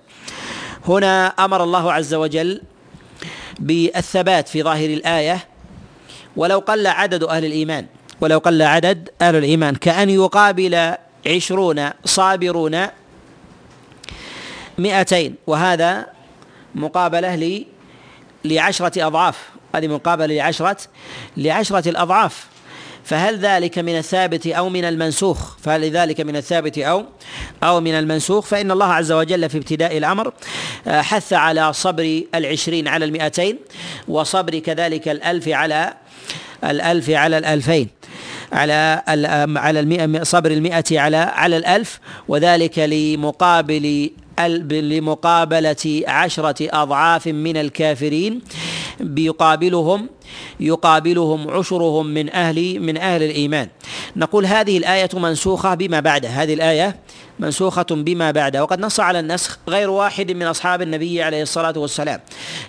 هنا 0.88 1.26
أمر 1.26 1.64
الله 1.64 1.92
عز 1.92 2.14
وجل 2.14 2.62
بالثبات 3.58 4.48
في 4.48 4.62
ظاهر 4.62 4.90
الآية 4.90 5.38
ولو 6.36 6.58
قل 6.58 6.86
عدد 6.86 7.24
أهل 7.24 7.44
الإيمان 7.44 7.86
ولو 8.20 8.38
قل 8.38 8.62
عدد 8.62 9.10
أهل 9.22 9.36
الإيمان 9.36 9.74
كأن 9.74 10.10
يقابل 10.10 10.94
عشرون 11.26 11.90
صابرون 12.04 12.86
مئتين 14.78 15.34
وهذا 15.46 16.06
مقابلة 16.74 17.64
لعشرة 18.44 19.06
أضعاف. 19.06 19.38
هذه 19.74 19.88
مقابلة 19.88 20.34
لعشرة 20.34 20.76
لعشرة 21.36 21.88
الأضعاف. 21.88 22.51
فهل 23.04 23.38
ذلك 23.38 23.78
من 23.78 23.98
الثابت 23.98 24.46
أو 24.46 24.68
من 24.68 24.84
المنسوخ؟ 24.84 25.56
فهل 25.58 25.90
ذلك 25.90 26.20
من 26.20 26.36
الثابت 26.36 26.78
أو 26.78 27.04
أو 27.62 27.80
من 27.80 27.94
المنسوخ؟ 27.94 28.46
فإن 28.46 28.70
الله 28.70 28.86
عز 28.86 29.12
وجل 29.12 29.48
في 29.48 29.58
ابتداء 29.58 29.98
الأمر 29.98 30.32
آه، 30.86 31.02
حث 31.02 31.32
على 31.32 31.72
صبر 31.72 32.22
العشرين 32.34 32.88
على 32.88 33.04
المئتين 33.04 33.58
وصبر 34.08 34.58
كذلك 34.58 35.08
الألف 35.08 35.48
على 35.48 35.94
الألف 36.64 37.10
على 37.10 37.38
الألفين 37.38 37.88
على 38.52 39.02
على 39.56 39.80
المئة 39.80 40.22
صبر 40.22 40.50
المئة 40.50 41.00
على 41.00 41.16
على 41.16 41.56
الألف 41.56 42.00
وذلك 42.28 42.78
لمقابل 42.78 44.10
لمقابلة 44.70 46.02
عشرة 46.06 46.68
أضعاف 46.82 47.26
من 47.26 47.56
الكافرين 47.56 48.40
بيقابلهم 49.00 50.08
يقابلهم 50.60 51.50
عشرهم 51.50 52.06
من 52.06 52.34
أهل 52.34 52.80
من 52.80 52.96
أهل 52.96 53.22
الإيمان. 53.22 53.68
نقول 54.16 54.46
هذه 54.46 54.78
الآية 54.78 55.08
منسوخة 55.14 55.74
بما 55.74 56.00
بعدها 56.00 56.42
هذه 56.42 56.54
الآية 56.54 56.96
منسوخة 57.38 57.86
بما 57.90 58.30
بعدها 58.30 58.62
وقد 58.62 58.80
نص 58.80 59.00
على 59.00 59.20
النسخ 59.20 59.58
غير 59.68 59.90
واحد 59.90 60.30
من 60.32 60.42
أصحاب 60.42 60.82
النبي 60.82 61.22
عليه 61.22 61.42
الصلاة 61.42 61.78
والسلام. 61.78 62.20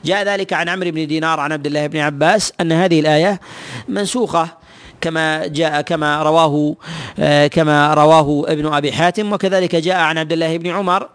جاء 0.05 0.23
ذلك 0.23 0.53
عن 0.53 0.69
عمرو 0.69 0.91
بن 0.91 1.07
دينار 1.07 1.39
عن 1.39 1.51
عبد 1.51 1.67
الله 1.67 1.87
بن 1.87 1.99
عباس 1.99 2.53
أن 2.61 2.71
هذه 2.71 2.99
الآية 2.99 3.39
منسوخة 3.87 4.62
كما 5.03 5.47
جاء 5.47 5.81
كما 5.81 6.23
رواه 6.23 6.75
آه، 7.19 7.47
كما 7.47 7.93
رواه 7.93 8.45
ابن 8.47 8.73
أبي 8.73 8.91
حاتم 8.91 9.33
وكذلك 9.33 9.75
جاء 9.75 9.99
عن 9.99 10.17
عبد 10.17 10.31
الله 10.31 10.57
بن 10.57 10.69
عمر 10.69 11.07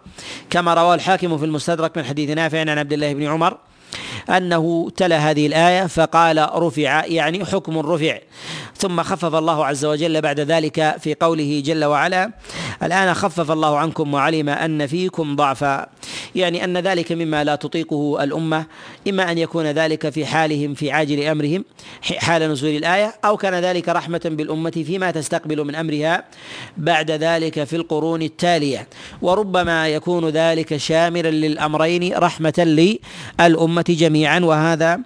كما 0.49 0.73
رواه 0.73 0.95
الحاكم 0.95 1.37
في 1.37 1.45
المستدرك 1.45 1.97
من 1.97 2.03
حديث 2.03 2.29
نافع 2.29 2.59
عن 2.59 2.69
عبد 2.69 2.93
الله 2.93 3.13
بن 3.13 3.23
عمر. 3.23 3.57
أنه 4.29 4.89
تلا 4.97 5.17
هذه 5.17 5.47
الآية 5.47 5.87
فقال 5.87 6.49
رفع 6.53 7.05
يعني 7.05 7.45
حكم 7.45 7.79
رفع. 7.79 8.17
ثم 8.77 9.03
خفف 9.03 9.35
الله 9.35 9.65
عز 9.65 9.85
وجل 9.85 10.21
بعد 10.21 10.39
ذلك 10.39 10.95
في 10.99 11.15
قوله 11.15 11.61
جل 11.65 11.85
وعلا 11.85 12.31
الآن 12.83 13.13
خفف 13.13 13.51
الله 13.51 13.77
عنكم 13.77 14.13
وعلم 14.13 14.49
أن 14.49 14.87
فيكم 14.87 15.35
ضعفا. 15.35 15.87
يعني 16.35 16.63
أن 16.63 16.77
ذلك 16.77 17.11
مما 17.11 17.43
لا 17.43 17.55
تطيقه 17.55 18.23
الأمة 18.23 18.65
إما 19.09 19.31
أن 19.31 19.37
يكون 19.37 19.65
ذلك 19.65 20.09
في 20.09 20.25
حالهم 20.25 20.73
في 20.73 20.91
عاجل 20.91 21.23
أمرهم 21.23 21.65
حال 22.17 22.51
نزول 22.51 22.75
الآية 22.75 23.13
أو 23.25 23.37
كان 23.37 23.53
ذلك 23.53 23.89
رحمة 23.89 24.21
بالأمة 24.25 24.71
فيما 24.71 25.11
تستقبل 25.11 25.63
من 25.63 25.75
أمرها 25.75 26.23
بعد 26.77 27.11
ذلك 27.11 27.63
في 27.63 27.75
القرون 27.75 28.21
التالية. 28.21 28.87
وربما 29.21 29.87
يكون 29.87 30.29
ذلك 30.29 30.77
شاملا 30.77 31.31
للأمرين 31.31 32.13
رحمة 32.17 32.53
للأمة 33.39 33.85
جميعا. 33.89 34.08
وهذا 34.43 34.99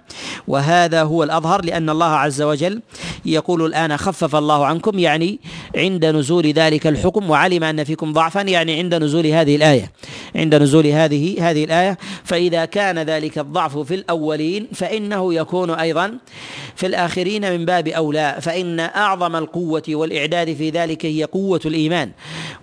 وهذا 0.48 1.02
هو 1.02 1.22
الأظهر 1.22 1.64
لأن 1.64 1.90
الله 1.90 2.06
عز 2.06 2.42
وجل 2.42 2.80
يقول 3.26 3.66
الآن 3.66 3.96
خفف 3.96 4.36
الله 4.36 4.66
عنكم 4.66 4.98
يعني 4.98 5.40
عند 5.76 6.04
نزول 6.04 6.46
ذلك 6.46 6.86
الحكم 6.86 7.30
وعلم 7.30 7.64
أن 7.64 7.84
فيكم 7.84 8.12
ضعفا 8.12 8.40
يعني 8.40 8.78
عند 8.78 8.94
نزول 8.94 9.26
هذه 9.26 9.56
الآية. 9.56 9.92
عند 10.36 10.54
نزول 10.54 10.86
هذه 10.86 11.50
هذه 11.50 11.64
الآية 11.64 11.98
فإذا 12.24 12.64
كان 12.64 12.98
ذلك 12.98 13.38
الضعف 13.38 13.78
في 13.78 13.94
الأولين 13.94 14.68
فإنه 14.74 15.34
يكون 15.34 15.70
أيضا 15.70 16.18
في 16.76 16.86
الآخرين 16.86 17.52
من 17.52 17.64
باب 17.64 17.88
أولى. 17.88 18.38
فإن 18.40 18.80
أعظم 18.80 19.36
القوة 19.36 19.82
والإعداد 19.88 20.54
في 20.54 20.70
ذلك 20.70 21.06
هي 21.06 21.24
قوة 21.24 21.60
الإيمان. 21.66 22.10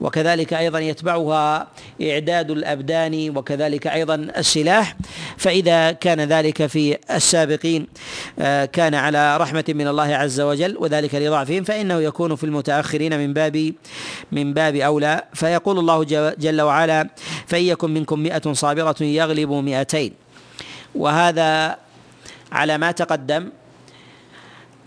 وكذلك 0.02 0.54
أيضا 0.54 0.80
يتبعها 0.80 1.68
إعداد 2.02 2.52
الأبدان 2.52 3.38
وكذلك 3.38 3.88
أيضا 3.88 4.16
السلاح. 4.16 4.96
فإذا 5.38 5.92
كان 5.92 6.28
ذلك 6.32 6.66
في 6.66 6.98
السابقين 7.12 7.88
آه، 8.40 8.66
كان 8.66 8.96
على 8.96 9.38
رحمة 9.38 9.66
من 9.70 9.88
الله 9.88 10.16
عز 10.16 10.42
وجل 10.42 10.78
وذلك 10.80 11.16
لضعفهم 11.16 11.64
فإنه 11.64 12.00
يكون 12.02 12.36
في 12.36 12.44
المتأخرين 12.44 13.20
من 13.20 13.34
باب 13.34 13.74
من 14.32 14.54
باب 14.54 14.76
أولى. 14.76 15.24
فيقول 15.34 15.80
الله 15.80 16.04
جل 16.40 16.62
وعلا 16.62 17.10
فإن 17.48 17.64
يكن 17.64 17.94
منكم 17.94 18.20
مئة 18.20 18.54
صابرة 18.54 18.96
يغلب 19.02 19.52
مئتين 19.52 20.14
وهذا 20.96 21.78
على 22.52 22.78
ما 22.78 22.92
تقدم 22.92 23.50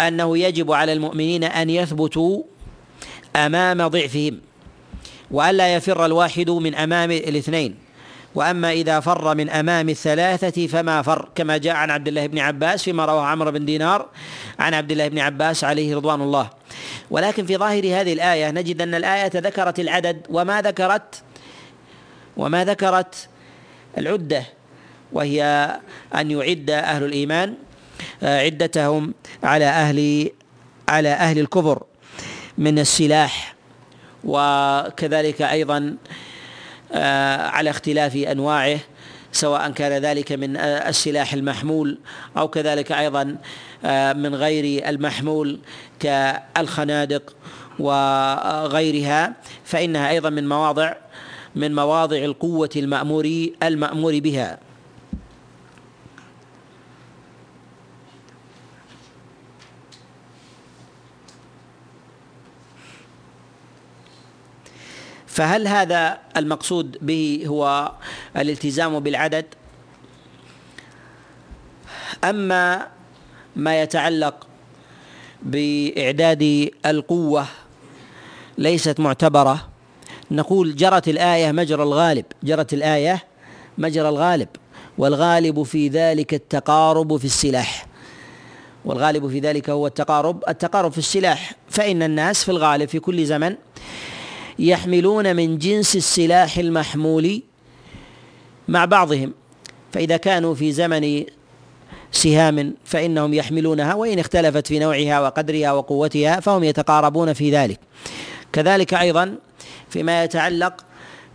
أنه 0.00 0.38
يجب 0.38 0.72
على 0.72 0.92
المؤمنين 0.92 1.44
أن 1.44 1.70
يثبتوا 1.70 2.42
أمام 3.36 3.88
ضعفهم 3.88 4.40
والا 5.30 5.74
يفر 5.74 6.06
الواحد 6.06 6.50
من 6.50 6.74
أمام 6.74 7.10
الاثنين. 7.10 7.83
وأما 8.34 8.72
إذا 8.72 9.00
فر 9.00 9.34
من 9.34 9.50
أمام 9.50 9.88
الثلاثة 9.88 10.66
فما 10.66 11.02
فر 11.02 11.28
كما 11.34 11.56
جاء 11.56 11.74
عن 11.74 11.90
عبد 11.90 12.08
الله 12.08 12.26
بن 12.26 12.38
عباس 12.38 12.82
فيما 12.82 13.04
رواه 13.04 13.26
عمرو 13.26 13.50
بن 13.50 13.64
دينار 13.64 14.08
عن 14.58 14.74
عبد 14.74 14.92
الله 14.92 15.08
بن 15.08 15.18
عباس 15.18 15.64
عليه 15.64 15.96
رضوان 15.96 16.20
الله. 16.20 16.50
ولكن 17.10 17.46
في 17.46 17.56
ظاهر 17.56 17.84
هذه 17.84 18.12
الآية 18.12 18.50
نجد 18.50 18.82
أن 18.82 18.94
الآية 18.94 19.30
ذكرت 19.34 19.80
العدد 19.80 20.26
وما 20.30 20.62
ذكرت 20.62 21.22
وما 22.36 22.64
ذكرت 22.64 23.28
العدة 23.98 24.44
وهي 25.12 25.70
أن 26.14 26.30
يعد 26.30 26.70
أهل 26.70 27.04
الإيمان 27.04 27.54
آه، 28.22 28.40
عدتهم 28.40 29.14
على 29.42 29.64
أهل 29.64 30.30
على 30.88 31.08
أهل 31.08 31.38
الكفر 31.38 31.82
من 32.58 32.78
السلاح. 32.78 33.54
وكذلك 34.24 35.42
أيضا 35.42 35.96
على 36.94 37.70
اختلاف 37.70 38.16
أنواعه 38.16 38.78
سواء 39.32 39.70
كان 39.70 40.02
ذلك 40.02 40.32
من 40.32 40.56
السلاح 40.56 41.32
المحمول 41.32 41.98
أو 42.36 42.48
كذلك 42.48 42.92
أيضا 42.92 43.36
آه، 43.84 44.12
من 44.12 44.34
غير 44.34 44.88
المحمول 44.88 45.58
كالخنادق 46.00 47.34
وغيرها 47.78 49.32
فإنها 49.64 50.10
أيضا 50.10 50.30
من 50.30 50.48
مواضع 50.48 50.94
من 51.56 51.74
مواضع 51.74 52.16
القوة 52.16 52.70
المامور 52.76 53.48
المأمور 53.62 54.18
بها. 54.18 54.58
فهل 65.34 65.68
هذا 65.68 66.18
المقصود 66.36 66.98
به 67.00 67.44
هو 67.46 67.92
الالتزام 68.36 69.00
بالعدد؟ 69.00 69.44
أما 72.24 72.86
ما 73.56 73.82
يتعلق 73.82 74.46
بإعداد 75.42 76.70
القوة 76.86 77.46
ليست 78.58 79.00
معتبرة 79.00 79.68
نقول 80.30 80.76
جرت 80.76 81.08
الآية 81.08 81.52
مجرى 81.52 81.82
الغالب 81.82 82.24
جرت 82.42 82.74
الآية 82.74 83.24
مجرى 83.78 84.08
الغالب 84.08 84.48
والغالب 84.98 85.62
في 85.62 85.88
ذلك 85.88 86.34
التقارب 86.34 87.16
في 87.16 87.24
السلاح. 87.24 87.86
والغالب 88.84 89.28
في 89.28 89.38
ذلك 89.38 89.70
هو 89.70 89.86
التقارب 89.86 90.44
التقارب 90.48 90.92
في 90.92 90.98
السلاح. 90.98 91.52
فإن 91.70 92.02
الناس 92.02 92.44
في 92.44 92.50
الغالب 92.50 92.88
في 92.88 92.98
كل 92.98 93.24
زمن 93.24 93.56
يحملون 94.58 95.36
من 95.36 95.58
جنس 95.58 95.96
السلاح 95.96 96.58
المحمول 96.58 97.42
مع 98.68 98.84
بعضهم. 98.84 99.34
فإذا 99.92 100.16
كانوا 100.16 100.54
في 100.54 100.72
زمن 100.72 101.24
سهام 102.12 102.74
فإنهم 102.84 103.34
يحملونها 103.34 103.94
وإن 103.94 104.18
اختلفت 104.18 104.66
في 104.66 104.78
نوعها 104.78 105.20
وقدرها 105.20 105.72
وقوتها 105.72 106.40
فهم 106.40 106.64
يتقاربون 106.64 107.32
في 107.32 107.52
ذلك. 107.52 107.80
كذلك 108.52 108.94
أيضا 108.94 109.36
فيما 109.90 110.24
يتعلق 110.24 110.84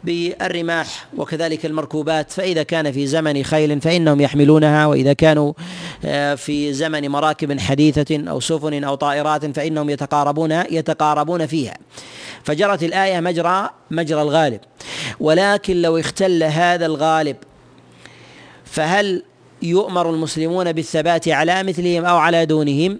بالرماح 0.03 1.07
وكذلك 1.17 1.65
المركوبات 1.65 2.31
فإذا 2.31 2.63
كان 2.63 2.91
في 2.91 3.07
زمن 3.07 3.43
خيل 3.43 3.81
فإنهم 3.81 4.21
يحملونها 4.21 4.85
وإذا 4.85 5.13
كانوا 5.13 5.53
آه، 6.05 6.35
في 6.35 6.73
زمن 6.73 7.09
مراكب 7.09 7.59
حديثة 7.59 8.29
أو 8.29 8.39
سفن 8.39 8.83
أو 8.83 8.95
طائرات 8.95 9.45
فإنهم 9.45 9.89
يتقاربون 9.89 10.51
يتقاربون 10.51 11.45
فيها. 11.45 11.77
فجرت 12.43 12.83
الآية 12.83 13.19
مجرى 13.19 13.69
مجرى 13.91 14.21
الغالب. 14.21 14.59
ولكن 15.19 15.81
لو 15.81 15.97
اختل 15.97 16.43
هذا 16.43 16.85
الغالب 16.85 17.37
فهل 18.65 19.23
يؤمر 19.61 20.09
المسلمون 20.09 20.71
بالثبات 20.71 21.27
على 21.27 21.63
مثلهم 21.63 22.05
أو 22.05 22.17
على 22.17 22.45
دونهم؟ 22.45 22.99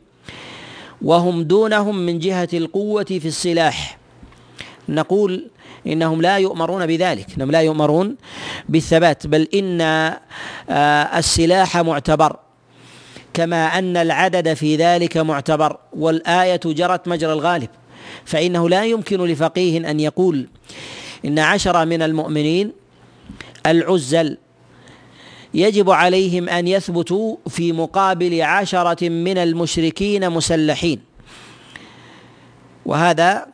وهم 1.02 1.44
دونهم 1.44 1.98
من 1.98 2.20
جهة 2.20 2.50
القوة 2.54 3.04
في 3.04 3.28
السلاح. 3.28 3.98
نقول 4.90 5.50
إنهم 5.90 6.22
لا 6.22 6.38
يؤمرون 6.38 6.86
بذلك 6.86 7.28
إنهم 7.38 7.52
لا 7.52 7.62
يؤمرون 7.62 8.16
بالثبات 8.70 9.28
بل 9.28 9.48
إن 9.54 9.82
آه، 9.82 11.18
السلاح 11.18 11.78
معتبر 11.78 12.36
كما 13.34 13.80
أن 13.80 13.98
العدد 13.98 14.54
في 14.54 14.76
ذلك 14.76 15.18
معتبر 15.18 15.78
والآية 15.94 16.60
جرت 16.66 17.08
مجرى 17.08 17.34
الغالب 17.34 17.70
فإنه 18.26 18.70
لا 18.70 18.86
يمكن 18.86 19.26
لفقيه 19.26 19.92
أن 19.92 20.00
يقول 20.00 20.48
إن 21.26 21.40
عشره 21.40 21.86
من 21.86 22.02
المؤمنين 22.02 22.72
العزل 23.66 24.38
يجب 25.54 25.90
عليهم 25.90 26.50
أن 26.50 26.68
يثبتوا 26.68 27.38
في 27.48 27.72
مقابل 27.72 28.42
عشرة 28.42 29.10
من 29.10 29.38
المشركين 29.38 30.30
مسلحين. 30.30 31.02
وهذا 32.86 33.48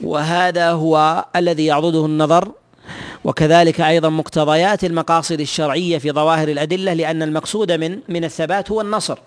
وهذا 0.00 0.70
هو 0.70 1.24
الذي 1.36 1.66
يعضده 1.66 2.06
النظر. 2.06 2.52
وكذلك 3.24 3.80
أيضا 3.80 4.08
مقتضيات 4.08 4.84
المقاصد 4.84 5.40
الشرعية 5.40 5.98
في 5.98 6.12
ظواهر 6.12 6.48
الأدلة 6.48 6.92
لأن 6.92 7.22
المقصود 7.22 7.72
من 7.72 7.98
من 8.08 8.24
الثبات 8.24 8.70
هو 8.70 8.80
النصر. 8.80 9.18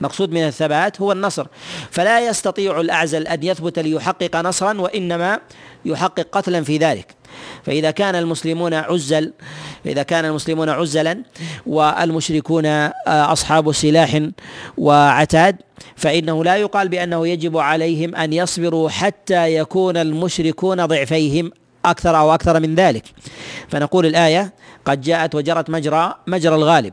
المقصود 0.00 0.32
من 0.32 0.46
الثبات 0.46 1.00
هو 1.00 1.12
النصر. 1.12 1.46
فلا 1.90 2.28
يستطيع 2.28 2.80
الأعزل 2.80 3.26
أن 3.26 3.42
يثبت 3.42 3.78
ليحقق 3.78 4.36
نصرا 4.36 4.80
وإنما 4.80 5.40
يحقق 5.84 6.26
قتلا 6.32 6.64
في 6.64 6.78
ذلك. 6.78 7.19
فإذا 7.62 7.90
كان 7.90 8.14
المسلمون 8.14 8.74
عزل 8.74 9.32
إذا 9.86 10.02
كان 10.02 10.24
المسلمون 10.24 10.68
عزلا 10.68 11.22
والمشركون 11.66 12.66
أصحاب 13.06 13.72
سلاح 13.72 14.20
وعتاد 14.78 15.56
فإنه 15.96 16.44
لا 16.44 16.56
يقال 16.56 16.88
بأنه 16.88 17.28
يجب 17.28 17.56
عليهم 17.58 18.14
أن 18.14 18.32
يصبروا 18.32 18.90
حتى 18.90 19.54
يكون 19.56 19.96
المشركون 19.96 20.86
ضعفيهم 20.86 21.52
أكثر 21.84 22.18
أو 22.18 22.34
أكثر 22.34 22.60
من 22.60 22.74
ذلك. 22.74 23.04
فنقول 23.68 24.06
الآية 24.06 24.52
قد 24.84 25.00
جاءت 25.00 25.34
وجرت 25.34 25.70
مجرى 25.70 26.14
مجرى 26.26 26.54
الغالب. 26.54 26.92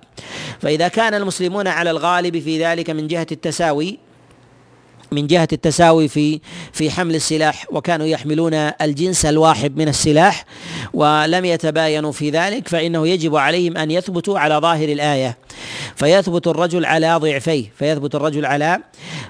فإذا 0.60 0.88
كان 0.88 1.14
المسلمون 1.14 1.68
على 1.68 1.92
الغالب 1.92 2.40
في 2.40 2.66
ذلك 2.66 2.90
من 2.90 3.08
جهة 3.08 3.28
التساوي 3.32 4.00
من 5.12 5.28
جهة 5.28 5.48
التساوي 5.54 6.08
في 6.08 6.40
في 6.74 6.92
حمل 6.92 7.16
السلاح 7.16 7.66
وكانوا 7.72 8.06
يحملون 8.06 8.54
الجنس 8.54 9.26
الواحد 9.26 9.78
من 9.78 9.88
السلاح 9.88 10.46
ولم 10.94 11.46
يتباينوا 11.46 12.12
في 12.12 12.30
ذلك 12.30 12.68
فإنه 12.68 13.08
يجب 13.08 13.36
عليهم 13.36 13.78
أن 13.78 13.92
يثبتوا 13.92 14.40
على 14.40 14.56
ظاهر 14.56 14.90
الآية. 14.90 15.38
فيثبت 15.96 16.48
الرجل 16.48 16.86
على 16.86 17.16
ضعفيه 17.16 17.66
فيثبت 17.78 18.16
الرجل 18.16 18.46
على 18.46 18.80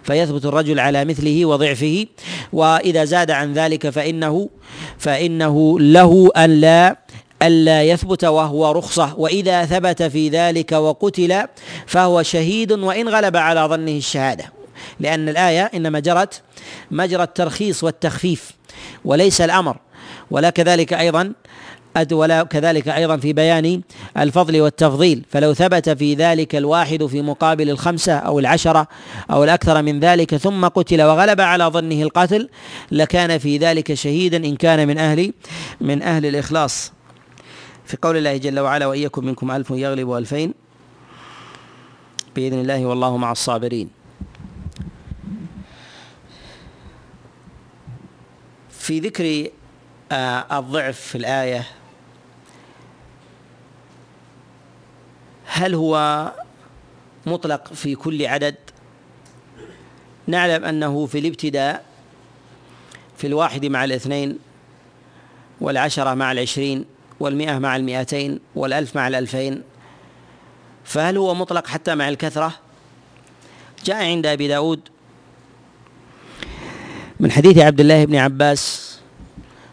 فيثبت 0.04 0.46
الرجل 0.46 0.80
على 0.80 1.06
مثله 1.06 1.46
وضعفه 1.46 2.06
وإذا 2.54 3.06
زاد 3.06 3.32
عن 3.32 3.54
ذلك 3.54 3.90
فإنه 3.90 4.50
فإنه 4.98 5.80
له 5.80 6.32
أن 6.38 6.62
لا 6.62 6.98
ألا 7.44 7.84
يثبت 7.84 8.24
وهو 8.24 8.72
رخصة. 8.72 9.16
وإذا 9.18 9.66
ثبت 9.66 10.04
في 10.04 10.30
ذلك 10.30 10.72
وقتل 10.72 11.44
فهو 11.88 12.24
شهيد 12.24 12.72
وإن 12.72 13.10
غلب 13.10 13.38
على 13.38 13.62
ظنه 13.62 13.92
الشهادة. 13.92 14.57
لأن 15.00 15.30
الآية 15.30 15.62
إنما 15.62 16.00
جرت 16.00 16.42
مجرى 16.92 17.24
الترخيص 17.24 17.84
والتخفيف 17.84 18.52
وليس 19.06 19.42
الأمر. 19.42 19.78
ولا 20.32 20.50
كذلك 20.50 20.94
أيضا 20.94 21.34
ولا 22.12 22.44
كذلك 22.44 22.88
أيضا 22.88 23.18
في 23.18 23.34
بيان 23.34 23.82
الفضل 24.18 24.62
والتفضيل. 24.62 25.26
فلو 25.30 25.54
ثبت 25.54 25.90
في 25.90 26.14
ذلك 26.14 26.56
الواحد 26.56 27.06
في 27.06 27.22
مقابل 27.22 27.70
الخمسة 27.70 28.14
أو 28.14 28.40
العشرة 28.40 28.88
أو 29.32 29.44
الأكثر 29.44 29.82
من 29.82 30.00
ذلك 30.00 30.36
ثم 30.36 30.68
قتل 30.68 31.02
وغلب 31.02 31.42
على 31.42 31.64
ظنه 31.64 32.02
القتل 32.02 32.50
لكان 32.92 33.38
في 33.38 33.58
ذلك 33.58 33.94
شهيدا 33.94 34.38
إن 34.38 34.56
كان 34.56 34.88
من 34.88 34.98
أهل 34.98 35.34
من 35.82 36.02
أهل 36.02 36.26
الإخلاص. 36.26 36.94
في 37.86 37.98
قول 38.02 38.18
الله 38.18 38.38
جل 38.38 38.60
وعلا 38.60 38.86
وإن 38.86 39.00
يكن 39.00 39.26
منكم 39.26 39.52
ألف 39.52 39.70
يغلب 39.70 40.12
ألفين 40.12 40.54
بإذن 42.36 42.60
الله 42.62 42.86
والله 42.86 43.18
مع 43.18 43.32
الصابرين. 43.32 43.97
في 48.88 49.00
ذكر 49.00 49.50
آه، 50.12 50.60
الضعف 50.60 51.00
في 51.00 51.18
الآية 51.18 51.68
هل 55.46 55.76
هو 55.76 56.32
مطلق 57.26 57.74
في 57.74 57.96
كل 57.96 58.26
عدد؟ 58.26 58.56
نعلم 60.28 60.66
أنه 60.66 61.06
في 61.06 61.20
الابتداء 61.20 61.86
في 63.18 63.28
الواحد 63.28 63.66
مع 63.66 63.84
الاثنين 63.84 64.40
والعشرة 65.62 66.14
مع 66.14 66.32
العشرين 66.32 66.86
والمئة 67.20 67.60
مع 67.60 67.76
المئتين 67.76 68.40
والألف 68.56 68.96
مع 68.96 69.08
الألفين 69.08 69.64
فهل 70.84 71.18
هو 71.18 71.34
مطلق 71.34 71.68
حتى 71.68 71.96
مع 71.96 72.10
الكثرة؟ 72.10 72.54
جاء 73.86 74.06
عند 74.06 74.26
أبي 74.26 74.48
داود 74.48 74.90
من 77.20 77.32
حديث 77.32 77.58
عبد 77.58 77.80
الله 77.80 78.06
بن 78.06 78.16
عباس 78.16 78.98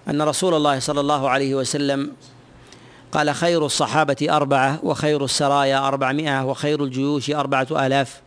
أن 0.09 0.23
رسول 0.23 0.55
الله 0.55 0.79
صلى 0.79 1.01
الله 1.01 1.31
عليه 1.31 1.55
وسلم 1.55 2.13
قال 3.13 3.35
خير 3.35 3.67
الصحابة 3.67 4.17
أربعة 4.31 4.81
وخير 4.83 5.25
السرايا 5.25 5.89
أربعمائة 5.89 6.45
وخير 6.45 6.85
الجيوش 6.85 7.31
أربعة 7.31 7.67
آلاف 7.87 8.21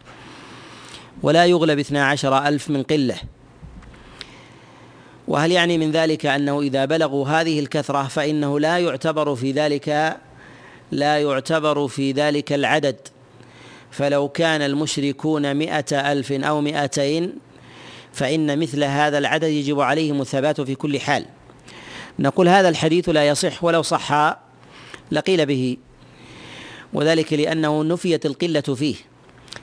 ولا 1.21 1.45
يغلب 1.45 1.79
اثنا 1.79 2.07
عشر 2.07 2.47
ألف 2.47 2.69
من 2.69 2.83
قلة. 2.83 3.15
وهل 5.27 5.51
يعني 5.51 5.77
من 5.77 5.91
ذلك 5.91 6.25
أنه 6.25 6.61
إذا 6.61 6.85
بلغوا 6.85 7.27
هذه 7.27 7.59
الكثرة 7.59 8.03
فإنه 8.03 8.59
لا 8.59 8.77
يعتبر 8.77 9.35
في 9.35 9.51
ذلك 9.51 10.17
لا 10.91 11.17
يعتبر 11.17 11.87
في 11.87 12.11
ذلك 12.11 12.53
العدد. 12.53 12.97
فلو 13.91 14.29
كان 14.29 14.61
المشركون 14.61 15.53
مئة 15.55 16.11
ألف 16.11 16.31
أو 16.31 16.61
مئتين 16.61 17.46
فإن 18.17 18.59
مثل 18.59 18.83
هذا 18.83 19.17
العدد 19.17 19.47
يجب 19.47 19.79
عليهم 19.79 20.21
الثبات 20.21 20.61
في 20.61 20.75
كل 20.75 20.99
حال. 20.99 21.25
نقول 22.19 22.47
هذا 22.47 22.69
الحديث 22.69 23.09
لا 23.09 23.27
يصح 23.27 23.63
ولو 23.63 23.81
صح 23.81 24.37
لقيل 25.11 25.45
به. 25.45 25.77
وذلك 26.93 27.33
لأنه 27.33 27.83
نفيت 27.83 28.25
القلة 28.25 28.61
فيه. 28.61 28.95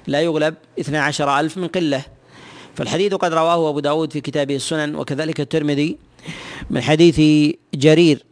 لا 0.07 0.21
يغلب 0.21 0.55
اثنا 0.81 1.03
عشر 1.03 1.41
ألف 1.41 1.57
من 1.57 1.69
قلة. 1.69 2.03
فالحديث 2.75 3.15
قد 3.15 3.33
رواه 3.33 3.71
أبو 3.71 3.81
داود 3.81 4.13
في 4.13 4.21
كتابه 4.21 4.57
السنن 4.57 4.97
وكذلك 4.97 5.41
الترمذي 5.41 5.99
من 6.71 6.83
حديث 6.83 7.51
جرير 7.75 8.25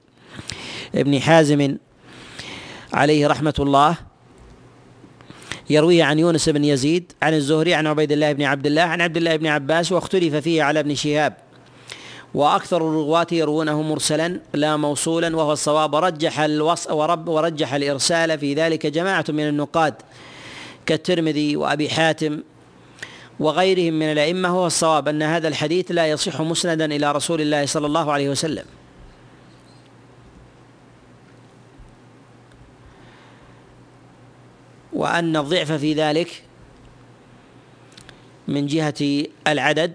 ابن 0.95 1.21
حازم 1.21 1.77
عليه 2.93 3.27
رحمة 3.27 3.55
الله. 3.59 4.12
يرويه 5.73 6.05
عن 6.05 6.19
يونس 6.19 6.49
بن 6.49 6.65
يزيد 6.65 7.13
عن 7.23 7.35
الزهري 7.35 7.75
عن 7.75 7.87
عبيد 7.87 8.13
الله 8.13 8.33
بن 8.33 8.43
عبد 8.43 8.67
الله 8.67 8.83
عن 8.83 9.01
عبد 9.01 9.17
الله 9.17 9.37
بن 9.37 9.47
عباس 9.47 9.93
واختلف 9.93 10.35
فيه 10.35 10.63
على 10.63 10.81
ابن 10.81 10.95
شهاب. 10.95 11.35
وأكثر 12.35 12.77
الرواة 12.77 13.27
يروونه 13.33 13.83
مرسلا 13.83 14.41
لا 14.55 14.77
موصولا 14.77 15.37
وهو 15.37 15.53
الصواب 15.53 15.95
ورجح 15.95 16.41
الوص 16.41 16.91
ورب 16.91 17.29
ورجح 17.29 17.75
الإرسال 17.75 18.39
في 18.39 18.55
ذلك 18.55 18.87
جماعة 18.87 19.25
من 19.29 19.49
النقاد 19.49 19.95
كالترمذي 20.87 21.57
وأبي 21.57 21.89
حاتم 21.89 22.43
وغيرهم 23.41 23.95
من 23.95 24.13
الأئمة. 24.13 24.49
هو 24.49 24.67
الصواب 24.67 25.09
أن 25.09 25.23
هذا 25.23 25.49
الحديث 25.49 25.91
لا 25.91 26.07
يصح 26.07 26.41
مسندا 26.41 26.85
إلى 26.85 27.13
رسول 27.13 27.41
الله 27.41 27.67
صلى 27.67 27.87
الله 27.87 28.13
عليه 28.13 28.29
وسلم. 28.29 28.65
وأن 34.93 35.37
الضعف 35.37 35.73
في 35.73 35.95
ذلك 35.95 36.43
من 38.49 38.67
جهة 38.67 39.27
العدد 39.47 39.93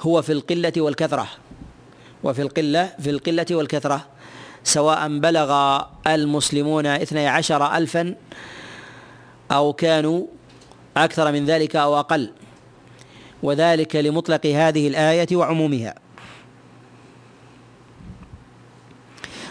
هو 0.00 0.22
في 0.22 0.32
القلة 0.32 0.72
والكثرة. 0.76 1.28
وفي 2.24 2.42
القلة 2.42 2.94
في 3.00 3.10
القلة 3.10 3.46
والكثرة 3.50 4.06
سواء 4.64 5.18
بلغ 5.18 5.80
المسلمون 6.06 6.86
اثني 6.86 7.28
عشر 7.28 7.76
ألفا 7.76 8.14
أو 9.52 9.72
كانوا 9.72 10.26
أكثر 10.96 11.32
من 11.32 11.44
ذلك 11.44 11.76
أو 11.76 12.00
أقل. 12.00 12.32
وذلك 13.42 13.96
لمطلق 13.96 14.46
هذه 14.46 14.88
الآية 14.88 15.36
وعمومها. 15.36 15.94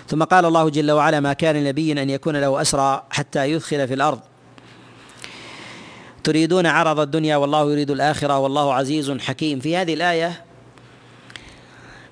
ثم 0.08 0.24
قال 0.24 0.46
الله 0.46 0.70
جل 0.70 0.92
وعلا 0.92 1.20
ما 1.20 1.34
كان 1.34 1.56
لنبي 1.56 1.92
أن 1.92 2.10
يكون 2.10 2.38
له 2.38 2.62
أسرى 2.62 3.04
حتى 3.10 3.52
يدخل 3.52 3.88
في 3.88 3.94
الأرض 3.94 4.20
تريدون 6.24 6.66
عرض 6.66 7.00
الدنيا 7.00 7.36
والله 7.38 7.72
يريد 7.72 7.92
الآخرة 7.92 8.40
والله 8.40 8.74
عزيز 8.74 9.12
حكيم. 9.12 9.60
في 9.60 9.78
هذه 9.78 9.94
الآية 9.94 10.46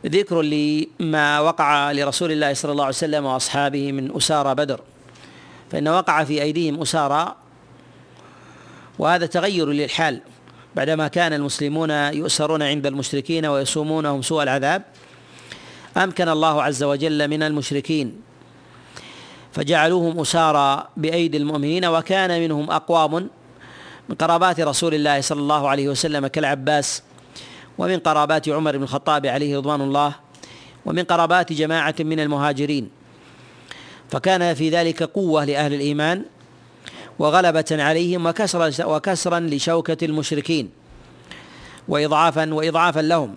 ذكر 0.05 0.41
لما 0.41 1.39
وقع 1.39 1.91
لرسول 1.91 2.31
الله 2.31 2.53
صلى 2.53 2.71
الله 2.71 2.83
عليه 2.83 2.95
وسلم 2.95 3.25
وأصحابه 3.25 3.91
من 3.91 4.15
أسارى 4.15 4.55
بدر. 4.55 4.79
فإن 5.71 5.87
وقع 5.87 6.23
في 6.23 6.41
أيديهم 6.41 6.81
أسارى 6.81 7.35
وهذا 8.99 9.25
تغير 9.25 9.69
للحال. 9.69 10.21
بعدما 10.75 11.07
كان 11.07 11.33
المسلمون 11.33 11.89
يؤسرون 11.91 12.61
عند 12.61 12.85
المشركين 12.85 13.45
ويصومونهم 13.45 14.21
سوء 14.21 14.43
العذاب 14.43 14.83
أمكن 15.97 16.29
الله 16.29 16.63
عز 16.63 16.83
وجل 16.83 17.27
من 17.27 17.43
المشركين. 17.43 18.21
فجعلوهم 19.53 20.19
أسارى 20.19 20.87
بأيدي 20.97 21.37
المؤمنين 21.37 21.85
وكان 21.85 22.41
منهم 22.41 22.71
أقوام 22.71 23.29
من 24.11 24.17
قرابات 24.17 24.59
رسول 24.59 24.93
الله 24.93 25.21
صلى 25.21 25.39
الله 25.39 25.69
عليه 25.69 25.89
وسلم 25.89 26.27
كالعباس 26.27 27.03
ومن 27.77 27.99
قرابات 27.99 28.49
عمر 28.49 28.77
بن 28.77 28.83
الخطاب 28.83 29.25
عليه 29.25 29.57
رضوان 29.57 29.81
الله 29.81 30.15
ومن 30.85 31.03
قرابات 31.03 31.53
جماعة 31.53 31.95
من 31.99 32.19
المهاجرين. 32.19 32.89
فكان 34.09 34.53
في 34.53 34.69
ذلك 34.69 35.03
قوة 35.03 35.45
لأهل 35.45 35.73
الإيمان 35.73 36.23
وغلبة 37.19 37.65
عليهم 37.71 38.25
وكسرا 38.25 38.85
وكسرا 38.85 39.39
لشوكة 39.39 40.05
المشركين 40.05 40.69
وإضعافا 41.87 42.53
وإضعافا 42.53 42.99
لهم. 42.99 43.35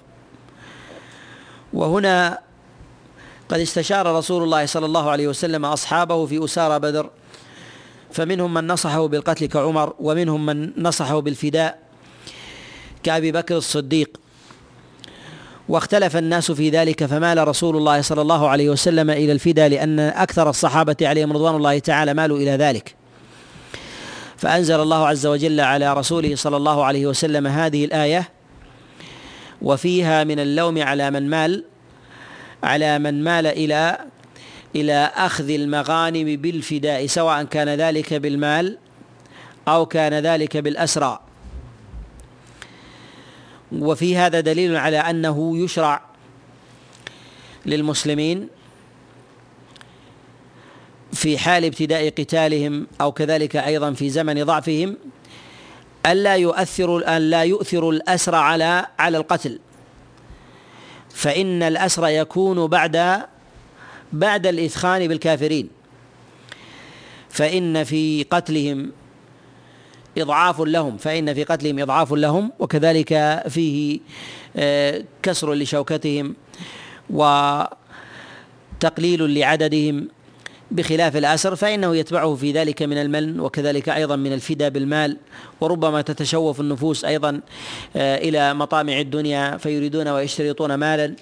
وهنا 1.72 2.38
قد 3.48 3.60
استشار 3.60 4.16
رسول 4.16 4.42
الله 4.42 4.66
صلى 4.66 4.86
الله 4.86 5.10
عليه 5.10 5.28
وسلم 5.28 5.64
أصحابه 5.64 6.26
في 6.26 6.44
أسارى 6.44 6.78
بدر 6.78 7.10
فمنهم 8.14 8.54
من 8.54 8.66
نصحه 8.66 9.06
بالقتل 9.06 9.46
كعمر 9.46 9.94
ومنهم 9.98 10.46
من 10.46 10.82
نصحه 10.82 11.20
بالفداء 11.20 11.78
كأبي 13.02 13.32
بكر 13.32 13.56
الصديق. 13.56 14.20
واختلف 15.68 16.16
الناس 16.16 16.52
في 16.52 16.70
ذلك 16.70 17.04
فمال 17.06 17.48
رسول 17.48 17.76
الله 17.76 18.00
صلى 18.00 18.22
الله 18.22 18.48
عليه 18.48 18.70
وسلم 18.70 19.10
إلى 19.10 19.32
الفداء 19.32 19.68
لأن 19.68 20.00
أكثر 20.00 20.50
الصحابة 20.50 20.96
عليهم 21.02 21.32
رضوان 21.32 21.56
الله 21.56 21.78
تعالى 21.78 22.14
مالوا 22.14 22.38
إلى 22.38 22.50
ذلك. 22.50 22.94
فأنزل 24.36 24.80
الله 24.80 25.06
عز 25.06 25.26
وجل 25.26 25.60
على 25.60 25.94
رسوله 25.94 26.36
صلى 26.36 26.56
الله 26.56 26.84
عليه 26.84 27.06
وسلم 27.06 27.46
هذه 27.46 27.84
الآية 27.84 28.28
وفيها 29.62 30.24
من 30.24 30.40
اللوم 30.40 30.82
على 30.82 31.10
من 31.10 31.30
مال 31.30 31.64
على 32.62 32.98
من 32.98 33.24
مال 33.24 33.46
إلى 33.46 33.98
إلى 34.76 35.12
أخذ 35.14 35.50
المغانم 35.50 36.36
بالفداء 36.36 37.06
سواء 37.06 37.44
كان 37.44 37.68
ذلك 37.68 38.14
بالمال 38.14 38.78
أو 39.68 39.86
كان 39.86 40.14
ذلك 40.14 40.56
بالأسرى. 40.56 41.20
وفي 43.72 44.16
هذا 44.16 44.40
دليل 44.40 44.76
على 44.76 44.98
أنه 44.98 45.58
يشرع 45.58 46.02
للمسلمين 47.66 48.48
في 51.12 51.38
حال 51.38 51.64
ابتداء 51.64 52.08
قتالهم 52.08 52.86
أو 53.00 53.12
كذلك 53.12 53.56
أيضا 53.56 53.92
في 53.92 54.10
زمن 54.10 54.44
ضعفهم 54.44 54.96
الا 56.06 56.36
يؤثر 56.36 57.16
الا 57.16 57.42
يؤثر 57.42 57.90
الاسر 57.90 58.34
على 58.34 58.86
على 58.98 59.18
القتل. 59.18 59.60
فإن 61.10 61.62
الاسر 61.62 62.08
يكون 62.08 62.66
بعد 62.66 63.26
بعد 64.14 64.46
الاثخان 64.46 65.08
بالكافرين. 65.08 65.68
فإن 67.34 67.84
في 67.84 68.22
قتلهم 68.30 68.92
إضعاف 70.18 70.60
لهم 70.60 70.96
فإن 70.96 71.34
في 71.34 71.44
قتلهم 71.44 71.78
إضعاف 71.78 72.12
لهم 72.12 72.52
وكذلك 72.58 73.42
فيه 73.48 74.00
آه، 74.56 75.04
كسر 75.22 75.54
لشوكتهم 75.54 76.36
وتقليل 77.10 77.74
لعددهم 79.34 80.08
بخلاف 80.74 81.16
الأسر 81.16 81.56
فإنه 81.56 81.96
يتبعه 81.96 82.34
في 82.34 82.52
ذلك 82.52 82.82
من 82.82 82.98
المن 82.98 83.40
وكذلك 83.40 83.88
أيضا 83.88 84.16
من 84.16 84.32
الفداء 84.32 84.70
بالمال 84.70 85.16
وربما 85.60 86.02
تتشوف 86.02 86.60
النفوس 86.60 87.04
أيضا 87.04 87.40
آه، 87.96 88.16
إلى 88.16 88.54
مطامع 88.54 89.00
الدنيا 89.00 89.56
فيريدون 89.56 90.08
ويشترطون 90.08 90.74
مالا 90.74 91.14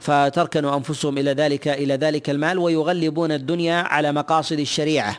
فتركنوا 0.00 0.76
أنفسهم 0.76 1.18
إلى 1.18 1.32
ذلك 1.32 1.68
إلى 1.68 1.94
ذلك 1.94 2.30
المال 2.30 2.58
ويغلبون 2.58 3.32
الدنيا 3.32 3.76
على 3.76 4.12
مقاصد 4.12 4.58
الشريعة. 4.58 5.18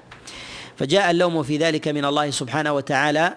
فجاء 0.78 1.12
اللوم 1.12 1.44
في 1.44 1.58
ذلك 1.58 1.88
من 1.88 2.06
الله 2.06 2.30
سبحانه 2.30 2.74
وتعالى 2.74 3.34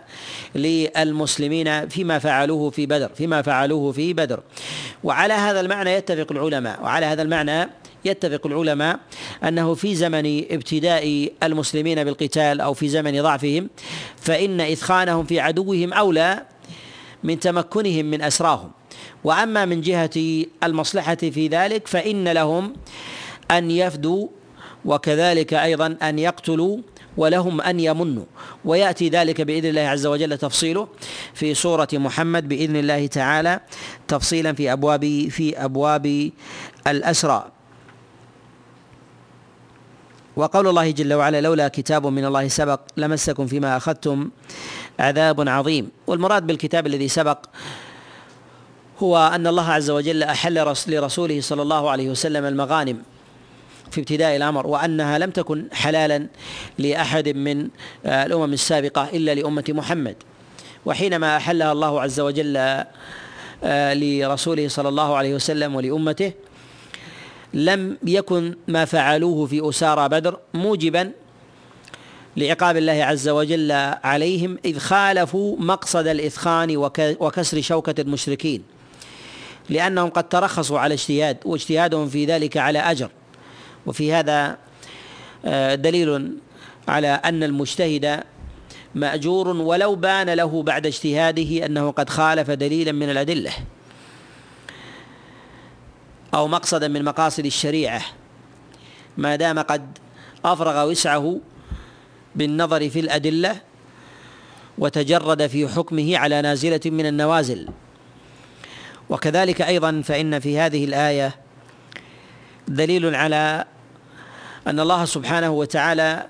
للمسلمين 0.54 1.88
فيما 1.88 2.18
فعلوه 2.18 2.70
في 2.70 2.86
بدر 2.86 3.08
فيما 3.14 3.42
فعلوه 3.42 3.92
في 3.92 4.12
بدر. 4.12 4.40
وعلى 5.04 5.34
هذا 5.34 5.60
المعنى 5.60 5.90
يتفق 5.90 6.32
العلماء 6.32 6.82
وعلى 6.82 7.06
هذا 7.06 7.22
المعنى 7.22 7.68
يتفق 8.04 8.46
العلماء 8.46 9.00
أنه 9.44 9.74
في 9.74 9.94
زمن 9.94 10.44
ابتداء 10.50 11.32
المسلمين 11.42 12.04
بالقتال 12.04 12.60
أو 12.60 12.74
في 12.74 12.88
زمن 12.88 13.22
ضعفهم 13.22 13.68
فإن 14.16 14.60
إثخانهم 14.60 15.24
في 15.24 15.40
عدوهم 15.40 15.92
أولى 15.92 16.42
من 17.24 17.40
تمكنهم 17.40 18.04
من 18.04 18.22
أسراهم. 18.22 18.70
وأما 19.24 19.64
من 19.64 19.80
جهة 19.80 20.44
المصلحة 20.64 21.14
في 21.14 21.48
ذلك 21.48 21.86
فإن 21.88 22.28
لهم 22.28 22.72
أن 23.50 23.70
يفدوا 23.70 24.28
وكذلك 24.84 25.54
أيضا 25.54 25.96
أن 26.02 26.18
يقتلوا 26.18 26.78
ولهم 27.16 27.60
أن 27.60 27.80
يمنوا. 27.80 28.24
ويأتي 28.64 29.08
ذلك 29.08 29.40
بإذن 29.40 29.68
الله 29.68 29.80
عز 29.80 30.06
وجل 30.06 30.38
تفصيله 30.38 30.88
في 31.34 31.54
سورة 31.54 31.88
محمد 31.92 32.48
بإذن 32.48 32.76
الله 32.76 33.06
تعالى 33.06 33.60
تفصيلا 34.08 34.52
في 34.52 34.72
أبواب 34.72 35.28
في 35.30 35.64
أبواب 35.64 36.30
الأسرى. 36.86 37.59
وقول 40.36 40.68
الله 40.68 40.90
جل 40.90 41.14
وعلا 41.14 41.40
لولا 41.40 41.68
كتاب 41.68 42.06
من 42.06 42.24
الله 42.24 42.48
سبق 42.48 42.80
لمسكم 42.96 43.46
فيما 43.46 43.76
أخذتم 43.76 44.30
عذاب 44.98 45.48
عظيم. 45.48 45.90
والمراد 46.06 46.46
بالكتاب 46.46 46.86
الذي 46.86 47.08
سبق 47.08 47.38
هو 48.98 49.30
أن 49.34 49.46
الله 49.46 49.70
عز 49.70 49.90
وجل 49.90 50.22
أحل 50.22 50.74
لرسوله 50.88 51.40
صلى 51.40 51.62
الله 51.62 51.90
عليه 51.90 52.10
وسلم 52.10 52.44
المغانم 52.44 53.02
في 53.90 54.00
ابتداء 54.00 54.36
الأمر 54.36 54.66
وأنها 54.66 55.18
لم 55.18 55.30
تكن 55.30 55.66
حلالا 55.72 56.26
لأحد 56.78 57.28
من 57.28 57.68
آه، 58.06 58.26
الأمم 58.26 58.52
السابقة 58.52 59.08
إلا 59.12 59.34
لأمة 59.34 59.64
محمد. 59.68 60.16
وحينما 60.86 61.36
أحلها 61.36 61.72
الله 61.72 62.00
عز 62.00 62.20
وجل 62.20 62.56
آه، 63.64 63.94
لرسوله 63.94 64.68
صلى 64.68 64.88
الله 64.88 65.16
عليه 65.16 65.34
وسلم 65.34 65.74
ولأمته 65.74 66.32
لم 67.54 67.96
يكن 68.04 68.56
ما 68.68 68.84
فعلوه 68.84 69.46
في 69.46 69.68
أسارى 69.68 70.08
بدر 70.08 70.38
موجبا 70.54 71.12
لعقاب 72.36 72.76
الله 72.76 73.04
عز 73.04 73.28
وجل 73.28 73.72
عليهم 74.04 74.58
إذ 74.64 74.78
خالفوا 74.78 75.56
مقصد 75.58 76.06
الإثخان 76.06 76.76
وكسر 77.20 77.60
شوكة 77.60 78.00
المشركين 78.00 78.62
لأنهم 79.70 80.08
قد 80.10 80.28
ترخصوا 80.28 80.78
على 80.78 80.94
اجتهاد 80.94 81.36
واجتهادهم 81.44 82.08
في 82.08 82.24
ذلك 82.24 82.56
على 82.56 82.78
أجر. 82.78 83.10
وفي 83.86 84.12
هذا 84.12 84.56
آه، 85.44 85.74
دليل 85.74 86.32
على 86.88 87.08
أن 87.08 87.42
المجتهد 87.42 88.22
مأجور 88.94 89.48
ولو 89.48 89.94
بان 89.94 90.30
له 90.30 90.62
بعد 90.62 90.86
اجتهاده 90.86 91.66
أنه 91.66 91.90
قد 91.90 92.10
خالف 92.10 92.50
دليلا 92.50 92.92
من 92.92 93.10
الأدلة. 93.10 93.52
أو 96.34 96.48
مقصدا 96.48 96.88
من 96.88 97.04
مقاصد 97.04 97.46
الشريعة. 97.46 98.02
ما 99.16 99.36
دام 99.36 99.58
قد 99.58 99.98
أفرغ 100.44 100.90
وسعه 100.90 101.40
بالنظر 102.34 102.90
في 102.90 103.00
الأدلة 103.00 103.56
وتجرد 104.78 105.46
في 105.46 105.68
حكمه 105.68 106.18
على 106.18 106.42
نازلة 106.42 106.80
من 106.86 107.06
النوازل. 107.06 107.68
وكذلك 109.10 109.62
أيضا 109.62 110.02
فإن 110.04 110.38
في 110.38 110.58
هذه 110.58 110.84
الآية 110.84 111.34
دليل 112.68 113.14
على 113.14 113.64
أن 114.66 114.80
الله 114.80 115.04
سبحانه 115.04 115.50
وتعالى 115.50 116.26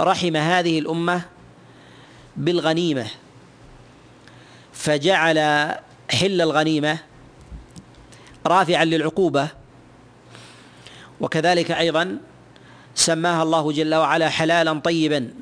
رحم 0.00 0.36
هذه 0.36 0.78
الأمة 0.78 1.22
بالغنيمة 2.36 3.06
فجعل 4.72 5.38
حل 6.10 6.40
الغنيمة 6.40 6.98
رافعا 8.46 8.84
للعقوبة. 8.84 9.48
وكذلك 11.20 11.70
أيضا 11.70 12.18
سماها 12.94 13.42
الله 13.42 13.72
جل 13.72 13.94
وعلا 13.94 14.28
حلالا 14.28 14.78
طيبا. 14.78 15.34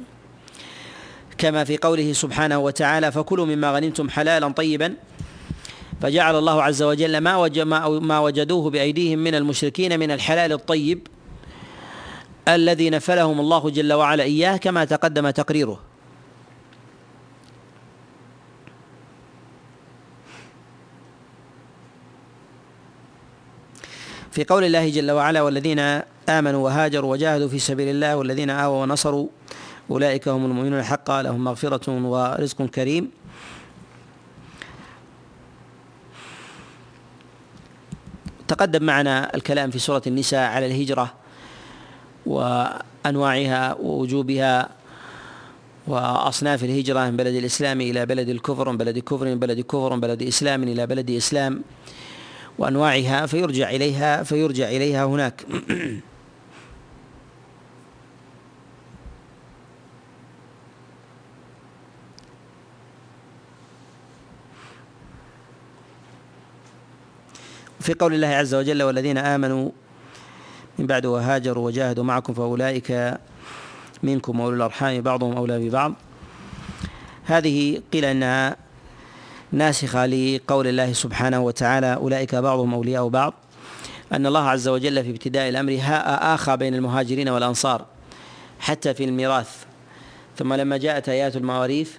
كما 1.39 1.65
في 1.65 1.77
قوله 1.77 2.13
سبحانه 2.13 2.59
وتعالى 2.59 3.13
فكلوا 3.13 3.47
مما 3.47 3.73
غنمتم 3.73 4.11
حلالا 4.11 4.49
طيبا 4.49 4.95
فجعل 6.01 6.39
الله 6.39 6.63
عز 6.63 6.83
وجل 6.83 7.19
ما 7.19 7.49
ما 8.01 8.19
وجدوه 8.19 8.71
بأيديهم 8.71 9.19
من 9.19 9.35
المشركين 9.35 10.01
من 10.01 10.11
الحلال 10.11 10.53
الطيب 10.53 11.07
الذي 12.49 12.91
نفلهم 12.91 13.41
الله 13.41 13.71
جل 13.71 13.93
وعلا 13.93 14.23
إياه 14.23 14.57
كما 14.57 14.85
تقدم 14.85 15.31
تقريره. 15.31 15.89
في 24.31 24.45
قول 24.45 24.64
الله 24.64 24.89
جل 24.89 25.11
وعلا 25.11 25.43
والذين 25.43 25.78
آمنوا 26.28 26.64
وهاجروا 26.64 27.11
وجاهدوا 27.12 27.49
في 27.49 27.59
سبيل 27.59 27.89
الله 27.89 28.16
والذين 28.16 28.51
آووا 28.51 28.83
ونصروا 28.83 29.28
أولئك 29.91 30.28
هم 30.28 30.45
المؤمنون 30.45 30.83
حقا 30.83 31.22
لهم 31.22 31.45
مغفرة 31.45 31.91
ورزق 31.91 32.62
كريم. 32.62 33.11
تقدم 38.49 38.83
معنا 38.85 39.35
الكلام 39.35 39.70
في 39.70 39.78
سورة 39.78 40.03
النساء 40.07 40.51
على 40.51 40.66
الهجرة 40.66 41.14
وأنواعها 42.26 43.74
ووجوبها 43.74 44.68
وأصناف 45.87 46.64
الهجرة 46.64 47.01
من 47.11 47.16
بلد 47.16 47.35
الإسلام 47.35 47.81
إلى 47.81 48.07
بلد 48.07 48.28
الكفر 48.28 48.70
من 48.70 48.76
بلد 48.76 48.99
كفر 48.99 49.24
من 49.24 49.39
بلد 49.39 49.61
كفر 49.61 49.95
من 49.95 50.01
بلد 50.01 50.22
إسلام 50.22 50.62
إلى 50.62 50.87
بلد 50.87 51.11
إسلام. 51.11 51.62
وأنواعها 52.61 53.27
فيرجع 53.27 53.71
إليها 53.71 54.23
فيرجع 54.23 54.69
إليها 54.69 55.05
هناك. 55.05 55.47
في 67.81 67.95
قول 67.95 68.15
الله 68.15 68.27
عز 68.27 68.55
وجل 68.55 68.83
والذين 68.83 69.19
آمنوا 69.19 69.71
من 70.79 70.87
بعد 70.87 71.07
وهاجروا 71.07 71.67
وجاهدوا 71.67 72.05
معكم 72.05 72.35
فأولئك 72.35 73.19
منكم 74.03 74.41
وأولو 74.41 74.57
الأرحام 74.57 75.01
بعضهم 75.01 75.37
أولى 75.37 75.69
ببعض. 75.69 75.95
هذه 77.25 77.83
قيل 77.93 78.05
إنها 78.05 78.57
ناسخة 79.53 80.07
لقول 80.07 80.67
الله 80.67 80.93
سبحانه 80.93 81.41
وتعالى 81.41 81.95
أولئك 81.95 82.35
بعضهم 82.35 82.75
أولياء 82.75 83.09
بعض. 83.09 83.35
أن 84.13 84.27
الله 84.27 84.49
عز 84.49 84.69
وجل 84.69 85.05
في 85.05 85.11
ابتداء 85.11 85.49
الأمر 85.49 85.79
آخى 86.07 86.57
بين 86.57 86.75
المهاجرين 86.75 87.29
والأنصار 87.29 87.87
حتى 88.61 88.95
في 88.95 89.05
الميراث. 89.05 89.65
ثم 90.39 90.55
لما 90.55 90.77
جاءت 90.77 91.09
آيات 91.09 91.37
المواريث 91.37 91.91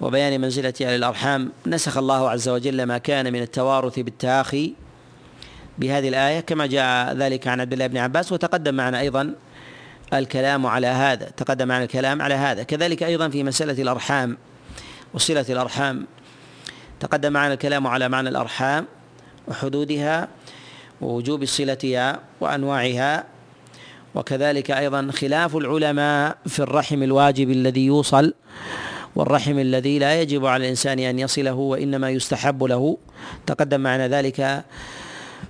وبيان 0.00 0.40
منزلة 0.40 0.74
أهل 0.80 0.94
الأرحام 0.94 1.52
نسخ 1.66 1.96
الله 1.96 2.30
عز 2.30 2.48
وجل 2.48 2.82
ما 2.82 2.98
كان 2.98 3.32
من 3.32 3.42
التوارث 3.42 3.98
بالتآخي 3.98 4.74
بهذه 5.78 6.08
الآية 6.08 6.40
كما 6.40 6.66
جاء 6.66 7.14
ذلك 7.14 7.46
عن 7.46 7.60
عبد 7.60 7.72
الله 7.72 7.86
بن 7.86 7.96
عباس 7.96 8.32
وتقدم 8.32 8.74
معنا 8.74 9.00
أيضا 9.00 9.34
الكلام 10.12 10.66
على 10.66 10.86
هذا 10.86 11.30
تقدم 11.36 11.68
معنا 11.68 11.84
الكلام 11.84 12.22
على 12.22 12.34
هذا. 12.34 12.62
كذلك 12.62 13.02
أيضا 13.02 13.28
في 13.28 13.42
مسألة 13.44 13.82
الأرحام 13.82 14.36
وصلة 15.14 15.46
الأرحام. 15.48 16.06
تقدم 17.00 17.32
معنا 17.32 17.52
الكلام 17.54 17.86
على 17.86 18.08
معنى 18.08 18.28
الأرحام 18.28 18.86
وحدودها 19.48 20.28
ووجوب 21.00 21.44
صلتها 21.44 22.20
وأنواعها 22.40 23.24
وكذلك 24.14 24.70
أيضا 24.70 25.10
خلاف 25.12 25.56
العلماء 25.56 26.36
في 26.46 26.58
الرحم 26.60 27.02
الواجب 27.02 27.50
الذي 27.50 27.86
يوصل 27.86 28.34
والرحم 29.16 29.58
الذي 29.58 29.98
لا 29.98 30.20
يجب 30.20 30.46
على 30.46 30.64
الإنسان 30.64 30.98
أن 30.98 31.18
يصله 31.18 31.52
وإنما 31.52 32.10
يستحب 32.10 32.64
له. 32.64 32.98
تقدم 33.46 33.80
معنا 33.80 34.08
ذلك 34.08 34.64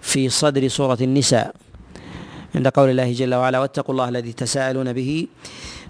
في 0.03 0.29
صدر 0.29 0.69
سورة 0.69 0.99
النساء 1.01 1.55
عند 2.55 2.69
قول 2.69 2.91
الله 2.91 3.13
جل 3.13 3.35
وعلا 3.35 3.59
واتقوا 3.59 3.93
الله 3.95 4.09
الذي 4.09 4.33
تساءلون 4.33 4.93
به 4.93 5.27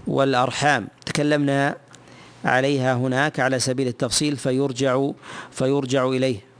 والأرحام. 0.07 0.87
تكلمنا 1.05 1.77
عليها 2.45 2.93
هناك 2.93 3.39
على 3.39 3.59
سبيل 3.59 3.87
التفصيل 3.87 4.37
فيرجع 4.37 5.11
فيرجع 5.51 6.07
إليه. 6.07 6.51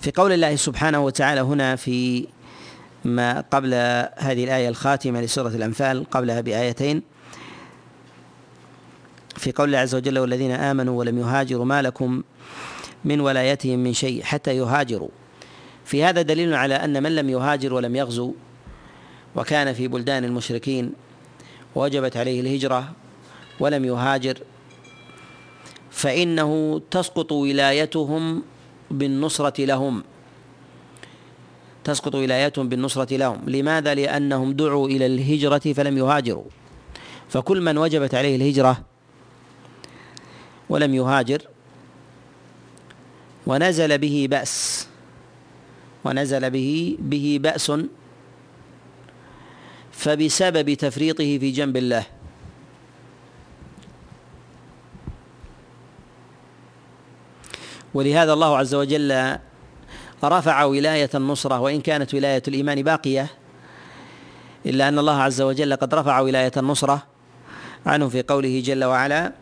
في 0.00 0.12
قول 0.12 0.32
الله 0.32 0.56
سبحانه 0.56 1.04
وتعالى 1.04 1.40
هنا 1.40 1.76
في 1.76 2.26
ما 3.04 3.40
قبل 3.40 3.74
هذه 4.16 4.44
الآية 4.44 4.68
الخاتمة 4.68 5.20
لسورة 5.20 5.48
الأنفال 5.48 6.10
قبلها 6.10 6.40
بآيتين 6.40 7.02
في 9.36 9.52
قول 9.52 9.66
الله 9.68 9.78
عز 9.78 9.94
وجل 9.94 10.18
والذين 10.18 10.50
آمنوا 10.50 10.98
ولم 10.98 11.18
يهاجروا 11.18 11.64
ما 11.64 11.82
لكم 11.82 12.22
من 13.04 13.20
ولايتهم 13.20 13.78
من 13.78 13.92
شيء 13.92 14.22
حتى 14.22 14.56
يهاجروا. 14.56 15.08
في 15.84 16.04
هذا 16.04 16.22
دليل 16.22 16.54
على 16.54 16.74
أن 16.74 17.02
من 17.02 17.16
لم 17.16 17.30
يهاجر 17.30 17.74
ولم 17.74 17.96
يغزو 17.96 18.32
وكان 19.36 19.72
في 19.72 19.88
بلدان 19.88 20.24
المشركين 20.24 20.92
وجبت 21.74 22.16
عليه 22.16 22.40
الهجرة 22.40 22.92
ولم 23.60 23.84
يهاجر 23.84 24.38
فإنه 25.90 26.80
تسقط 26.90 27.32
ولايتهم 27.32 28.42
بالنصرة 28.90 29.64
لهم. 29.64 30.04
تسقط 31.84 32.14
ولايتهم 32.14 32.68
بالنصرة 32.68 33.16
لهم. 33.16 33.38
لماذا؟ 33.46 33.94
لأنهم 33.94 34.52
دعوا 34.52 34.88
إلى 34.88 35.06
الهجرة 35.06 35.72
فلم 35.72 35.98
يهاجروا. 35.98 36.44
فكل 37.28 37.60
من 37.60 37.78
وجبت 37.78 38.14
عليه 38.14 38.36
الهجرة 38.36 38.95
ولم 40.70 40.94
يهاجر. 40.94 41.42
ونزل 43.46 43.98
به 43.98 44.28
بأس. 44.30 44.86
ونزل 46.04 46.50
به 46.50 46.96
به 47.00 47.38
بأس. 47.42 47.72
فبسبب 49.92 50.74
تفريطه 50.74 51.38
في 51.38 51.50
جنب 51.50 51.76
الله. 51.76 52.06
ولهذا 57.94 58.32
الله 58.32 58.58
عز 58.58 58.74
وجل 58.74 59.38
رفع 60.24 60.64
ولاية 60.64 61.10
النصرة 61.14 61.60
وإن 61.60 61.80
كانت 61.80 62.14
ولاية 62.14 62.42
الإيمان 62.48 62.82
باقية 62.82 63.26
إلا 64.66 64.88
أن 64.88 64.98
الله 64.98 65.22
عز 65.22 65.40
وجل 65.40 65.76
قد 65.76 65.94
رفع 65.94 66.20
ولاية 66.20 66.52
النصرة 66.56 67.02
عنه 67.86 68.08
في 68.08 68.22
قوله 68.22 68.60
جل 68.60 68.84
وعلا 68.84 69.32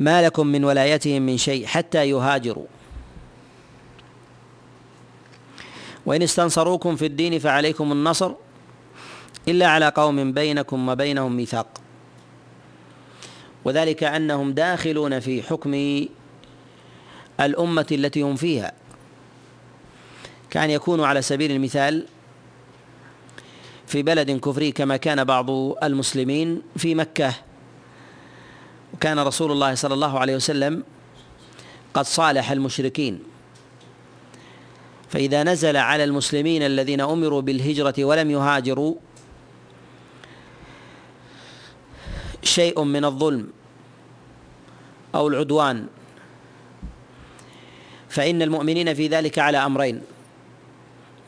ما 0.00 0.22
لكم 0.22 0.46
من 0.46 0.64
ولايتهم 0.64 1.22
من 1.22 1.38
شيء 1.38 1.66
حتى 1.66 2.10
يهاجروا. 2.10 2.66
وإن 6.06 6.22
استنصروكم 6.22 6.96
في 6.96 7.06
الدين 7.06 7.38
فعليكم 7.38 7.92
النصر 7.92 8.32
إلا 9.48 9.66
على 9.66 9.88
قوم 9.88 10.32
بينكم 10.32 10.88
وبينهم 10.88 11.36
ميثاق. 11.36 11.80
وذلك 13.64 14.04
أنهم 14.04 14.52
داخلون 14.52 15.20
في 15.20 15.42
حكم 15.42 15.74
الأمة 17.40 17.86
التي 17.92 18.22
هم 18.22 18.36
فيها. 18.36 18.72
كان 20.50 20.70
يكون 20.70 21.04
على 21.04 21.22
سبيل 21.22 21.50
المثال 21.50 22.06
في 23.86 24.02
بلد 24.02 24.30
كفري 24.30 24.72
كما 24.72 24.96
كان 24.96 25.24
بعض 25.24 25.50
المسلمين 25.84 26.62
في 26.76 26.94
مكة 26.94 27.34
وكان 28.94 29.18
رسول 29.18 29.52
الله 29.52 29.74
صلى 29.74 29.94
الله 29.94 30.18
عليه 30.18 30.36
وسلم 30.36 30.82
قد 31.94 32.04
صالح 32.04 32.50
المشركين. 32.50 33.22
فإذا 35.08 35.42
نزل 35.42 35.76
على 35.76 36.04
المسلمين 36.04 36.62
الذين 36.62 37.00
أمروا 37.00 37.40
بالهجرة 37.40 38.04
ولم 38.04 38.30
يهاجروا 38.30 38.94
شيء 42.42 42.82
من 42.82 43.04
الظلم 43.04 43.48
أو 45.14 45.28
العدوان. 45.28 45.86
فإن 48.08 48.42
المؤمنين 48.42 48.94
في 48.94 49.08
ذلك 49.08 49.38
على 49.38 49.58
أمرين 49.58 50.02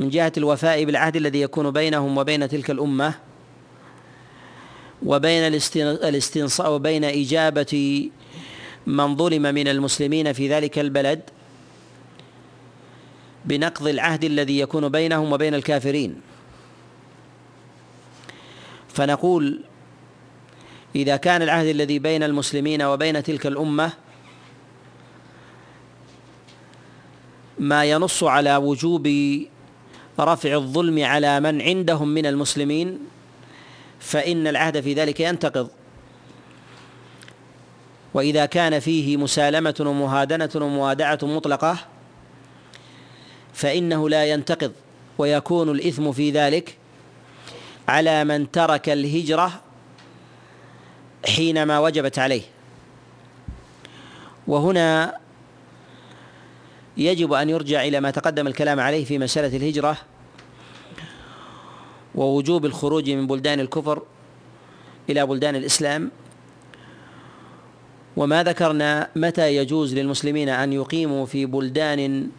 من 0.01 0.11
جهة 0.11 0.33
الوفاء 0.37 0.85
بالعهد 0.85 1.17
الذي 1.17 1.41
يكون 1.41 1.71
بينهم 1.71 2.19
وبين 2.19 2.49
تلك 2.49 2.71
الأمة 2.71 3.15
وبين 5.07 5.43
الاستنصاء 5.77 6.73
وبين 6.73 7.05
إجابة 7.05 8.11
من 8.87 9.17
ظلم 9.17 9.43
من 9.43 9.69
المسلمين 9.69 10.33
في 10.33 10.49
ذلك 10.49 10.79
البلد 10.79 11.21
بنقض 13.45 13.89
العهد 13.89 14.25
الذي 14.25 14.59
يكون 14.59 14.89
بينهم 14.89 15.33
وبين 15.33 15.55
الكافرين. 15.55 16.21
فنقول 18.89 19.61
إذا 20.97 21.17
كان 21.17 21.43
العهد 21.43 21.67
الذي 21.67 21.99
بين 21.99 22.23
المسلمين 22.23 22.83
وبين 22.83 23.23
تلك 23.23 23.47
الأمة 23.47 23.93
ما 27.59 27.85
ينص 27.85 28.25
على 28.25 28.57
وجوب 28.57 29.09
رفع 30.21 30.55
الظلم 30.55 31.05
على 31.05 31.41
من 31.41 31.63
عندهم 31.63 32.09
من 32.09 32.27
المسلمين 32.27 32.99
فإن 34.03 34.47
العهد 34.47 34.81
في 34.81 34.95
ذلك 34.95 35.21
ينتقض. 35.21 35.71
وإذا 38.15 38.47
كان 38.47 38.81
فيه 38.81 39.17
مسالمة 39.17 39.75
ومهادنة 39.81 40.51
وموادعة 40.55 41.19
مطلقة 41.23 41.79
فإنه 43.55 44.09
لا 44.09 44.27
ينتقض 44.27 44.73
ويكون 45.19 45.71
الإثم 45.71 46.13
في 46.13 46.31
ذلك 46.31 46.77
على 47.89 48.25
من 48.25 48.51
ترك 48.51 48.89
الهجرة 48.89 49.61
حينما 51.27 51.79
وجبت 51.79 52.19
عليه. 52.19 52.43
وهنا 54.47 55.19
يجب 56.97 57.33
أن 57.33 57.49
يرجع 57.49 57.85
إلى 57.85 58.01
ما 58.01 58.11
تقدم 58.11 58.47
الكلام 58.47 58.81
عليه 58.81 59.05
في 59.05 59.19
مسألة 59.19 59.57
الهجرة 59.57 59.97
ووجوب 62.15 62.67
الخروج 62.67 63.11
من 63.11 63.27
بلدان 63.27 63.61
الكفر 63.61 64.03
إلى 65.11 65.27
بلدان 65.27 65.57
الإسلام. 65.57 66.11
وما 68.17 68.43
ذكرنا 68.43 69.09
متى 69.17 69.57
يجوز 69.57 69.95
للمسلمين 69.95 70.49
أن 70.49 70.73
يقيموا 70.73 71.27
في 71.27 71.47
بلدان 71.47 72.31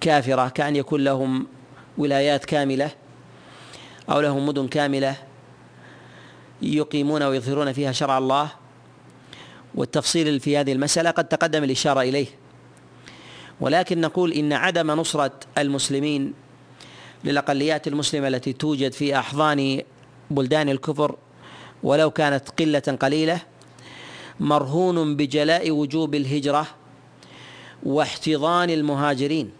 كافرة 0.00 0.48
كأن 0.48 0.76
يكون 0.76 1.04
لهم 1.04 1.46
ولايات 1.98 2.44
كاملة 2.44 2.90
أو 4.10 4.20
لهم 4.20 4.46
مدن 4.46 4.68
كاملة 4.68 5.16
يقيمون 6.62 7.22
ويظهرون 7.22 7.72
فيها 7.72 7.92
شرع 7.92 8.18
الله. 8.18 8.50
والتفصيل 9.74 10.40
في 10.40 10.56
هذه 10.56 10.72
المسألة 10.72 11.10
قد 11.10 11.28
تقدم 11.28 11.64
الإشارة 11.64 12.00
إليه. 12.00 12.26
ولكن 13.60 14.00
نقول 14.00 14.32
إن 14.32 14.52
عدم 14.52 14.90
نصرة 14.90 15.32
المسلمين 15.58 16.34
للأقليات 17.28 17.88
المسلمة 17.88 18.28
التي 18.28 18.52
توجد 18.52 18.92
في 18.92 19.18
أحضان 19.18 19.82
بلدان 20.30 20.68
الكفر 20.68 21.16
ولو 21.82 22.10
كانت 22.10 22.48
قلة 22.48 22.98
قليلة 23.00 23.40
مرهون 24.40 25.16
بجلاء 25.16 25.70
وجوب 25.70 26.14
الهجرة 26.14 26.66
واحتضان 27.82 28.70
المهاجرين. 28.70 29.50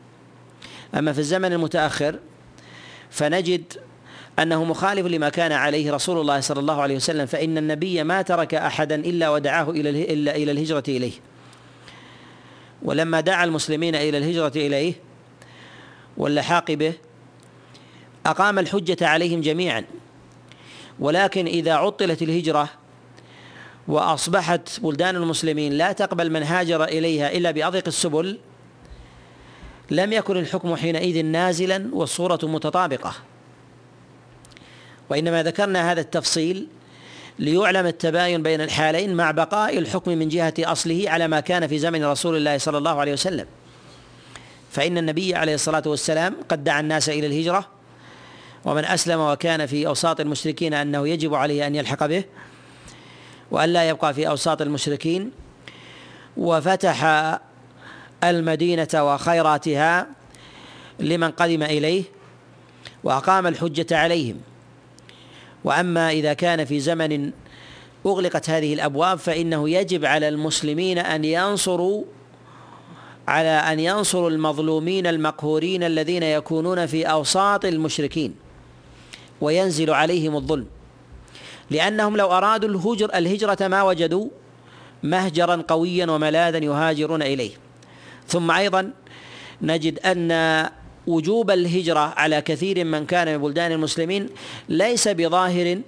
أما 0.94 1.12
في 1.12 1.18
الزمن 1.18 1.52
المتأخر 1.52 2.18
فنجد 3.10 3.72
أنه 4.38 4.64
مخالف 4.64 5.06
لما 5.06 5.28
كان 5.28 5.52
عليه 5.52 5.92
رسول 5.92 6.20
الله 6.20 6.40
صلى 6.40 6.60
الله 6.60 6.82
عليه 6.82 6.96
وسلم 6.96 7.26
فإن 7.26 7.58
النبي 7.58 8.04
ما 8.04 8.22
ترك 8.22 8.54
أحدا 8.54 8.94
إلا 8.94 9.30
ودعاه 9.30 9.70
إلى 9.70 9.90
إلا 10.12 10.36
إلى 10.36 10.52
الهجرة 10.52 10.82
إليه. 10.88 11.12
ولما 12.82 13.20
دعا 13.20 13.44
المسلمين 13.44 13.94
إلى 13.94 14.18
الهجرة 14.18 14.52
إليه 14.56 14.94
واللحاق 16.16 16.72
به 16.72 16.92
أقام 18.26 18.58
الحجة 18.58 19.06
عليهم 19.06 19.40
جميعا. 19.40 19.84
ولكن 21.00 21.46
إذا 21.46 21.72
عطلت 21.74 22.22
الهجرة 22.22 22.68
وأصبحت 23.88 24.80
بلدان 24.80 25.16
المسلمين 25.16 25.72
لا 25.72 25.92
تقبل 25.92 26.30
من 26.30 26.42
هاجر 26.42 26.84
إليها 26.84 27.32
إلا 27.32 27.50
بأضيق 27.50 27.84
السبل 27.86 28.38
لم 29.90 30.12
يكن 30.12 30.36
الحكم 30.36 30.76
حينئذ 30.76 31.24
نازلا 31.24 31.90
والصورة 31.92 32.38
متطابقة. 32.42 33.14
وإنما 35.10 35.42
ذكرنا 35.42 35.92
هذا 35.92 36.00
التفصيل 36.00 36.66
ليعلم 37.38 37.86
التباين 37.86 38.42
بين 38.42 38.60
الحالين 38.60 39.14
مع 39.14 39.30
بقاء 39.30 39.78
الحكم 39.78 40.10
من 40.10 40.28
جهة 40.28 40.54
أصله 40.58 41.04
على 41.06 41.28
ما 41.28 41.40
كان 41.40 41.66
في 41.66 41.78
زمن 41.78 42.04
رسول 42.04 42.36
الله 42.36 42.58
صلى 42.58 42.78
الله 42.78 43.00
عليه 43.00 43.12
وسلم. 43.12 43.46
فإن 44.70 44.98
النبي 44.98 45.34
عليه 45.34 45.54
الصلاة 45.54 45.82
والسلام 45.86 46.36
قد 46.48 46.64
دعا 46.64 46.80
الناس 46.80 47.08
إلى 47.08 47.26
الهجرة 47.26 47.77
ومن 48.64 48.84
أسلم 48.84 49.20
وكان 49.20 49.66
في 49.66 49.86
أوساط 49.86 50.20
المشركين 50.20 50.74
أنه 50.74 51.08
يجب 51.08 51.34
عليه 51.34 51.66
أن 51.66 51.74
يلحق 51.74 52.06
به 52.06 52.24
وأن 53.50 53.68
لا 53.68 53.88
يبقى 53.88 54.14
في 54.14 54.28
أوساط 54.28 54.62
المشركين. 54.62 55.30
وفتح 56.36 57.04
المدينة 58.24 58.88
وخيراتها 58.94 60.06
لمن 61.00 61.30
قدم 61.30 61.62
إليه 61.62 62.04
وأقام 63.04 63.46
الحجة 63.46 63.96
عليهم. 63.96 64.40
وأما 65.64 66.10
إذا 66.10 66.32
كان 66.32 66.64
في 66.64 66.80
زمن 66.80 67.32
أغلقت 68.06 68.50
هذه 68.50 68.74
الأبواب 68.74 69.18
فإنه 69.18 69.70
يجب 69.70 70.04
على 70.04 70.28
المسلمين 70.28 70.98
أن 70.98 71.24
ينصروا 71.24 72.04
على 73.28 73.48
أن 73.48 73.80
ينصروا 73.80 74.30
المظلومين 74.30 75.06
المقهورين 75.06 75.82
الذين 75.82 76.22
يكونون 76.22 76.86
في 76.86 77.04
أوساط 77.04 77.64
المشركين. 77.64 78.47
وينزل 79.40 79.90
عليهم 79.90 80.36
الظلم. 80.36 80.66
لأنهم 81.70 82.16
لو 82.16 82.26
أرادوا 82.32 82.68
الهجر 82.68 83.10
الهجرة 83.14 83.68
ما 83.68 83.82
وجدوا 83.82 84.28
مهجرا 85.02 85.64
قويا 85.68 86.10
وملاذا 86.10 86.58
يهاجرون 86.58 87.22
إليه. 87.22 87.50
ثم 88.28 88.50
أيضا 88.50 88.90
نجد 89.62 89.98
أن 89.98 90.68
وجوب 91.06 91.50
الهجرة 91.50 92.00
على 92.16 92.40
كثير 92.40 92.84
من 92.84 93.06
كان 93.06 93.32
من 93.32 93.42
بلدان 93.42 93.72
المسلمين 93.72 94.28
ليس 94.68 95.08
بظاهر 95.08 95.80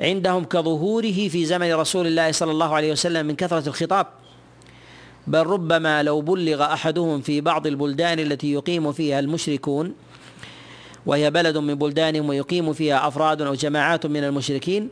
عندهم 0.00 0.44
كظهوره 0.44 1.28
في 1.28 1.46
زمن 1.46 1.74
رسول 1.74 2.06
الله 2.06 2.32
صلى 2.32 2.50
الله 2.50 2.74
عليه 2.74 2.92
وسلم 2.92 3.26
من 3.26 3.36
كثرة 3.36 3.68
الخطاب. 3.68 4.06
بل 5.26 5.46
ربما 5.46 6.02
لو 6.02 6.20
بلغ 6.20 6.62
أحدهم 6.62 7.20
في 7.20 7.40
بعض 7.40 7.66
البلدان 7.66 8.18
التي 8.18 8.52
يقيم 8.52 8.92
فيها 8.92 9.18
المشركون 9.20 9.94
وهي 11.06 11.30
بلد 11.30 11.58
من 11.58 11.74
بلدانهم 11.74 12.28
ويقيم 12.28 12.72
فيها 12.72 13.08
أفراد 13.08 13.42
أو 13.42 13.54
جماعات 13.54 14.06
من 14.06 14.24
المشركين 14.24 14.88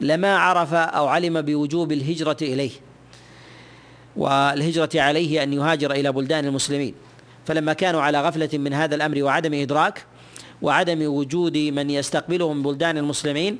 لما 0.00 0.36
عرف 0.36 0.74
أو 0.74 1.06
علم 1.06 1.42
بوجوب 1.42 1.92
الهجرة 1.92 2.36
إليه. 2.42 2.70
والهجرة 4.16 4.90
عليه 4.94 5.42
أن 5.42 5.52
يهاجر 5.52 5.90
إلى 5.92 6.12
بلدان 6.12 6.44
المسلمين. 6.44 6.94
فلما 7.46 7.72
كانوا 7.72 8.02
على 8.02 8.22
غفلة 8.22 8.48
من 8.52 8.72
هذا 8.72 8.94
الأمر 8.94 9.22
وعدم 9.22 9.54
إدراك 9.54 10.04
وعدم 10.62 11.06
وجود 11.06 11.56
من 11.56 11.90
يستقبلهم 11.90 12.62
بلدان 12.62 12.98
المسلمين 12.98 13.58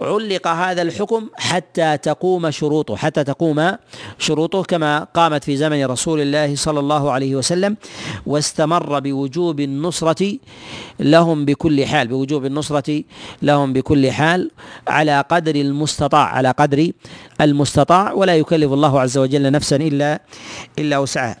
علق 0.00 0.46
هذا 0.46 0.82
الحكم 0.82 1.28
حتى 1.36 1.96
تقوم 1.96 2.50
شروطه 2.50 2.96
حتى 2.96 3.24
تقوم 3.24 3.72
شروطه 4.18 4.62
كما 4.62 5.04
قامت 5.04 5.44
في 5.44 5.56
زمن 5.56 5.84
رسول 5.84 6.20
الله 6.20 6.54
صلى 6.56 6.80
الله 6.80 7.10
عليه 7.12 7.36
وسلم 7.36 7.76
واستمر 8.26 9.00
بوجوب 9.00 9.60
النصرة 9.60 10.38
لهم 11.00 11.44
بكل 11.44 11.86
حال 11.86 12.08
بوجوب 12.08 12.44
النصرة 12.44 13.02
لهم 13.42 13.72
بكل 13.72 14.12
حال 14.12 14.50
على 14.88 15.20
قدر 15.20 15.54
المستطاع 15.54 16.24
على 16.24 16.50
قدر 16.50 16.90
المستطاع 17.40 18.12
ولا 18.12 18.36
يكلف 18.36 18.72
الله 18.72 19.00
عز 19.00 19.18
وجل 19.18 19.50
نفسا 19.52 19.76
إلا 19.76 20.22
إلا 20.78 20.98
وسعها. 20.98 21.36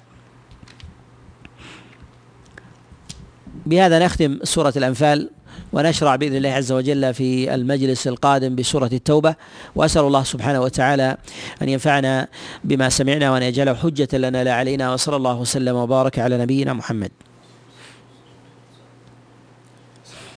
بهذا 3.66 3.98
نختم 3.98 4.38
سورة 4.42 4.72
الأنفال. 4.76 5.30
ونشرع 5.72 6.16
بإذن 6.16 6.36
الله 6.36 6.48
عز 6.48 6.72
وجل 6.72 7.14
في 7.14 7.54
المجلس 7.54 8.08
القادم 8.08 8.54
بسورة 8.54 8.90
التوبة. 8.92 9.34
وأسأل 9.76 10.02
الله 10.02 10.22
سبحانه 10.22 10.60
وتعالى 10.60 11.16
أن 11.62 11.68
ينفعنا 11.68 12.28
بما 12.64 12.88
سمعنا 12.88 13.32
وأن 13.32 13.42
يجعله 13.42 13.74
حجة 13.74 14.08
لنا 14.12 14.44
لا 14.44 14.54
علينا. 14.54 14.92
وصلى 14.92 15.16
الله 15.16 15.36
وسلم 15.40 15.76
وبارك 15.76 16.18
على 16.18 16.38
نبينا 16.38 16.72
محمد. 16.72 17.10